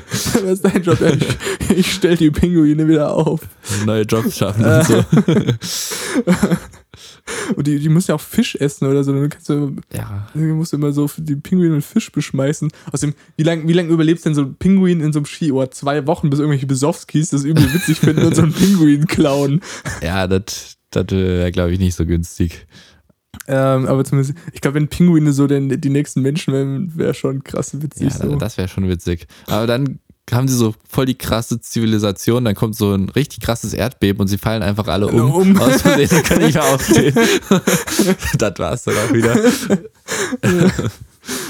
Was 0.09 0.35
ist 0.35 0.65
dein 0.65 0.83
Job? 0.83 0.99
Ja, 0.99 1.11
ich, 1.11 1.77
ich 1.77 1.93
stell 1.93 2.17
die 2.17 2.31
Pinguine 2.31 2.87
wieder 2.87 3.13
auf. 3.13 3.41
Neue 3.85 4.03
Jobs 4.03 4.37
schaffen 4.37 4.65
und 4.65 4.83
so. 4.85 5.03
Und 7.55 7.65
die, 7.67 7.79
die 7.79 7.89
müssen 7.89 8.11
ja 8.11 8.15
auch 8.15 8.21
Fisch 8.21 8.55
essen 8.55 8.87
oder 8.87 9.03
so. 9.03 9.11
Dann 9.11 9.29
kannst 9.29 9.49
du, 9.49 9.75
Ja. 9.93 10.27
du 10.33 10.39
musst 10.39 10.73
immer 10.73 10.91
so 10.91 11.09
die 11.17 11.35
Pinguine 11.35 11.75
mit 11.75 11.83
Fisch 11.83 12.11
beschmeißen. 12.11 12.71
Außerdem, 12.91 13.15
wie 13.35 13.43
lange 13.43 13.67
wie 13.67 13.73
lang 13.73 13.89
überlebt 13.89 14.23
denn 14.25 14.35
so 14.35 14.41
ein 14.43 14.55
Pinguin 14.55 15.01
in 15.01 15.11
so 15.11 15.19
einem 15.19 15.25
Skiort? 15.25 15.73
Zwei 15.73 16.05
Wochen, 16.07 16.29
bis 16.29 16.39
irgendwelche 16.39 16.67
Besowskis 16.67 17.31
das 17.31 17.43
übel 17.43 17.73
witzig 17.73 17.99
finden 17.99 18.25
und 18.25 18.35
so 18.35 18.43
einen 18.43 18.53
Pinguin 18.53 19.07
klauen. 19.07 19.61
Ja, 20.03 20.27
das 20.27 20.77
wäre, 20.93 21.51
glaube 21.51 21.71
ich, 21.73 21.79
nicht 21.79 21.95
so 21.95 22.05
günstig. 22.05 22.67
Ähm, 23.47 23.87
aber 23.87 24.03
zumindest, 24.03 24.37
ich 24.53 24.61
glaube, 24.61 24.75
wenn 24.75 24.87
Pinguine 24.87 25.33
so 25.33 25.47
denn 25.47 25.81
die 25.81 25.89
nächsten 25.89 26.21
Menschen 26.21 26.53
wären, 26.53 26.97
wäre 26.97 27.13
schon 27.13 27.43
krass 27.43 27.81
witzig. 27.81 28.13
Ja, 28.13 28.27
so. 28.27 28.35
das 28.35 28.57
wäre 28.57 28.67
schon 28.67 28.87
witzig. 28.89 29.27
Aber 29.47 29.67
dann 29.67 29.99
haben 30.31 30.47
sie 30.47 30.55
so 30.55 30.73
voll 30.89 31.05
die 31.05 31.17
krasse 31.17 31.61
Zivilisation, 31.61 32.45
dann 32.45 32.55
kommt 32.55 32.75
so 32.75 32.93
ein 32.93 33.09
richtig 33.09 33.41
krasses 33.41 33.73
Erdbeben 33.73 34.21
und 34.21 34.27
sie 34.27 34.39
fallen 34.39 34.63
einfach 34.63 34.87
alle 34.87 35.07
um. 35.07 35.31
Um. 35.31 35.57
Aus 35.57 35.83
Versehen 35.83 36.23
können 36.23 36.45
nicht 36.45 36.55
mehr 36.55 36.63
aufstehen. 36.63 37.13
das 38.37 38.59
war's 38.59 38.83
dann 38.85 38.95
auch 38.95 39.13
wieder. 39.13 39.35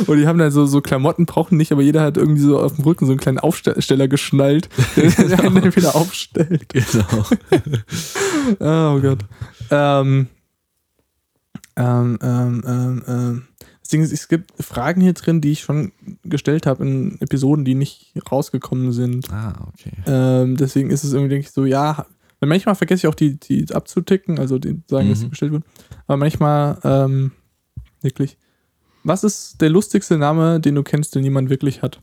Und 0.08 0.18
die 0.18 0.28
haben 0.28 0.40
dann 0.40 0.52
so, 0.52 0.66
so 0.66 0.82
Klamotten, 0.82 1.26
brauchen 1.26 1.58
nicht, 1.58 1.72
aber 1.72 1.82
jeder 1.82 2.02
hat 2.02 2.18
irgendwie 2.18 2.42
so 2.42 2.60
auf 2.60 2.76
dem 2.76 2.84
Rücken 2.86 3.06
so 3.06 3.12
einen 3.12 3.20
kleinen 3.20 3.40
Aufsteller 3.40 4.08
geschnallt, 4.08 4.70
der 4.96 5.40
einen 5.40 5.56
dann 5.56 5.76
wieder 5.76 5.96
aufstellt. 5.96 6.70
Genau. 6.70 7.26
Oh 8.60 9.00
Gott. 9.00 9.20
Ähm, 9.72 10.28
ähm, 11.76 12.18
ähm, 12.22 12.64
ähm, 12.68 13.04
ähm. 13.08 13.48
Ist, 13.92 14.12
es 14.12 14.28
gibt 14.28 14.52
Fragen 14.62 15.00
hier 15.00 15.14
drin, 15.14 15.42
die 15.42 15.52
ich 15.52 15.62
schon 15.62 15.92
gestellt 16.24 16.66
habe 16.66 16.84
in 16.86 17.22
Episoden, 17.22 17.66
die 17.66 17.76
nicht 17.76 18.14
rausgekommen 18.32 18.92
sind. 18.92 19.32
Ah, 19.32 19.68
okay. 19.70 19.92
Ähm, 20.08 20.58
deswegen 20.58 20.90
ist 20.90 21.04
es 21.04 21.14
irgendwie, 21.14 21.30
denke 21.30 21.46
ich, 21.48 21.52
so, 21.52 21.66
ja, 21.66 22.06
weil 22.40 22.50
manchmal 22.50 22.74
vergesse 22.76 23.02
ich 23.02 23.08
auch 23.08 23.16
die, 23.16 23.40
die 23.40 23.72
abzuticken, 23.74 24.40
also 24.40 24.58
die 24.58 24.82
sagen, 24.90 25.10
dass 25.10 25.20
sie 25.20 25.26
Mhm. 25.26 25.30
bestellt 25.30 25.52
wurden. 25.52 25.66
Aber 26.08 26.18
manchmal, 26.18 26.80
ähm, 26.84 27.32
wirklich. 28.02 28.38
Was 29.04 29.24
ist 29.24 29.62
der 29.62 29.70
lustigste 29.70 30.18
Name, 30.18 30.60
den 30.60 30.74
du 30.74 30.82
kennst, 30.82 31.14
den 31.14 31.22
niemand 31.22 31.52
wirklich 31.52 31.84
hat? 31.84 32.00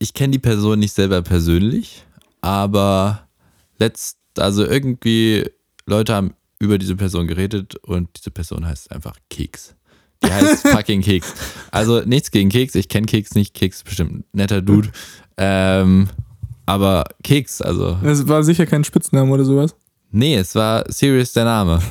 Ich 0.00 0.14
kenne 0.14 0.32
die 0.32 0.38
Person 0.40 0.80
nicht 0.80 0.92
selber 0.92 1.22
persönlich, 1.22 2.04
aber 2.40 3.28
letzt, 3.78 4.18
also 4.36 4.64
irgendwie 4.64 5.48
Leute 5.86 6.14
haben 6.14 6.34
über 6.62 6.78
diese 6.78 6.94
Person 6.96 7.26
geredet 7.26 7.74
und 7.82 8.08
diese 8.16 8.30
Person 8.30 8.64
heißt 8.66 8.92
einfach 8.92 9.16
Keks. 9.28 9.74
Die 10.24 10.32
heißt 10.32 10.68
fucking 10.68 11.02
Keks. 11.02 11.34
Also 11.72 12.02
nichts 12.02 12.30
gegen 12.30 12.48
Keks, 12.50 12.76
ich 12.76 12.88
kenne 12.88 13.06
Keks 13.06 13.34
nicht, 13.34 13.52
Keks 13.52 13.78
ist 13.78 13.84
bestimmt 13.84 14.12
ein 14.12 14.24
netter 14.32 14.62
Dude. 14.62 14.88
Ähm, 15.36 16.08
aber 16.64 17.04
Keks, 17.24 17.60
also 17.60 17.98
Das 18.02 18.28
war 18.28 18.44
sicher 18.44 18.66
kein 18.66 18.84
Spitzname 18.84 19.30
oder 19.32 19.44
sowas. 19.44 19.74
nee, 20.12 20.36
es 20.36 20.54
war 20.54 20.84
Serious 20.88 21.32
der 21.32 21.44
Name. 21.44 21.82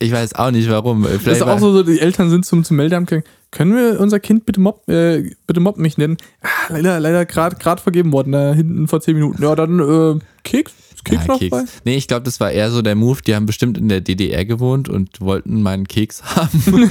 Ich 0.00 0.12
weiß 0.12 0.34
auch 0.34 0.50
nicht 0.50 0.68
warum. 0.68 1.04
Das 1.04 1.12
Vielleicht 1.22 1.40
ist 1.40 1.46
auch 1.46 1.58
so, 1.58 1.72
so, 1.72 1.82
die 1.82 1.98
Eltern 1.98 2.28
sind 2.28 2.44
zum, 2.44 2.62
zum 2.62 2.76
Meldeamt 2.76 3.08
gegangen. 3.08 3.24
Können 3.50 3.74
wir 3.74 3.98
unser 4.00 4.20
Kind 4.20 4.44
bitte 4.44 4.60
Mob, 4.60 4.86
äh, 4.86 5.30
bitte 5.46 5.60
Mob 5.60 5.78
mich 5.78 5.96
nennen? 5.96 6.18
Ah, 6.42 6.48
leider, 6.68 7.00
leider 7.00 7.24
gerade 7.24 7.80
vergeben 7.80 8.12
worden, 8.12 8.32
da 8.32 8.52
hinten 8.52 8.86
vor 8.86 9.00
zehn 9.00 9.14
Minuten. 9.14 9.42
Ja, 9.42 9.54
dann 9.54 9.78
äh, 9.78 10.18
Keks? 10.42 10.74
Keks 11.04 11.22
Ja, 11.26 11.32
noch 11.32 11.38
Keks. 11.38 11.56
Nee, 11.84 11.96
ich 11.96 12.08
glaube, 12.08 12.24
das 12.24 12.40
war 12.40 12.50
eher 12.50 12.70
so 12.70 12.82
der 12.82 12.94
Move. 12.94 13.20
Die 13.26 13.34
haben 13.34 13.46
bestimmt 13.46 13.78
in 13.78 13.88
der 13.88 14.00
DDR 14.00 14.44
gewohnt 14.44 14.88
und 14.88 15.20
wollten 15.20 15.62
meinen 15.62 15.86
Keks 15.86 16.22
haben. 16.36 16.60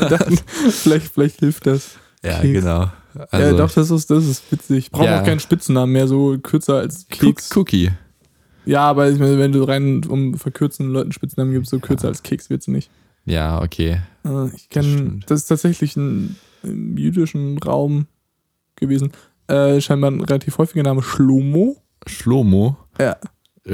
dann, 0.00 0.38
vielleicht, 0.70 1.12
vielleicht 1.12 1.40
hilft 1.40 1.66
das. 1.66 1.96
ja, 2.22 2.40
Keks. 2.40 2.60
genau. 2.60 2.90
ja, 3.14 3.26
Also, 3.30 3.56
doch, 3.56 3.70
das 3.72 3.90
ist, 3.90 4.10
das 4.10 4.24
ist 4.26 4.50
witzig. 4.50 4.90
Braucht 4.90 5.06
Ja. 5.06 5.20
auch 5.20 5.24
keinen 5.24 5.40
Spitzennamen 5.40 5.92
mehr, 5.92 6.08
so 6.08 6.38
kürzer 6.38 6.76
als 6.76 7.06
Cook- 7.10 7.20
Keks. 7.20 7.56
Cookie. 7.56 7.90
Ja, 8.66 8.80
aber 8.82 9.10
ich 9.10 9.18
meine, 9.18 9.38
wenn 9.38 9.52
du 9.52 9.62
rein 9.64 10.04
um 10.06 10.34
verkürzen 10.38 10.88
Leuten 10.88 11.12
Spitznamen 11.12 11.52
gibst, 11.52 11.70
so 11.70 11.78
kürzer 11.80 12.08
als 12.08 12.22
Keks 12.22 12.48
wird's 12.48 12.66
nicht. 12.66 12.90
Ja, 13.26 13.60
okay. 13.62 14.00
Äh, 14.24 14.46
ich 14.54 14.68
Das 14.68 14.68
kenne, 14.70 14.88
stimmt. 14.92 15.24
das 15.30 15.40
ist 15.42 15.46
tatsächlich 15.48 15.96
ein, 15.96 16.36
im 16.62 16.96
jüdischen 16.96 17.58
Raum 17.58 18.06
gewesen. 18.76 19.12
Äh, 19.48 19.80
scheinbar 19.82 20.10
ein 20.10 20.22
relativ 20.22 20.56
häufiger 20.56 20.82
Name 20.82 21.02
Schlomo. 21.02 21.76
Schlomo. 22.06 22.76
Ja. 22.98 23.16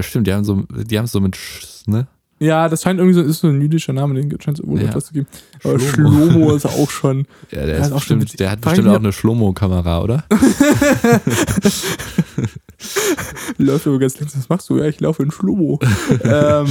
Stimmt, 0.02 0.26
die 0.26 0.32
haben 0.32 0.44
so, 0.44 0.62
die 0.70 0.98
haben 0.98 1.06
so 1.06 1.20
mit 1.20 1.36
Sch, 1.36 1.86
ne? 1.86 2.06
Ja, 2.42 2.70
das 2.70 2.82
scheint 2.82 2.98
irgendwie 2.98 3.14
so, 3.14 3.20
ist 3.22 3.40
so 3.40 3.48
ein 3.48 3.60
jüdischer 3.60 3.92
Name, 3.92 4.14
den 4.14 4.30
scheint 4.40 4.58
es 4.58 4.66
wohl 4.66 4.80
Ja. 4.80 4.88
etwas 4.88 5.06
zu 5.06 5.12
geben. 5.12 5.26
Aber 5.62 5.78
Schlomo. 5.78 6.30
Schlomo 6.30 6.54
ist 6.54 6.64
auch 6.64 6.88
schon. 6.90 7.26
Ja, 7.50 7.66
der, 7.66 7.78
ist 7.78 7.88
schon 7.88 7.94
bestimmt, 7.98 8.22
witzig. 8.22 8.36
der 8.38 8.50
hat 8.52 8.60
bestimmt 8.62 8.88
auch 8.88 8.94
eine 8.94 9.12
Schlomo-Kamera, 9.12 10.00
oder? 10.02 10.24
läuft 13.58 13.86
über 13.86 13.98
ganz 13.98 14.18
links. 14.18 14.36
Was 14.36 14.48
machst 14.48 14.68
du? 14.70 14.78
Ja, 14.78 14.86
ich 14.86 15.00
laufe 15.00 15.22
in 15.22 15.30
Schlomo. 15.30 15.78
ähm, 16.22 16.66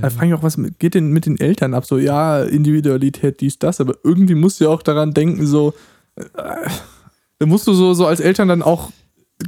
da 0.00 0.10
frage 0.10 0.28
ich 0.28 0.34
auch, 0.34 0.42
was 0.42 0.58
geht 0.78 0.94
denn 0.94 1.12
mit 1.12 1.26
den 1.26 1.38
Eltern 1.40 1.74
ab? 1.74 1.86
So, 1.86 1.98
ja, 1.98 2.42
Individualität, 2.42 3.40
dies, 3.40 3.58
das, 3.58 3.80
aber 3.80 3.94
irgendwie 4.04 4.34
musst 4.34 4.60
du 4.60 4.64
ja 4.64 4.70
auch 4.70 4.82
daran 4.82 5.12
denken, 5.14 5.46
so, 5.46 5.74
äh, 6.16 6.24
da 7.38 7.46
musst 7.46 7.66
du 7.66 7.72
so, 7.72 7.94
so 7.94 8.06
als 8.06 8.20
Eltern 8.20 8.48
dann 8.48 8.62
auch 8.62 8.90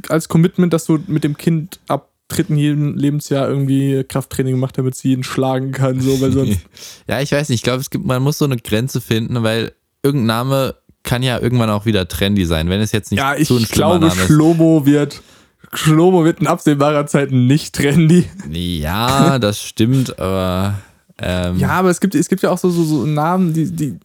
als 0.09 0.27
Commitment, 0.27 0.73
dass 0.73 0.85
du 0.85 0.99
mit 1.07 1.23
dem 1.23 1.37
Kind 1.37 1.79
ab 1.87 2.09
dritten 2.27 2.55
jeden 2.55 2.95
Lebensjahr 2.95 3.49
irgendwie 3.49 4.03
Krafttraining 4.03 4.57
machst, 4.59 4.77
damit 4.77 4.95
sie 4.95 5.13
ihn 5.13 5.23
schlagen 5.23 5.71
kann, 5.71 5.99
so, 5.99 6.21
weil 6.21 6.31
sonst. 6.31 6.59
ja, 7.07 7.19
ich 7.21 7.31
weiß 7.31 7.49
nicht. 7.49 7.59
Ich 7.59 7.63
glaube, 7.63 7.81
es 7.81 7.89
gibt, 7.89 8.05
man 8.05 8.21
muss 8.21 8.37
so 8.37 8.45
eine 8.45 8.57
Grenze 8.57 9.01
finden, 9.01 9.41
weil 9.43 9.73
irgendein 10.03 10.27
Name 10.27 10.75
kann 11.03 11.23
ja 11.23 11.39
irgendwann 11.39 11.69
auch 11.69 11.85
wieder 11.85 12.07
trendy 12.07 12.45
sein, 12.45 12.69
wenn 12.69 12.81
es 12.81 12.91
jetzt 12.91 13.11
nicht 13.11 13.19
ja, 13.19 13.33
so 13.43 13.57
ein 13.57 13.65
schlimmer 13.65 13.99
glaube, 13.99 14.07
Name 14.07 14.21
ist. 14.21 14.27
Schlomo 14.27 14.85
wird. 14.85 15.21
Schlomo 15.73 16.23
wird 16.23 16.39
in 16.39 16.47
absehbarer 16.47 17.07
Zeit 17.07 17.31
nicht 17.31 17.75
trendy. 17.75 18.25
Ja, 18.49 19.39
das 19.39 19.61
stimmt, 19.61 20.19
aber 20.19 20.79
ähm, 21.21 21.57
Ja, 21.57 21.71
aber 21.71 21.89
es 21.89 21.99
gibt, 21.99 22.15
es 22.15 22.27
gibt 22.29 22.43
ja 22.43 22.51
auch 22.51 22.57
so, 22.57 22.69
so, 22.69 22.83
so 22.83 23.05
Namen, 23.05 23.53
die, 23.53 23.71
die 23.71 23.99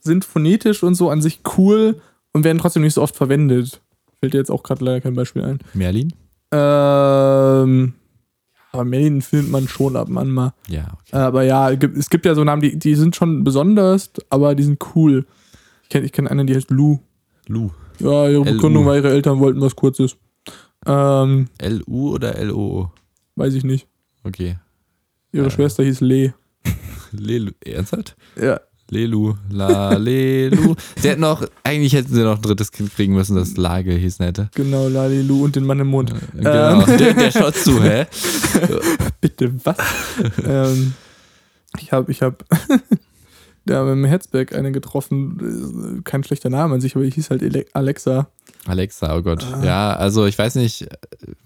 sind 0.00 0.24
phonetisch 0.24 0.82
und 0.82 0.94
so 0.94 1.10
an 1.10 1.22
sich 1.22 1.40
cool 1.56 2.00
und 2.32 2.44
werden 2.44 2.58
trotzdem 2.58 2.82
nicht 2.82 2.94
so 2.94 3.02
oft 3.02 3.16
verwendet. 3.16 3.80
Fällt 4.20 4.34
dir 4.34 4.38
jetzt 4.38 4.50
auch 4.50 4.62
gerade 4.62 4.84
leider 4.84 5.00
kein 5.00 5.14
Beispiel 5.14 5.44
ein. 5.44 5.58
Merlin? 5.74 6.12
Ähm, 6.52 7.94
aber 8.72 8.84
Merlin 8.84 9.22
findet 9.22 9.50
man 9.50 9.68
schon 9.68 9.96
ab 9.96 10.08
und 10.08 10.18
an 10.18 10.30
mal. 10.30 10.54
Ja, 10.68 10.88
okay. 11.00 11.16
Aber 11.16 11.42
ja, 11.42 11.70
es 11.70 12.10
gibt- 12.10 12.26
ja 12.26 12.34
so 12.34 12.44
Namen, 12.44 12.62
die, 12.62 12.78
die 12.78 12.94
sind 12.94 13.16
schon 13.16 13.44
besonders, 13.44 14.10
aber 14.30 14.54
die 14.54 14.62
sind 14.64 14.78
cool. 14.94 15.26
Ich 15.84 15.88
kenne 15.88 16.06
ich 16.06 16.12
kenn 16.12 16.26
eine, 16.28 16.44
die 16.44 16.54
heißt 16.54 16.70
Lou. 16.70 16.98
Lu. 17.46 17.70
Ja, 17.98 18.28
ihre. 18.28 18.44
Begründung 18.44 18.86
war, 18.86 18.96
ihre 18.96 19.10
Eltern 19.10 19.40
wollten 19.40 19.60
was 19.60 19.74
Kurzes. 19.76 20.16
Ähm, 20.86 21.48
L-U 21.58 22.10
oder 22.14 22.36
L-O? 22.36 22.90
weiß 23.36 23.54
ich 23.54 23.64
nicht. 23.64 23.86
Okay. 24.24 24.58
Ihre 25.32 25.46
Äh. 25.46 25.50
Schwester 25.50 25.82
hieß 25.84 26.00
Le. 26.00 26.34
Lelu. 27.12 27.52
Ernsthaft? 27.64 28.16
Ja. 28.40 28.60
Lelu. 28.90 29.34
La 29.50 29.94
Lelu. 29.94 30.74
Sie 30.96 31.08
hätten 31.08 31.20
noch, 31.20 31.44
eigentlich 31.62 31.92
hätten 31.92 32.14
sie 32.14 32.22
noch 32.22 32.36
ein 32.36 32.42
drittes 32.42 32.72
Kind 32.72 32.94
kriegen 32.94 33.14
müssen, 33.14 33.36
das 33.36 33.56
Lage 33.56 33.92
hießen 33.92 34.24
hätte. 34.24 34.48
Genau, 34.54 34.88
Lalilu 34.88 35.44
und 35.44 35.56
den 35.56 35.66
Mann 35.66 35.80
im 35.80 35.88
Mund. 35.88 36.14
Genau. 36.34 36.84
Der, 36.86 37.14
der 37.14 37.30
schaut 37.30 37.56
zu, 37.56 37.82
hä? 37.82 38.06
Bitte, 39.20 39.52
was? 39.64 39.76
ähm, 40.44 40.94
ich 41.78 41.92
habe, 41.92 42.10
ich 42.10 42.22
habe, 42.22 42.36
da 43.70 43.84
wir 43.84 43.92
im 43.92 44.04
Herzberg 44.04 44.54
eine 44.54 44.72
getroffen, 44.72 46.02
kein 46.04 46.24
schlechter 46.24 46.50
Name 46.50 46.74
an 46.74 46.80
sich, 46.80 46.96
aber 46.96 47.04
ich 47.04 47.14
hieß 47.14 47.30
halt 47.30 47.42
Alexa. 47.74 48.28
Alexa, 48.66 49.16
oh 49.16 49.22
Gott. 49.22 49.44
Ah. 49.52 49.64
Ja, 49.64 49.92
also 49.94 50.26
ich 50.26 50.38
weiß 50.38 50.56
nicht, 50.56 50.86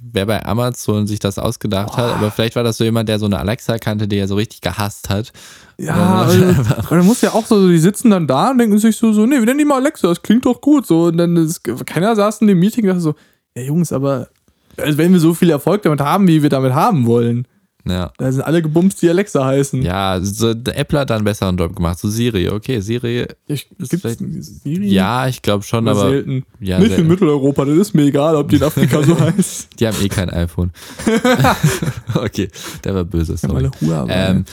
wer 0.00 0.26
bei 0.26 0.44
Amazon 0.44 1.06
sich 1.06 1.18
das 1.18 1.38
ausgedacht 1.38 1.96
hat, 1.96 2.16
aber 2.16 2.30
vielleicht 2.30 2.56
war 2.56 2.64
das 2.64 2.78
so 2.78 2.84
jemand, 2.84 3.08
der 3.08 3.18
so 3.18 3.26
eine 3.26 3.38
Alexa 3.38 3.78
kannte, 3.78 4.08
die 4.08 4.16
er 4.16 4.28
so 4.28 4.34
richtig 4.34 4.60
gehasst 4.60 5.08
hat. 5.10 5.32
Ja, 5.78 6.22
also, 6.22 6.44
aber 6.76 6.96
dann 6.96 7.06
muss 7.06 7.20
ja 7.20 7.32
auch 7.32 7.46
so, 7.46 7.68
die 7.68 7.78
sitzen 7.78 8.10
dann 8.10 8.26
da 8.26 8.50
und 8.50 8.58
denken 8.58 8.78
sich 8.78 8.96
so, 8.96 9.12
so, 9.12 9.26
nee, 9.26 9.38
wir 9.38 9.46
nennen 9.46 9.58
die 9.58 9.64
mal 9.64 9.76
Alexa, 9.76 10.08
das 10.08 10.22
klingt 10.22 10.46
doch 10.46 10.60
gut. 10.60 10.86
So, 10.86 11.04
und 11.04 11.18
dann 11.18 11.36
ist, 11.36 11.62
keiner 11.86 12.16
saß 12.16 12.40
in 12.40 12.48
dem 12.48 12.58
Meeting 12.58 12.84
und 12.84 12.88
dachte 12.88 13.00
so, 13.00 13.14
ja 13.54 13.62
Jungs, 13.62 13.92
aber 13.92 14.28
also 14.76 14.98
wenn 14.98 15.12
wir 15.12 15.20
so 15.20 15.34
viel 15.34 15.50
Erfolg 15.50 15.82
damit 15.82 16.00
haben, 16.00 16.26
wie 16.26 16.42
wir 16.42 16.50
damit 16.50 16.72
haben 16.72 17.06
wollen, 17.06 17.46
Ja. 17.84 18.12
da 18.16 18.30
sind 18.30 18.42
alle 18.42 18.62
gebumst, 18.62 19.02
die 19.02 19.08
Alexa 19.08 19.44
heißen. 19.44 19.82
Ja, 19.82 20.20
so, 20.22 20.54
der 20.54 20.78
Apple 20.78 21.00
hat 21.00 21.10
da 21.10 21.16
einen 21.16 21.24
besseren 21.24 21.56
Job 21.56 21.74
gemacht. 21.74 21.98
So 21.98 22.08
Siri, 22.08 22.48
okay, 22.48 22.80
Siri, 22.80 23.26
Ich, 23.48 23.68
gibt's 23.76 24.16
Siri? 24.62 24.86
ja, 24.88 25.26
ich 25.26 25.42
glaube 25.42 25.64
schon, 25.64 25.84
Oder 25.88 25.92
aber 26.00 26.10
selten. 26.10 26.44
ja, 26.60 26.78
Nicht 26.78 26.90
in 26.90 26.94
selten. 26.96 27.08
Mitteleuropa, 27.08 27.64
das 27.64 27.76
ist 27.76 27.94
mir 27.94 28.02
egal, 28.04 28.36
ob 28.36 28.48
die 28.50 28.56
in 28.56 28.62
Afrika 28.62 29.02
so 29.02 29.18
heißt. 29.20 29.80
die 29.80 29.86
haben 29.88 29.96
eh 30.00 30.08
kein 30.08 30.30
iPhone. 30.30 30.70
okay, 32.14 32.48
der 32.84 32.94
war 32.94 33.04
böse, 33.04 33.36
sorry. 33.36 33.56
alle 33.56 33.70
Huawei. 33.80 34.12
Ähm, 34.12 34.36
Hm, 34.36 34.44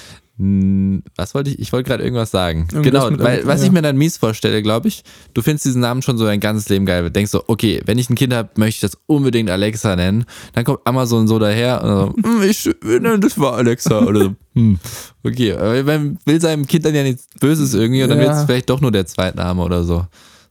Was 0.42 1.36
wollte 1.36 1.50
ich? 1.50 1.60
Ich 1.60 1.74
wollte 1.74 1.90
gerade 1.90 2.02
irgendwas 2.02 2.32
sagen. 2.32 2.68
Irgendwas 2.72 3.10
genau, 3.10 3.24
weil 3.24 3.46
was 3.46 3.62
ich 3.62 3.72
mir 3.72 3.82
dann 3.82 3.98
mies 3.98 4.16
vorstelle, 4.16 4.62
glaube 4.64 4.88
ich, 4.88 5.04
du 5.34 5.42
findest 5.42 5.66
diesen 5.66 5.82
Namen 5.82 6.02
schon 6.02 6.18
so 6.18 6.24
dein 6.24 6.40
ganzes 6.40 6.70
Leben 6.70 6.86
geil. 6.86 7.04
Du 7.04 7.12
denkst 7.12 7.30
so, 7.32 7.44
okay, 7.48 7.82
wenn 7.86 7.98
ich 7.98 8.10
ein 8.10 8.16
Kind 8.16 8.34
habe, 8.34 8.48
möchte 8.56 8.76
ich 8.86 8.92
das 8.92 8.98
unbedingt 9.06 9.50
Alexa 9.50 9.98
nennen. 9.98 10.24
Dann 10.54 10.64
kommt 10.64 10.80
Amazon 10.86 11.28
so 11.28 11.40
daher 11.40 11.84
und 11.84 11.90
so, 12.24 12.30
hm, 12.30 12.42
ich, 12.44 12.70
nein, 13.02 13.20
das 13.20 13.38
war 13.38 13.56
Alexa. 13.56 14.00
Oder 14.00 14.20
so, 14.22 14.36
hm, 14.56 14.80
okay, 15.26 15.54
aber 15.56 15.84
man 15.84 16.18
will 16.26 16.40
seinem 16.40 16.66
Kind 16.68 16.86
dann 16.86 16.96
ja 16.96 17.04
nichts 17.04 17.28
Böses 17.42 17.74
irgendwie 17.74 18.04
und 18.04 18.10
dann 18.10 18.20
Ja. 18.20 18.28
wird 18.28 18.36
es 18.36 18.44
vielleicht 18.46 18.70
doch 18.70 18.80
nur 18.80 18.92
der 18.94 19.06
Zweitname 19.08 19.62
oder 19.62 19.84
so. 19.84 20.06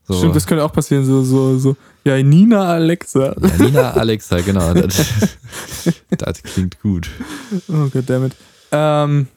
so. 0.07 0.19
Stimmt, 0.19 0.37
das 0.37 0.47
könnte 0.47 0.65
auch 0.65 0.73
passieren. 0.73 1.07
So, 1.07 1.23
so, 1.23 1.57
so. 1.59 1.77
Ja, 2.05 2.23
Nina 2.23 2.65
Alexa. 2.75 3.35
Ja, 3.41 3.57
Nina 3.65 3.91
Alexa, 3.93 4.41
genau. 4.43 4.75
Das, 6.11 6.19
das 6.19 6.43
klingt 6.43 6.79
gut. 6.83 7.09
Oh 7.69 7.89
goddammit. 7.91 8.33
Ähm, 8.71 9.29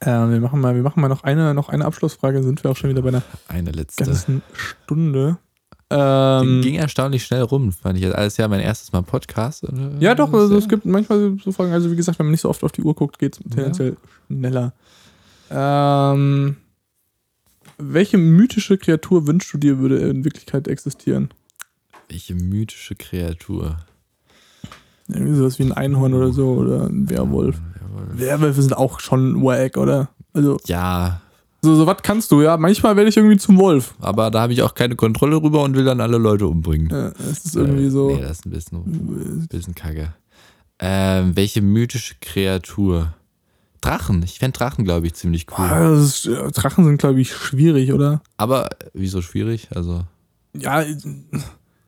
äh, 0.00 0.06
wir, 0.06 0.40
machen 0.40 0.60
mal, 0.60 0.74
wir 0.74 0.82
machen 0.82 1.00
mal 1.00 1.08
noch 1.08 1.24
eine, 1.24 1.54
noch 1.54 1.68
eine 1.68 1.84
Abschlussfrage, 1.84 2.42
sind 2.42 2.62
wir 2.64 2.70
auch 2.70 2.76
schon 2.76 2.90
wieder 2.90 3.02
bei 3.02 3.08
einer 3.08 3.22
Eine 3.48 3.70
letzte. 3.70 4.04
ganzen 4.04 4.42
Stunde. 4.52 5.38
Ähm, 5.92 6.62
ging 6.62 6.76
erstaunlich 6.76 7.24
schnell 7.24 7.42
rum, 7.42 7.72
fand 7.72 7.98
ich. 7.98 8.14
Alles 8.14 8.36
ja 8.36 8.46
mein 8.46 8.60
erstes 8.60 8.92
Mal 8.92 9.02
Podcast. 9.02 9.66
ja, 9.98 10.14
doch, 10.14 10.32
also 10.32 10.56
es 10.56 10.68
gibt 10.68 10.84
manchmal 10.84 11.36
so 11.42 11.50
Fragen, 11.50 11.72
also 11.72 11.90
wie 11.90 11.96
gesagt, 11.96 12.18
wenn 12.18 12.26
man 12.26 12.30
nicht 12.30 12.42
so 12.42 12.48
oft 12.48 12.62
auf 12.62 12.70
die 12.72 12.82
Uhr 12.82 12.94
guckt, 12.94 13.18
geht 13.18 13.36
es 13.36 13.42
tendenziell 13.50 13.96
schneller. 14.28 14.72
Ähm, 15.50 16.56
welche 17.76 18.18
mythische 18.18 18.78
Kreatur 18.78 19.26
wünschst 19.26 19.52
du 19.52 19.58
dir, 19.58 19.78
würde 19.78 19.98
in 19.98 20.24
Wirklichkeit 20.24 20.68
existieren? 20.68 21.30
Welche 22.08 22.34
mythische 22.36 22.94
Kreatur. 22.94 23.78
Irgendwie 25.08 25.34
sowas 25.34 25.58
wie 25.58 25.64
ein 25.64 25.72
Einhorn 25.72 26.14
oder 26.14 26.32
so 26.32 26.52
oder 26.52 26.86
ein 26.86 27.10
Werwolf. 27.10 27.60
Werwölfe 28.12 28.62
sind 28.62 28.76
auch 28.76 29.00
schon 29.00 29.42
wack, 29.42 29.76
oder? 29.76 30.08
Also, 30.32 30.58
Ja, 30.66 31.20
so, 31.62 31.74
so 31.74 31.86
was 31.86 31.98
kannst 32.02 32.30
du, 32.32 32.40
ja. 32.42 32.56
Manchmal 32.56 32.96
werde 32.96 33.10
ich 33.10 33.16
irgendwie 33.16 33.36
zum 33.36 33.58
Wolf. 33.58 33.94
aber 34.00 34.30
da 34.30 34.40
habe 34.42 34.52
ich 34.52 34.62
auch 34.62 34.74
keine 34.74 34.96
Kontrolle 34.96 35.40
drüber 35.40 35.62
und 35.62 35.74
will 35.76 35.84
dann 35.84 36.00
alle 36.00 36.16
Leute 36.18 36.46
umbringen. 36.46 36.88
Ja, 36.90 37.08
es 37.30 37.44
ist 37.44 37.56
irgendwie 37.56 37.90
so. 37.90 38.10
Nee, 38.14 38.22
das 38.22 38.38
ist 38.38 38.46
ein 38.46 38.50
bisschen, 38.50 38.78
ein 38.78 39.46
bisschen 39.48 39.74
kacke. 39.74 40.14
Ähm, 40.78 41.36
welche 41.36 41.60
mythische 41.60 42.14
Kreatur? 42.20 43.14
Drachen. 43.82 44.22
Ich 44.22 44.38
fände 44.38 44.58
Drachen, 44.58 44.84
glaube 44.84 45.06
ich, 45.06 45.14
ziemlich 45.14 45.46
cool. 45.50 45.64
Ah, 45.64 45.90
das 45.90 46.00
ist, 46.02 46.24
ja, 46.26 46.50
Drachen 46.50 46.84
sind, 46.84 46.98
glaube 46.98 47.20
ich, 47.20 47.32
schwierig, 47.34 47.92
oder? 47.94 48.20
Aber 48.36 48.68
wieso 48.92 49.22
schwierig? 49.22 49.68
Also. 49.74 50.04
Ja, 50.54 50.82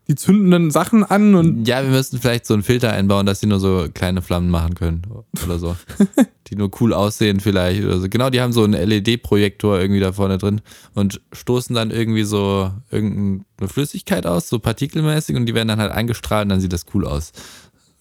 die 0.09 0.16
zünden 0.16 0.50
dann 0.50 0.70
Sachen 0.70 1.05
an 1.05 1.34
und 1.34 1.66
Ja, 1.66 1.82
wir 1.82 1.90
müssten 1.90 2.18
vielleicht 2.18 2.46
so 2.46 2.55
einen 2.55 2.62
Filter 2.62 2.92
einbauen, 2.92 3.24
dass 3.24 3.40
sie 3.40 3.46
nur 3.46 3.61
so 3.61 3.86
kleine 3.92 4.20
Flammen 4.20 4.50
machen 4.50 4.74
können. 4.74 5.03
Oder 5.44 5.59
so. 5.59 5.76
die 6.48 6.57
nur 6.57 6.70
cool 6.80 6.92
aussehen 6.92 7.40
vielleicht. 7.40 7.84
Oder 7.84 8.00
so. 8.00 8.09
Genau, 8.09 8.28
die 8.28 8.40
haben 8.40 8.53
so 8.53 8.64
einen 8.64 8.74
LED-Projektor 8.74 9.80
irgendwie 9.80 10.00
da 10.00 10.12
vorne 10.12 10.38
drin 10.38 10.61
und 10.94 11.20
stoßen 11.32 11.74
dann 11.74 11.90
irgendwie 11.90 12.24
so 12.24 12.72
irgendeine 12.90 13.68
Flüssigkeit 13.68 14.26
aus, 14.26 14.48
so 14.48 14.59
partikelmäßig, 14.59 15.36
und 15.36 15.46
die 15.46 15.55
werden 15.55 15.68
dann 15.68 15.80
halt 15.80 15.92
eingestrahlt 15.92 16.46
und 16.46 16.50
dann 16.50 16.61
sieht 16.61 16.72
das 16.72 16.86
cool 16.94 17.07
aus. 17.07 17.32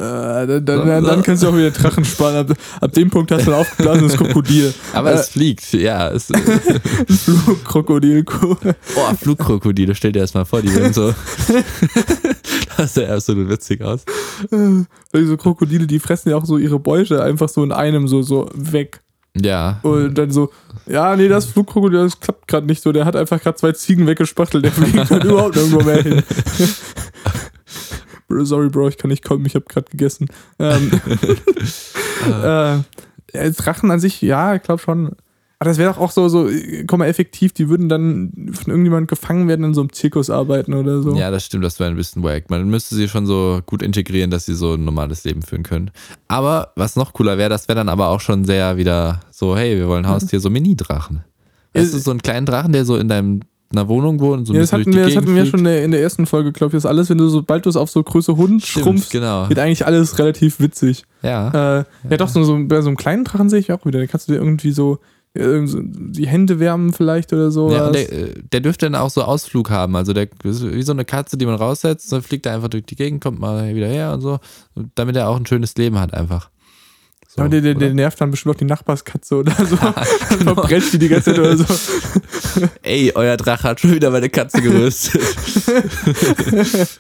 Äh, 0.02 0.62
dann, 0.62 0.66
dann, 0.66 1.04
dann 1.04 1.24
kannst 1.24 1.43
du 1.43 1.47
auch 1.47 1.56
wieder 1.56 1.70
Drachen 1.72 2.04
spannen. 2.04 2.49
Ab, 2.49 2.58
ab 2.82 2.91
dem 2.93 3.10
Punkt 3.10 3.32
hast 3.32 3.45
du 3.45 3.52
ein 3.52 3.60
aufgeblasenes 3.60 4.18
Krokodil. 4.18 4.74
Aber 4.93 5.12
Äh, 5.12 5.16
es 5.16 5.30
fliegt, 5.30 5.72
ja. 5.74 6.10
Es, 6.10 6.28
Flugkrokodil. 7.24 8.26
oh, 8.41 9.16
Flugkrokodile, 9.20 9.93
stell 9.93 10.12
dir 10.12 10.22
das 10.22 10.34
mal 10.34 10.45
vor, 10.45 10.62
die 10.62 10.74
werden 10.76 10.93
so. 10.93 11.14
das 12.78 12.93
sah 12.95 13.14
absolut 13.14 13.49
witzig 13.49 13.84
aus. 13.84 14.02
Diese 15.14 15.38
Krokodile, 15.38 15.86
die 15.86 15.99
fressen 15.99 16.30
ja 16.30 16.38
auch 16.38 16.45
so 16.45 16.58
ihre 16.58 16.80
Beute 16.80 17.22
einfach 17.24 17.49
so 17.49 17.64
in 17.64 17.72
einem 17.72 18.08
so, 18.08 18.24
so 18.24 18.49
weg. 18.54 19.02
Ja. 19.39 19.80
Und 19.84 20.18
dann 20.18 20.32
so, 20.32 20.49
ja, 20.88 21.16
nee, 21.16 21.28
das 21.28 21.45
Flugkrokodil, 21.45 21.99
das 21.99 22.20
klappt 22.20 22.47
gerade 22.47 22.66
nicht 22.66 22.82
so. 22.82 22.91
Der 22.91 23.06
hat 23.06 23.16
einfach 23.16 23.41
gerade 23.41 23.56
zwei 23.58 23.72
Ziegen 23.72 24.08
weggespachtelt. 24.08 24.66
Der 24.66 24.72
fliegt 24.72 25.10
halt 25.10 25.24
überhaupt 25.24 25.56
nirgendwo 25.56 25.84
mehr 25.84 26.02
hin. 26.02 26.24
Sorry, 28.44 28.70
Bro, 28.70 28.90
ich 28.90 28.98
kann 28.98 29.10
nicht 29.10 29.24
kommen, 29.24 29.46
ich 29.46 29.56
habe 29.56 29.66
gerade 29.68 29.90
gegessen. 29.90 30.28
Ähm, 30.60 30.92
äh, 32.28 32.78
ja, 33.34 33.50
Drachen 33.56 33.92
an 33.92 34.00
sich, 34.00 34.22
ja, 34.22 34.56
ich 34.56 34.62
glaube 34.62 34.82
schon. 34.82 35.16
Aber 35.60 35.70
das 35.70 35.78
wäre 35.78 35.94
doch 35.94 36.00
auch 36.00 36.10
so, 36.10 36.28
so, 36.28 36.50
äh, 36.50 36.86
komm 36.86 37.00
mal, 37.00 37.06
effektiv, 37.06 37.54
die 37.54 37.70
würden 37.70 37.88
dann 37.88 38.50
von 38.52 38.72
irgendjemandem 38.72 39.06
gefangen 39.06 39.48
werden 39.48 39.64
in 39.64 39.74
so 39.76 39.82
einem 39.82 39.94
Zirkus 39.94 40.32
arbeiten 40.32 40.74
oder 40.74 41.04
so. 41.04 41.16
Ja, 41.16 41.30
das 41.30 41.46
stimmt, 41.46 41.64
das 41.64 41.80
wäre 41.80 41.92
ein 41.92 41.96
bisschen 41.96 42.24
wack. 42.24 42.50
Man 42.50 42.68
müsste 42.68 42.96
sie 42.96 43.08
schon 43.08 43.28
so 43.28 43.62
gut 43.68 43.84
integrieren, 43.84 44.32
dass 44.32 44.48
sie 44.48 44.56
so 44.56 44.74
ein 44.74 44.84
normales 44.84 45.24
Leben 45.24 45.44
führen 45.44 45.62
können. 45.62 45.92
Aber 46.28 46.72
was 46.76 46.96
noch 46.96 47.14
cooler 47.14 47.38
wäre, 47.38 47.50
das 47.50 47.68
wäre 47.68 47.76
dann 47.76 47.90
aber 47.90 48.08
auch 48.08 48.22
schon 48.22 48.44
sehr 48.44 48.78
wieder 48.78 49.20
so, 49.30 49.56
hey, 49.56 49.78
wir 49.78 49.88
wollen 49.88 50.08
Haustier, 50.08 50.40
so 50.40 50.50
Mini-Drachen. 50.50 51.24
Ja, 51.76 51.84
du, 51.84 51.88
so 51.88 52.10
einen 52.10 52.24
kleinen 52.24 52.48
Drachen, 52.48 52.74
der 52.74 52.84
so 52.84 52.98
in 52.98 53.08
deinem 53.08 53.42
einer 53.72 53.88
Wohnung 53.88 54.20
wohnt 54.20 54.40
und 54.40 54.46
so 54.46 54.54
Ja, 54.54 54.62
das 54.62 54.74
hatten 54.74 54.94
wir, 54.94 55.06
das 55.06 55.16
hatten 55.16 55.36
wir 55.36 55.46
schon 55.46 55.66
in 55.66 55.92
der, 55.92 56.02
ersten 56.02 56.26
Folge, 56.26 56.52
glaube 56.52 56.76
ich. 56.76 56.84
Das 56.84 56.86
alles, 56.86 57.10
wenn 57.10 57.18
du 57.18 57.28
sobald 57.30 57.66
du 57.66 57.70
es 57.70 57.76
auf 57.76 57.90
so 57.90 58.04
Größe 58.04 58.36
Hund 58.38 58.64
Stimmt, 58.64 58.86
schrumpfst, 58.86 59.12
genau. 59.12 59.50
wird 59.50 59.60
eigentlich 59.60 59.86
alles 59.86 60.18
relativ 60.20 60.60
witzig. 60.60 61.04
Ja. 61.22 61.80
Äh, 61.80 61.86
ja, 62.10 62.18
doch, 62.18 62.28
so, 62.28 62.44
so, 62.44 62.58
bei 62.68 62.82
so 62.82 62.88
einem 62.88 62.98
kleinen 62.98 63.24
Drachen 63.24 63.50
sehe 63.50 63.60
ich 63.60 63.72
auch 63.72 63.86
wieder. 63.86 64.00
Da 64.00 64.08
kannst 64.08 64.28
du 64.28 64.34
dir 64.34 64.40
irgendwie 64.40 64.72
so, 64.72 65.00
die 65.34 66.28
Hände 66.28 66.60
wärmen 66.60 66.92
vielleicht 66.92 67.32
oder 67.32 67.52
so. 67.52 67.72
Ja, 67.72 67.90
der, 67.90 68.12
äh, 68.12 68.34
der 68.52 68.60
dürfte 68.60 68.88
dann 68.88 68.96
auch 68.96 69.10
so 69.10 69.24
Ausflug 69.24 69.70
haben. 69.70 69.96
Also 69.96 70.12
der 70.12 70.28
ist 70.44 70.64
wie 70.64 70.84
so 70.84 70.92
eine 70.92 71.06
Katze, 71.06 71.38
die 71.38 71.46
man 71.46 71.56
raussetzt, 71.56 72.12
dann 72.12 72.22
fliegt 72.22 72.46
er 72.46 72.56
einfach 72.56 72.68
durch 72.68 72.86
die 72.86 72.96
Gegend, 72.96 73.24
kommt 73.24 73.40
mal 73.40 73.74
wieder 73.74 73.88
her 73.88 74.14
und 74.14 74.22
so, 74.22 74.40
damit 74.96 75.16
er 75.16 75.30
auch 75.30 75.38
ein 75.38 75.46
schönes 75.46 75.76
Leben 75.76 75.98
hat 76.00 76.14
einfach. 76.14 76.50
So, 77.34 77.40
Aber 77.44 77.50
der, 77.50 77.62
der, 77.62 77.76
der 77.76 77.94
nervt 77.94 78.20
dann 78.20 78.30
bestimmt 78.30 78.56
auch 78.56 78.60
die 78.60 78.66
Nachbarskatze 78.66 79.36
oder 79.38 79.54
so. 79.66 79.76
Dann 80.30 80.40
verbrennt 80.40 80.92
die 80.92 81.00
die 81.00 81.08
ganze 81.08 81.32
Zeit 81.32 81.40
oder 81.40 81.56
so. 81.56 81.64
Ey, 82.82 83.14
euer 83.16 83.38
Drache 83.38 83.64
hat 83.70 83.80
schon 83.80 83.94
wieder 83.96 84.10
meine 84.10 84.30
Katze 84.30 84.62
gerüstet. 84.62 85.22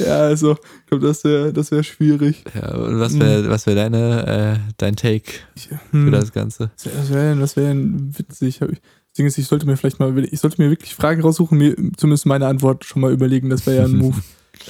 Ja, 0.00 0.22
also, 0.22 0.52
ich 0.54 0.86
glaube, 0.88 1.06
das 1.06 1.22
wäre 1.24 1.52
das 1.52 1.70
wär 1.70 1.82
schwierig. 1.84 2.42
ja, 2.54 2.74
und 2.74 2.98
was 2.98 3.16
wäre 3.18 3.48
was 3.48 3.66
wär 3.66 3.76
deine, 3.76 4.26
äh, 4.66 4.72
dein 4.76 4.96
Take 4.96 5.30
für 5.56 5.78
Hm. 5.92 6.10
das 6.10 6.32
Ganze? 6.32 6.70
Das 6.82 7.10
wäre 7.12 7.36
das 7.36 7.56
wär 7.56 7.74
witzig. 7.76 8.60
Hab 8.60 8.70
ich- 8.70 8.80
Das 8.80 9.16
Ding 9.18 9.26
ist, 9.26 9.38
ich 9.38 9.46
sollte 9.46 9.66
mir 9.66 9.76
vielleicht 9.76 10.00
mal, 10.00 10.18
ich 10.24 10.40
sollte 10.40 10.60
mir 10.60 10.70
wirklich 10.70 10.94
Fragen 10.96 11.22
raussuchen, 11.22 11.56
mir 11.58 11.76
zumindest 11.96 12.26
meine 12.26 12.46
Antwort 12.48 12.84
schon 12.84 13.02
mal 13.02 13.12
überlegen. 13.12 13.50
Das 13.50 13.66
wäre 13.66 13.76
ja 13.78 13.84
ein 13.84 13.96
Move. 13.96 14.16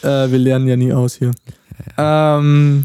äh, 0.03 0.31
wir 0.31 0.39
lernen 0.39 0.69
ja 0.69 0.77
nie 0.77 0.93
aus 0.93 1.15
hier. 1.15 1.31
Ähm, 1.97 2.85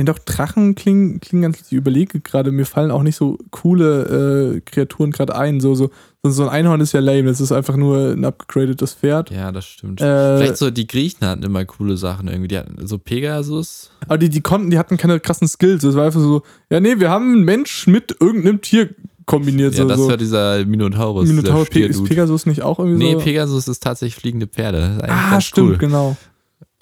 nee, 0.00 0.04
doch, 0.04 0.18
Drachen 0.18 0.74
klingen, 0.74 1.20
klingen 1.20 1.42
ganz, 1.42 1.60
ich 1.60 1.72
überlege 1.72 2.20
gerade, 2.20 2.52
mir 2.52 2.64
fallen 2.64 2.90
auch 2.90 3.02
nicht 3.02 3.16
so 3.16 3.38
coole 3.50 4.56
äh, 4.56 4.60
Kreaturen 4.60 5.10
gerade 5.10 5.36
ein. 5.36 5.60
So, 5.60 5.74
so, 5.74 5.90
so 6.22 6.42
ein 6.44 6.48
Einhorn 6.48 6.80
ist 6.80 6.92
ja 6.92 7.00
lame, 7.00 7.24
das 7.24 7.40
ist 7.40 7.52
einfach 7.52 7.76
nur 7.76 8.12
ein 8.12 8.24
upgradedes 8.24 8.94
Pferd. 8.94 9.30
Ja, 9.30 9.52
das 9.52 9.66
stimmt. 9.66 10.00
Äh, 10.00 10.38
Vielleicht 10.38 10.56
so, 10.56 10.70
die 10.70 10.86
Griechen 10.86 11.26
hatten 11.26 11.42
immer 11.42 11.64
coole 11.64 11.96
Sachen 11.96 12.28
irgendwie. 12.28 12.48
Die 12.48 12.58
hatten 12.58 12.86
so 12.86 12.98
Pegasus. 12.98 13.90
Aber 14.06 14.18
die, 14.18 14.30
die 14.30 14.40
konnten, 14.40 14.70
die 14.70 14.78
hatten 14.78 14.96
keine 14.96 15.20
krassen 15.20 15.48
Skills. 15.48 15.84
Es 15.84 15.94
war 15.94 16.06
einfach 16.06 16.20
so, 16.20 16.42
ja, 16.70 16.80
nee, 16.80 16.98
wir 16.98 17.10
haben 17.10 17.32
einen 17.32 17.44
Mensch 17.44 17.86
mit 17.86 18.16
irgendeinem 18.20 18.62
Tier 18.62 18.90
kombiniert. 19.26 19.74
Ja, 19.74 19.82
so, 19.82 19.88
das 19.88 19.98
so. 19.98 20.08
war 20.08 20.16
dieser 20.16 20.64
Minotaurus. 20.64 21.28
Minotaur, 21.28 21.66
dieser 21.66 21.86
Pe 21.86 21.92
ist. 21.92 22.04
Pegasus 22.04 22.46
nicht 22.46 22.62
auch 22.62 22.78
irgendwie 22.78 23.04
Nee, 23.04 23.12
so? 23.12 23.20
Pegasus 23.20 23.68
ist 23.68 23.82
tatsächlich 23.82 24.16
fliegende 24.16 24.46
Pferde. 24.46 24.98
Das 25.00 25.10
ah, 25.10 25.40
stimmt, 25.40 25.70
cool. 25.70 25.78
genau. 25.78 26.16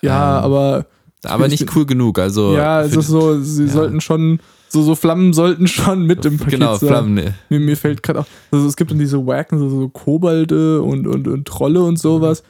Ja, 0.03 0.39
Ähm, 0.39 0.45
aber 0.45 0.87
Aber 1.25 1.47
Ich 1.47 1.61
nicht 1.61 1.75
cool 1.77 1.87
genug. 1.87 2.19
Also 2.19 2.55
ja, 2.55 2.83
es 2.83 2.95
ist 2.95 3.09
so, 3.09 3.41
sie 3.41 3.65
ja. 3.65 3.69
sollten 3.71 4.01
schon, 4.01 4.41
so, 4.69 4.83
so 4.83 4.95
Flammen 4.95 5.33
sollten 5.33 5.67
schon 5.67 6.05
mit 6.07 6.25
im 6.25 6.39
Paket 6.39 6.55
Genau, 6.61 6.77
sein. 6.77 6.89
Flammen. 6.89 7.15
ne. 7.15 7.35
Mir, 7.49 7.61
mir 7.61 7.77
fällt 7.77 8.03
gerade 8.03 8.21
auch, 8.21 8.27
also 8.51 8.67
es 8.67 8.77
gibt 8.77 8.91
dann 8.91 8.99
diese 8.99 9.27
Wacken, 9.27 9.59
so, 9.59 9.69
so 9.69 9.89
Kobolde 9.89 10.81
und, 10.83 11.07
und, 11.07 11.27
und 11.27 11.47
Trolle 11.49 11.83
und 11.83 11.99
sowas, 11.99 12.43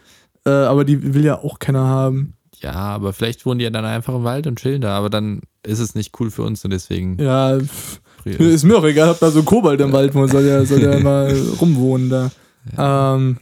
äh, 0.45 0.51
aber 0.51 0.85
die 0.85 1.15
will 1.15 1.25
ja 1.25 1.39
auch 1.39 1.59
keiner 1.59 1.85
haben. 1.87 2.35
Ja, 2.61 2.73
aber 2.73 3.13
vielleicht 3.13 3.47
wohnen 3.47 3.59
die 3.61 3.65
ja 3.65 3.71
dann 3.71 3.85
einfach 3.85 4.15
im 4.15 4.25
Wald 4.25 4.47
und 4.49 4.59
chillen 4.59 4.81
da. 4.81 4.97
Aber 4.99 5.11
dann 5.11 5.43
ist 5.63 5.79
es 5.79 5.95
nicht 5.95 6.19
cool 6.19 6.31
für 6.31 6.43
uns 6.43 6.65
und 6.65 6.73
deswegen. 6.73 7.17
Ja, 7.23 7.57
pff, 7.59 8.01
ist 8.25 8.65
mir 8.65 8.77
auch 8.77 8.85
egal, 8.85 9.11
ob 9.11 9.21
da 9.21 9.31
so 9.31 9.39
ein 9.39 9.45
Kobold 9.45 9.81
im 9.81 9.93
Wald 9.93 10.13
wohnt, 10.15 10.31
soll 10.33 10.45
ja, 10.45 10.65
soll 10.65 10.83
ja 10.83 10.99
mal 10.99 11.33
rumwohnen 11.61 12.11
da. 12.11 12.31
Ähm, 12.77 13.39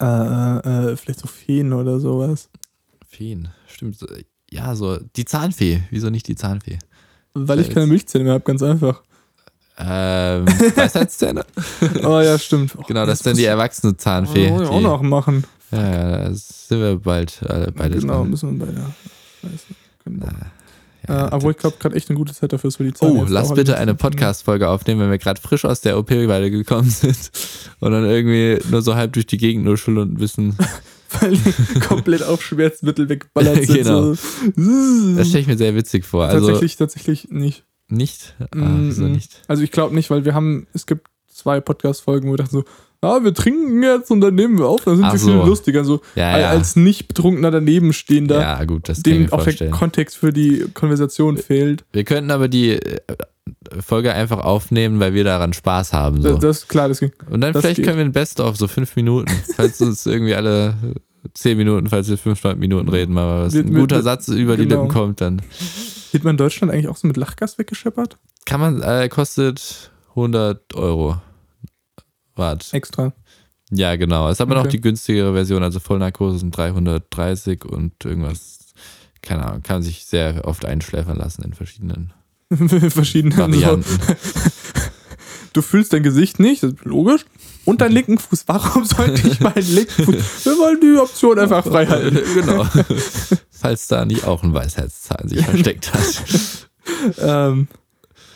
äh, 0.00 0.90
äh, 0.92 0.96
vielleicht 0.96 1.20
so 1.20 1.26
Feen 1.26 1.72
oder 1.72 1.98
sowas. 1.98 2.50
Feen. 3.08 3.48
Stimmt. 3.78 3.96
Ja, 4.50 4.74
so 4.74 4.98
die 5.14 5.24
Zahnfee. 5.24 5.82
Wieso 5.90 6.10
nicht 6.10 6.26
die 6.26 6.34
Zahnfee? 6.34 6.78
Weil 7.34 7.60
ich 7.60 7.70
keine 7.70 7.86
Milchzähne 7.86 8.24
mehr 8.24 8.32
habe, 8.34 8.42
ganz 8.44 8.60
einfach. 8.60 9.02
Ähm, 9.78 10.46
Weisheitszähne? 10.76 11.44
Oh 12.02 12.18
ja, 12.20 12.36
stimmt. 12.40 12.74
Oh, 12.76 12.82
Genau, 12.88 13.06
das 13.06 13.20
ist 13.20 13.26
dann 13.26 13.36
die 13.36 13.44
erwachsene 13.44 13.96
Zahnfee. 13.96 14.50
Oh, 14.50 14.58
wir 14.58 14.70
auch 14.70 14.78
die- 14.78 14.82
noch 14.84 15.02
machen. 15.02 15.44
Ja, 15.70 15.78
ja, 15.90 16.18
da 16.28 16.34
sind 16.34 16.80
wir 16.80 16.96
bald 16.96 17.40
äh, 17.42 17.70
beide 17.72 17.98
genau, 18.00 18.20
dran. 18.22 18.30
müssen 18.30 18.58
wir 18.58 18.66
beide. 18.66 18.80
Scheiße. 19.42 19.64
Genau. 20.06 20.26
Ja, 21.06 21.26
äh, 21.28 21.30
obwohl 21.32 21.52
ich 21.52 21.58
glaube, 21.58 21.76
gerade 21.78 21.94
echt 21.94 22.08
eine 22.10 22.18
gute 22.18 22.34
Zeit 22.34 22.52
dafür 22.52 22.68
ist 22.68 22.76
für 22.78 22.84
die 22.84 22.94
Zähne. 22.94 23.12
Oh, 23.12 23.26
lass 23.28 23.54
bitte 23.54 23.76
eine 23.78 23.94
Podcast-Folge 23.94 24.68
aufnehmen, 24.68 25.02
wenn 25.02 25.10
wir 25.10 25.18
gerade 25.18 25.40
frisch 25.40 25.64
aus 25.64 25.82
der 25.82 25.96
OP 25.98 26.08
beide 26.08 26.50
gekommen 26.50 26.90
sind 26.90 27.30
und 27.78 27.92
dann 27.92 28.04
irgendwie 28.06 28.58
nur 28.70 28.82
so 28.82 28.96
halb 28.96 29.12
durch 29.12 29.26
die 29.26 29.36
Gegend 29.38 29.64
nuscheln 29.64 29.98
und 29.98 30.14
bisschen. 30.18 30.56
Weil 31.20 31.32
die 31.32 31.80
komplett 31.80 32.22
auf 32.22 32.42
Schmerzmittel 32.42 33.08
weggeballert 33.08 33.64
sind. 33.64 33.76
Genau. 33.78 34.14
So. 34.14 35.16
Das 35.16 35.28
stelle 35.28 35.42
ich 35.42 35.46
mir 35.46 35.56
sehr 35.56 35.74
witzig 35.74 36.04
vor. 36.04 36.26
Also, 36.26 36.46
tatsächlich, 36.46 36.76
tatsächlich 36.76 37.28
nicht. 37.30 37.64
Nicht? 37.88 38.34
Ah, 38.38 38.56
Mm, 38.56 38.88
wieso 38.88 39.04
mm. 39.04 39.12
nicht? 39.12 39.42
Also 39.48 39.62
ich 39.62 39.70
glaube 39.70 39.94
nicht, 39.94 40.10
weil 40.10 40.24
wir 40.24 40.34
haben, 40.34 40.66
es 40.74 40.84
gibt 40.84 41.08
zwei 41.38 41.60
Podcast-Folgen, 41.60 42.28
wo 42.28 42.32
wir 42.32 42.38
dachten 42.38 42.50
so, 42.50 42.64
ah, 43.00 43.22
wir 43.22 43.32
trinken 43.32 43.82
jetzt 43.82 44.10
und 44.10 44.20
dann 44.20 44.34
nehmen 44.34 44.58
wir 44.58 44.66
auf, 44.66 44.84
dann 44.84 44.96
sind 44.96 45.04
Ach 45.04 45.12
wir 45.12 45.18
so. 45.18 45.30
viel 45.30 45.48
lustiger. 45.48 45.84
So 45.84 46.00
Ja, 46.14 46.38
ja. 46.38 46.48
als 46.50 46.76
nicht 46.76 47.08
betrunkener 47.08 47.50
daneben 47.50 47.92
stehender, 47.92 48.40
Ja, 48.40 48.64
gut, 48.64 48.88
das 48.88 49.02
dem 49.02 49.32
auch 49.32 49.44
der. 49.44 49.70
Kontext 49.70 50.16
für 50.16 50.32
die 50.32 50.66
Konversation 50.74 51.36
fehlt. 51.36 51.84
Wir 51.92 52.04
könnten 52.04 52.30
aber 52.30 52.48
die 52.48 52.72
äh, 52.72 52.98
Folge 53.80 54.12
einfach 54.12 54.40
aufnehmen, 54.40 55.00
weil 55.00 55.14
wir 55.14 55.24
daran 55.24 55.52
Spaß 55.52 55.92
haben. 55.92 56.22
So. 56.22 56.32
Das, 56.32 56.40
das 56.40 56.68
klar, 56.68 56.88
deswegen. 56.88 57.12
Und 57.30 57.40
dann 57.40 57.52
das 57.52 57.62
vielleicht 57.62 57.76
geht. 57.76 57.86
können 57.86 57.98
wir 57.98 58.04
ein 58.04 58.12
Best-of, 58.12 58.56
so 58.56 58.68
fünf 58.68 58.96
Minuten. 58.96 59.30
Falls 59.56 59.80
uns 59.80 60.04
irgendwie 60.04 60.34
alle 60.34 60.74
zehn 61.34 61.56
Minuten, 61.56 61.88
falls 61.88 62.08
wir 62.08 62.16
fünf 62.16 62.42
Minuten 62.56 62.88
reden, 62.88 63.12
mal 63.12 63.46
was 63.46 63.54
ein 63.54 63.74
guter 63.74 64.02
Satz 64.02 64.28
über 64.28 64.56
die 64.56 64.64
genau. 64.66 64.82
Lippen 64.82 64.94
kommt, 64.94 65.20
dann 65.20 65.42
Wird 66.12 66.24
man 66.24 66.32
in 66.32 66.36
Deutschland 66.36 66.72
eigentlich 66.72 66.88
auch 66.88 66.96
so 66.96 67.06
mit 67.06 67.16
Lachgas 67.16 67.58
weggescheppert? 67.58 68.16
kann 68.46 68.60
man, 68.60 68.80
äh, 68.80 69.08
kostet 69.10 69.90
100 70.14 70.74
Euro. 70.74 71.20
Wart. 72.38 72.72
Extra. 72.72 73.12
Ja, 73.70 73.96
genau. 73.96 74.28
Ist 74.30 74.40
aber 74.40 74.54
noch 74.54 74.62
Okay. 74.62 74.70
die 74.70 74.80
günstigere 74.80 75.32
Version, 75.34 75.62
also 75.62 75.78
Vollnarkose 75.80 76.38
sind 76.38 76.56
330 76.56 77.64
und 77.64 77.92
irgendwas, 78.04 78.58
keine 79.20 79.44
Ahnung, 79.44 79.62
kann 79.62 79.76
man 79.76 79.82
sich 79.82 80.06
sehr 80.06 80.46
oft 80.46 80.64
einschläfern 80.64 81.18
lassen 81.18 81.42
in 81.42 81.52
verschiedenen 81.52 82.12
Verschiedene 82.90 83.34
so, 83.34 83.42
Varianten. 83.42 83.98
Du 85.54 85.62
fühlst 85.62 85.92
dein 85.94 86.02
Gesicht 86.02 86.38
nicht, 86.38 86.62
das 86.62 86.72
ist 86.72 86.84
logisch. 86.84 87.24
Und 87.64 87.80
deinen 87.80 87.92
linken 87.92 88.18
Fuß. 88.18 88.44
Warum 88.46 88.84
sollte 88.84 89.26
ich 89.26 89.40
meinen 89.40 89.66
linken 89.66 90.04
Fuß? 90.04 90.44
Wir 90.44 90.52
wollen 90.58 90.78
die 90.80 91.00
Option 91.00 91.38
einfach 91.38 91.64
frei 91.64 91.86
halten. 91.86 92.18
genau. 92.34 92.66
Falls 93.50 93.88
da 93.88 94.04
nicht 94.04 94.24
auch 94.24 94.42
ein 94.42 94.52
Weisheitszahn 94.54 95.26
sich 95.26 95.44
versteckt 95.44 95.92
hat. 95.92 96.68
Ähm, 97.18 97.66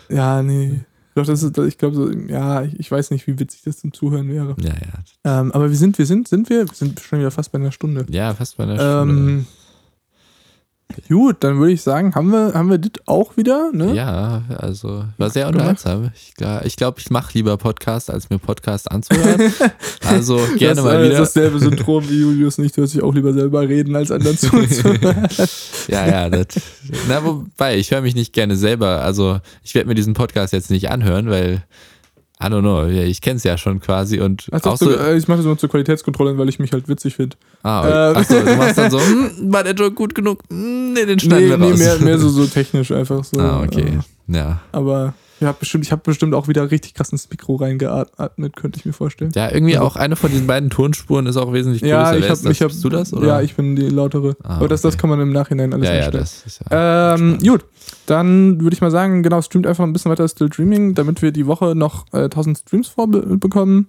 ja, 0.09 0.43
nee. 0.43 0.81
Doch, 1.15 1.27
das 1.27 1.43
ist, 1.43 1.59
ich 1.59 1.79
glaube 1.79 1.95
so, 1.95 2.11
ja, 2.11 2.63
ich, 2.63 2.81
ich 2.81 2.91
weiß 2.91 3.11
nicht, 3.11 3.27
wie 3.27 3.39
witzig 3.39 3.63
das 3.65 3.79
zum 3.79 3.93
Zuhören 3.93 4.29
wäre. 4.29 4.57
Ja, 4.59 4.71
ja. 4.71 5.41
Ähm, 5.41 5.53
aber 5.53 5.69
wir 5.69 5.77
sind, 5.77 5.99
wir 5.99 6.07
sind, 6.07 6.29
sind 6.29 6.49
wir, 6.49 6.67
wir 6.67 6.75
sind 6.75 7.01
schon 7.01 7.19
wieder 7.19 7.31
fast 7.31 7.53
bei 7.53 7.59
einer 7.59 7.73
Stunde. 7.73 8.07
Ja, 8.09 8.35
fast 8.35 8.57
bei 8.57 8.65
einer 8.65 8.77
Stunde. 8.77 9.23
Ähm, 9.23 9.47
gut, 11.09 11.37
dann 11.41 11.59
würde 11.59 11.73
ich 11.73 11.83
sagen, 11.83 12.15
haben 12.15 12.31
wir, 12.31 12.55
haben 12.55 12.71
wir 12.71 12.79
das 12.79 12.93
auch 13.07 13.37
wieder, 13.37 13.71
ne? 13.73 13.95
Ja, 13.95 14.43
also 14.59 15.05
war 15.19 15.31
sehr 15.31 15.49
unterhaltsam. 15.49 16.11
Ich 16.15 16.35
glaube, 16.35 16.67
ich, 16.67 16.77
glaub, 16.77 16.99
ich 16.99 17.11
mache 17.11 17.33
lieber 17.35 17.57
Podcast, 17.57 18.11
als 18.11 18.31
mir 18.31 18.39
Podcast 18.39 18.91
anzuhören. 18.91 19.53
Also 20.05 20.37
gerne 20.59 20.75
das, 20.75 20.85
mal 20.85 21.05
wieder. 21.05 21.19
dasselbe 21.19 21.59
Syndrom 21.59 22.09
wie 22.09 22.21
Julius 22.21 22.59
nicht, 22.59 22.77
du 22.77 22.83
hörst 22.83 22.95
dich 22.95 23.03
auch 23.03 23.15
lieber 23.15 23.33
selber 23.33 23.67
reden, 23.69 23.95
als 23.97 24.11
anderen 24.11 24.37
zuzuhören. 24.37 25.29
Ja, 25.89 26.07
ja, 26.07 26.31
das. 26.31 26.47
Na, 27.09 27.25
wobei, 27.25 27.77
ich 27.77 27.91
höre 27.91 28.03
mich 28.03 28.15
nicht 28.15 28.33
gerne 28.33 28.57
selber. 28.57 29.03
Also, 29.03 29.41
ich 29.65 29.75
werde 29.75 29.89
mir 29.89 29.95
diesen 29.95 30.15
Podcast 30.15 30.53
jetzt 30.53 30.71
nicht 30.71 30.91
anhören, 30.91 31.29
weil, 31.29 31.65
I 32.43 32.47
don't 32.47 32.61
know, 32.63 32.87
ich 32.89 33.21
kenne 33.21 33.37
es 33.37 33.45
ja 33.45 33.57
schon 33.57 33.81
quasi 33.81 34.21
und 34.21 34.47
Also 34.51 34.75
so. 34.77 34.91
äh, 34.91 35.17
ich 35.17 35.29
mache 35.29 35.39
das 35.39 35.47
nur 35.47 35.57
zur 35.59 35.69
Qualitätskontrolle, 35.69 36.37
weil 36.39 36.49
ich 36.49 36.59
mich 36.59 36.73
halt 36.73 36.89
witzig 36.89 37.15
finde. 37.17 37.37
Ah, 37.63 38.11
ähm. 38.11 38.17
achso, 38.17 38.41
du 38.41 38.57
machst 38.57 38.79
dann 38.79 38.91
so, 38.91 38.99
hm, 39.05 39.53
war 39.53 39.63
der 39.65 39.75
Joke 39.75 39.93
gut 39.95 40.15
genug? 40.15 40.41
Hm, 40.51 40.93
nee, 40.93 41.07
den 41.07 41.19
schneiden 41.21 41.45
Nee, 41.45 41.51
wir 41.51 41.59
nee 41.59 41.71
raus. 41.71 41.79
mehr, 41.79 41.99
mehr 42.01 42.19
so, 42.19 42.29
so 42.29 42.47
technisch 42.53 42.91
einfach 42.91 43.23
so. 43.25 43.39
ah, 43.41 43.63
okay. 43.63 43.99
Äh, 44.29 44.37
Ja. 44.37 44.61
aber 44.73 45.15
ich 45.43 45.49
habe 45.49 45.59
bestimmt, 45.59 45.85
ich 45.85 45.93
hab 45.93 46.05
bestimmt 46.05 46.35
auch 46.35 46.49
wieder 46.49 46.71
richtig 46.71 46.95
krass 46.95 47.11
ins 47.11 47.29
Mikro 47.29 47.57
reingeatmet, 47.57 48.57
könnte 48.57 48.79
ich 48.79 48.87
mir 48.87 48.93
vorstellen. 48.93 49.33
Ja, 49.35 49.51
irgendwie 49.53 49.77
auch 49.77 49.97
eine 49.97 50.15
von 50.15 50.31
diesen 50.31 50.47
beiden 50.47 50.71
Tonspuren 50.71 51.27
ist 51.27 51.37
auch 51.37 51.53
wesentlich 51.53 51.83
größer. 51.83 51.93
Ja, 51.93 52.15
ich 52.15 52.27
das? 52.27 52.45
ich 52.45 52.63
hab, 52.63 52.69
Bist 52.69 52.85
du 52.85 52.89
das? 52.89 53.13
Oder? 53.13 53.27
Ja, 53.27 53.41
ich 53.43 53.57
bin 53.57 53.75
die 53.75 53.89
lautere. 53.89 54.37
Ah, 54.45 54.59
Aber 54.59 54.69
das, 54.69 54.83
das 54.83 54.97
kann 54.97 55.11
man 55.11 55.21
im 55.21 55.33
Nachhinein 55.33 55.75
alles 55.75 55.89
ja, 55.89 55.95
ja, 55.97 56.11
das 56.11 56.45
ist 56.47 56.61
ja. 56.71 57.15
Ähm, 57.15 57.39
gut, 57.39 57.65
dann 58.07 58.61
würde 58.61 58.75
ich 58.75 58.81
mal 58.81 58.91
sagen, 58.91 59.23
genau, 59.23 59.43
streamt 59.43 59.67
einfach 59.67 59.85
ein 59.85 59.93
bisschen 59.93 60.11
weiter 60.11 60.29
Still 60.29 60.49
Dreaming, 60.49 60.95
damit 60.95 61.23
wir 61.23 61.33
die 61.33 61.47
Woche 61.47 61.75
noch 61.75 62.07
äh, 62.13 62.25
1000 62.25 62.59
Streams 62.59 62.89
vorbekommen. 62.89 63.89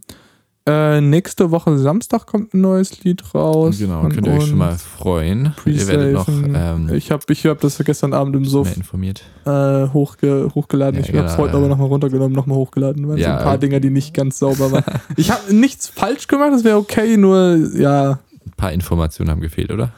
Äh, 0.66 1.02
nächste 1.02 1.52
Woche 1.52 1.78
Samstag 1.78 2.26
kommt 2.26 2.54
ein 2.54 2.62
neues 2.62 3.04
Lied 3.04 3.36
raus. 3.36 3.80
Genau, 3.80 4.04
könnt 4.04 4.26
ihr 4.26 4.34
euch 4.34 4.48
schon 4.48 4.58
mal 4.58 4.78
freuen. 4.78 5.54
Ihr 5.66 5.88
werdet 5.88 6.14
noch 6.14 6.28
ähm, 6.30 6.90
ich 6.94 7.12
habe 7.12 7.22
ich 7.34 7.46
hab 7.46 7.60
das 7.60 7.78
gestern 7.80 8.14
Abend 8.14 8.34
im 8.38 8.44
mehr 8.44 8.78
informiert. 8.78 9.24
äh, 9.46 9.88
hochge 9.90 10.50
hochgeladen. 10.56 11.02
Ja, 11.02 11.06
ich 11.06 11.14
habe 11.14 11.28
es 11.28 11.34
genau, 11.34 11.44
heute 11.44 11.54
ja. 11.54 11.60
aber 11.60 11.68
nochmal 11.68 11.88
runtergenommen, 11.88 12.32
nochmal 12.34 12.58
hochgeladen. 12.58 13.06
Weil 13.10 13.18
so 13.18 13.24
Ja, 13.24 13.38
ein 13.40 13.44
paar 13.44 13.56
äh, 13.56 13.60
Dinger, 13.60 13.82
die 13.82 13.90
nicht 13.90 14.14
ganz 14.14 14.40
sauber 14.40 14.72
waren. 14.72 14.86
ich 15.18 15.32
habe 15.32 15.54
nichts 15.54 15.90
falsch 15.90 16.28
gemacht, 16.30 16.54
das 16.54 16.64
wäre 16.64 16.78
okay, 16.78 17.18
nur 17.18 17.58
ja, 17.76 18.20
paar 18.58 18.72
Informationen 18.72 19.30
haben 19.30 19.42
gefehlt, 19.42 19.72
oder? 19.72 19.92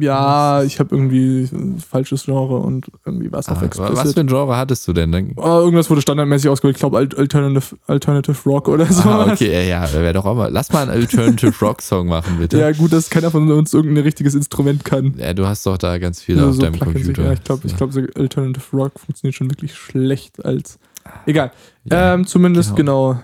ja, 0.00 0.62
ich 0.62 0.78
habe 0.80 0.94
irgendwie 0.94 1.48
ein 1.52 1.78
falsches 1.80 2.24
Genre 2.24 2.56
und 2.58 2.86
irgendwie 3.04 3.28
Ah, 3.28 3.32
was 3.32 3.48
explicit. 3.62 4.14
für 4.14 4.20
ein 4.20 4.26
Genre 4.26 4.56
hattest 4.56 4.86
du 4.88 4.92
denn? 4.92 5.12
Dann? 5.12 5.32
Oh, 5.36 5.60
irgendwas 5.60 5.90
wurde 5.90 6.00
standardmäßig 6.02 6.48
ausgewählt. 6.50 6.76
Ich 6.76 6.80
glaube 6.80 6.98
Alternative, 6.98 7.76
Alternative 7.86 8.36
Rock 8.48 8.68
oder 8.68 8.86
so. 8.86 9.08
Ah, 9.08 9.30
okay, 9.32 9.52
ja, 9.68 9.84
ja, 9.86 9.92
wäre 9.92 10.12
doch 10.12 10.24
auch 10.24 10.34
mal. 10.34 10.50
Lass 10.50 10.72
mal 10.72 10.82
einen 10.82 10.90
Alternative 10.92 11.52
Rock 11.60 11.82
Song 11.82 12.08
machen, 12.08 12.38
bitte. 12.38 12.58
Ja, 12.58 12.72
gut, 12.72 12.92
dass 12.92 13.10
keiner 13.10 13.30
von 13.30 13.50
uns 13.50 13.72
irgendein 13.74 14.04
richtiges 14.04 14.34
Instrument 14.34 14.84
kann. 14.84 15.14
Ja, 15.18 15.34
du 15.34 15.46
hast 15.46 15.66
doch 15.66 15.78
da 15.78 15.98
ganz 15.98 16.20
viel 16.22 16.36
Also 16.38 16.48
auf 16.50 16.54
so 16.56 16.62
deinem 16.62 16.78
Computer. 16.78 17.24
Ja, 17.24 17.32
ich 17.32 17.44
glaube, 17.44 17.66
ich 17.66 17.76
glaub, 17.76 17.92
so 17.92 18.00
Alternative 18.16 18.64
Rock 18.76 18.98
funktioniert 18.98 19.34
schon 19.34 19.50
wirklich 19.50 19.74
schlecht 19.74 20.44
als. 20.44 20.78
Egal. 21.26 21.50
Ja, 21.84 22.14
ähm, 22.14 22.26
zumindest 22.26 22.76
genau. 22.76 23.20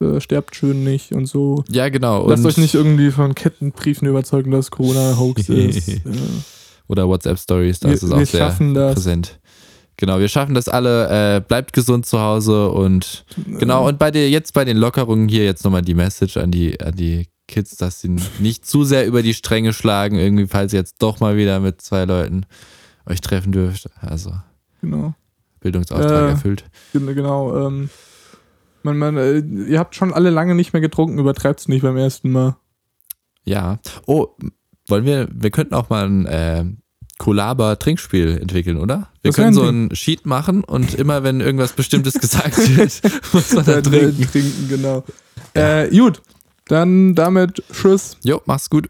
Äh, 0.00 0.20
sterbt 0.20 0.54
schön 0.56 0.84
nicht 0.84 1.12
und 1.12 1.26
so. 1.26 1.64
ja 1.70 1.88
genau. 1.88 2.28
Lasst 2.28 2.44
und- 2.44 2.50
euch 2.50 2.56
nicht 2.58 2.74
irgendwie 2.74 3.10
von 3.10 3.34
Kettenbriefen 3.34 4.06
überzeugen, 4.06 4.50
dass 4.50 4.70
Corona 4.70 5.16
Hoax 5.18 5.48
ist. 5.48 5.88
Äh, 5.88 6.00
Oder 6.88 7.08
WhatsApp-Stories, 7.08 7.80
da 7.80 7.88
wir 7.88 7.94
ist 7.94 8.02
es 8.02 8.10
auch 8.12 8.18
sehr 8.24 8.26
schaffen 8.40 8.74
das. 8.74 8.94
präsent. 8.94 9.40
Genau, 9.96 10.18
wir 10.20 10.28
schaffen 10.28 10.54
das 10.54 10.68
alle. 10.68 11.36
Äh, 11.36 11.40
bleibt 11.40 11.72
gesund 11.72 12.04
zu 12.04 12.20
Hause 12.20 12.68
und 12.70 13.24
genau, 13.58 13.88
und 13.88 13.98
bei 13.98 14.10
der, 14.10 14.28
jetzt 14.28 14.52
bei 14.52 14.66
den 14.66 14.76
Lockerungen 14.76 15.26
hier 15.28 15.44
jetzt 15.46 15.64
nochmal 15.64 15.80
die 15.80 15.94
Message 15.94 16.36
an 16.36 16.50
die, 16.50 16.78
an 16.82 16.94
die 16.94 17.28
Kids, 17.48 17.76
dass 17.76 18.02
sie 18.02 18.14
nicht 18.38 18.66
zu 18.66 18.84
sehr 18.84 19.06
über 19.06 19.22
die 19.22 19.32
Stränge 19.32 19.72
schlagen, 19.72 20.18
irgendwie, 20.18 20.46
falls 20.48 20.74
ihr 20.74 20.80
jetzt 20.80 20.96
doch 21.02 21.20
mal 21.20 21.38
wieder 21.38 21.60
mit 21.60 21.80
zwei 21.80 22.04
Leuten 22.04 22.44
euch 23.06 23.22
treffen 23.22 23.52
dürft. 23.52 23.88
Also 24.02 24.32
Genau. 24.82 25.14
Bildungsauftrag 25.60 26.10
Äh, 26.24 26.28
erfüllt. 26.32 26.64
Gen- 26.92 27.06
Genau. 27.14 27.66
Ähm, 27.66 27.88
man, 28.86 28.96
man, 28.96 29.16
äh, 29.18 29.38
ihr 29.38 29.78
habt 29.78 29.94
schon 29.94 30.14
alle 30.14 30.30
lange 30.30 30.54
nicht 30.54 30.72
mehr 30.72 30.80
getrunken, 30.80 31.18
übertreibt's 31.18 31.68
nicht 31.68 31.82
beim 31.82 31.96
ersten 31.96 32.30
Mal. 32.30 32.56
Ja. 33.44 33.78
Oh, 34.06 34.28
wollen 34.88 35.04
wir, 35.04 35.28
wir 35.32 35.50
könnten 35.50 35.74
auch 35.74 35.90
mal 35.90 36.06
ein 36.06 36.26
äh, 36.26 36.64
Kollaba-Trinkspiel 37.18 38.38
entwickeln, 38.38 38.78
oder? 38.78 39.08
Wir 39.22 39.30
Das 39.30 39.36
können 39.36 39.54
so 39.54 39.64
ein 39.64 39.94
Sheet 39.94 40.26
machen 40.26 40.64
und 40.64 40.94
immer 40.94 41.22
wenn 41.22 41.40
irgendwas 41.40 41.72
Bestimmtes 41.72 42.14
gesagt 42.14 42.56
wird, 42.76 43.00
muss 43.32 43.52
man 43.52 43.64
da 43.64 43.80
trinken. 43.80 44.22
trinken, 44.30 44.68
genau. 44.68 45.04
Äh, 45.54 45.88
gut, 45.90 46.22
dann 46.66 47.14
damit 47.14 47.62
Tschüss. 47.72 48.16
Jo, 48.22 48.40
mach's 48.46 48.70
gut. 48.70 48.88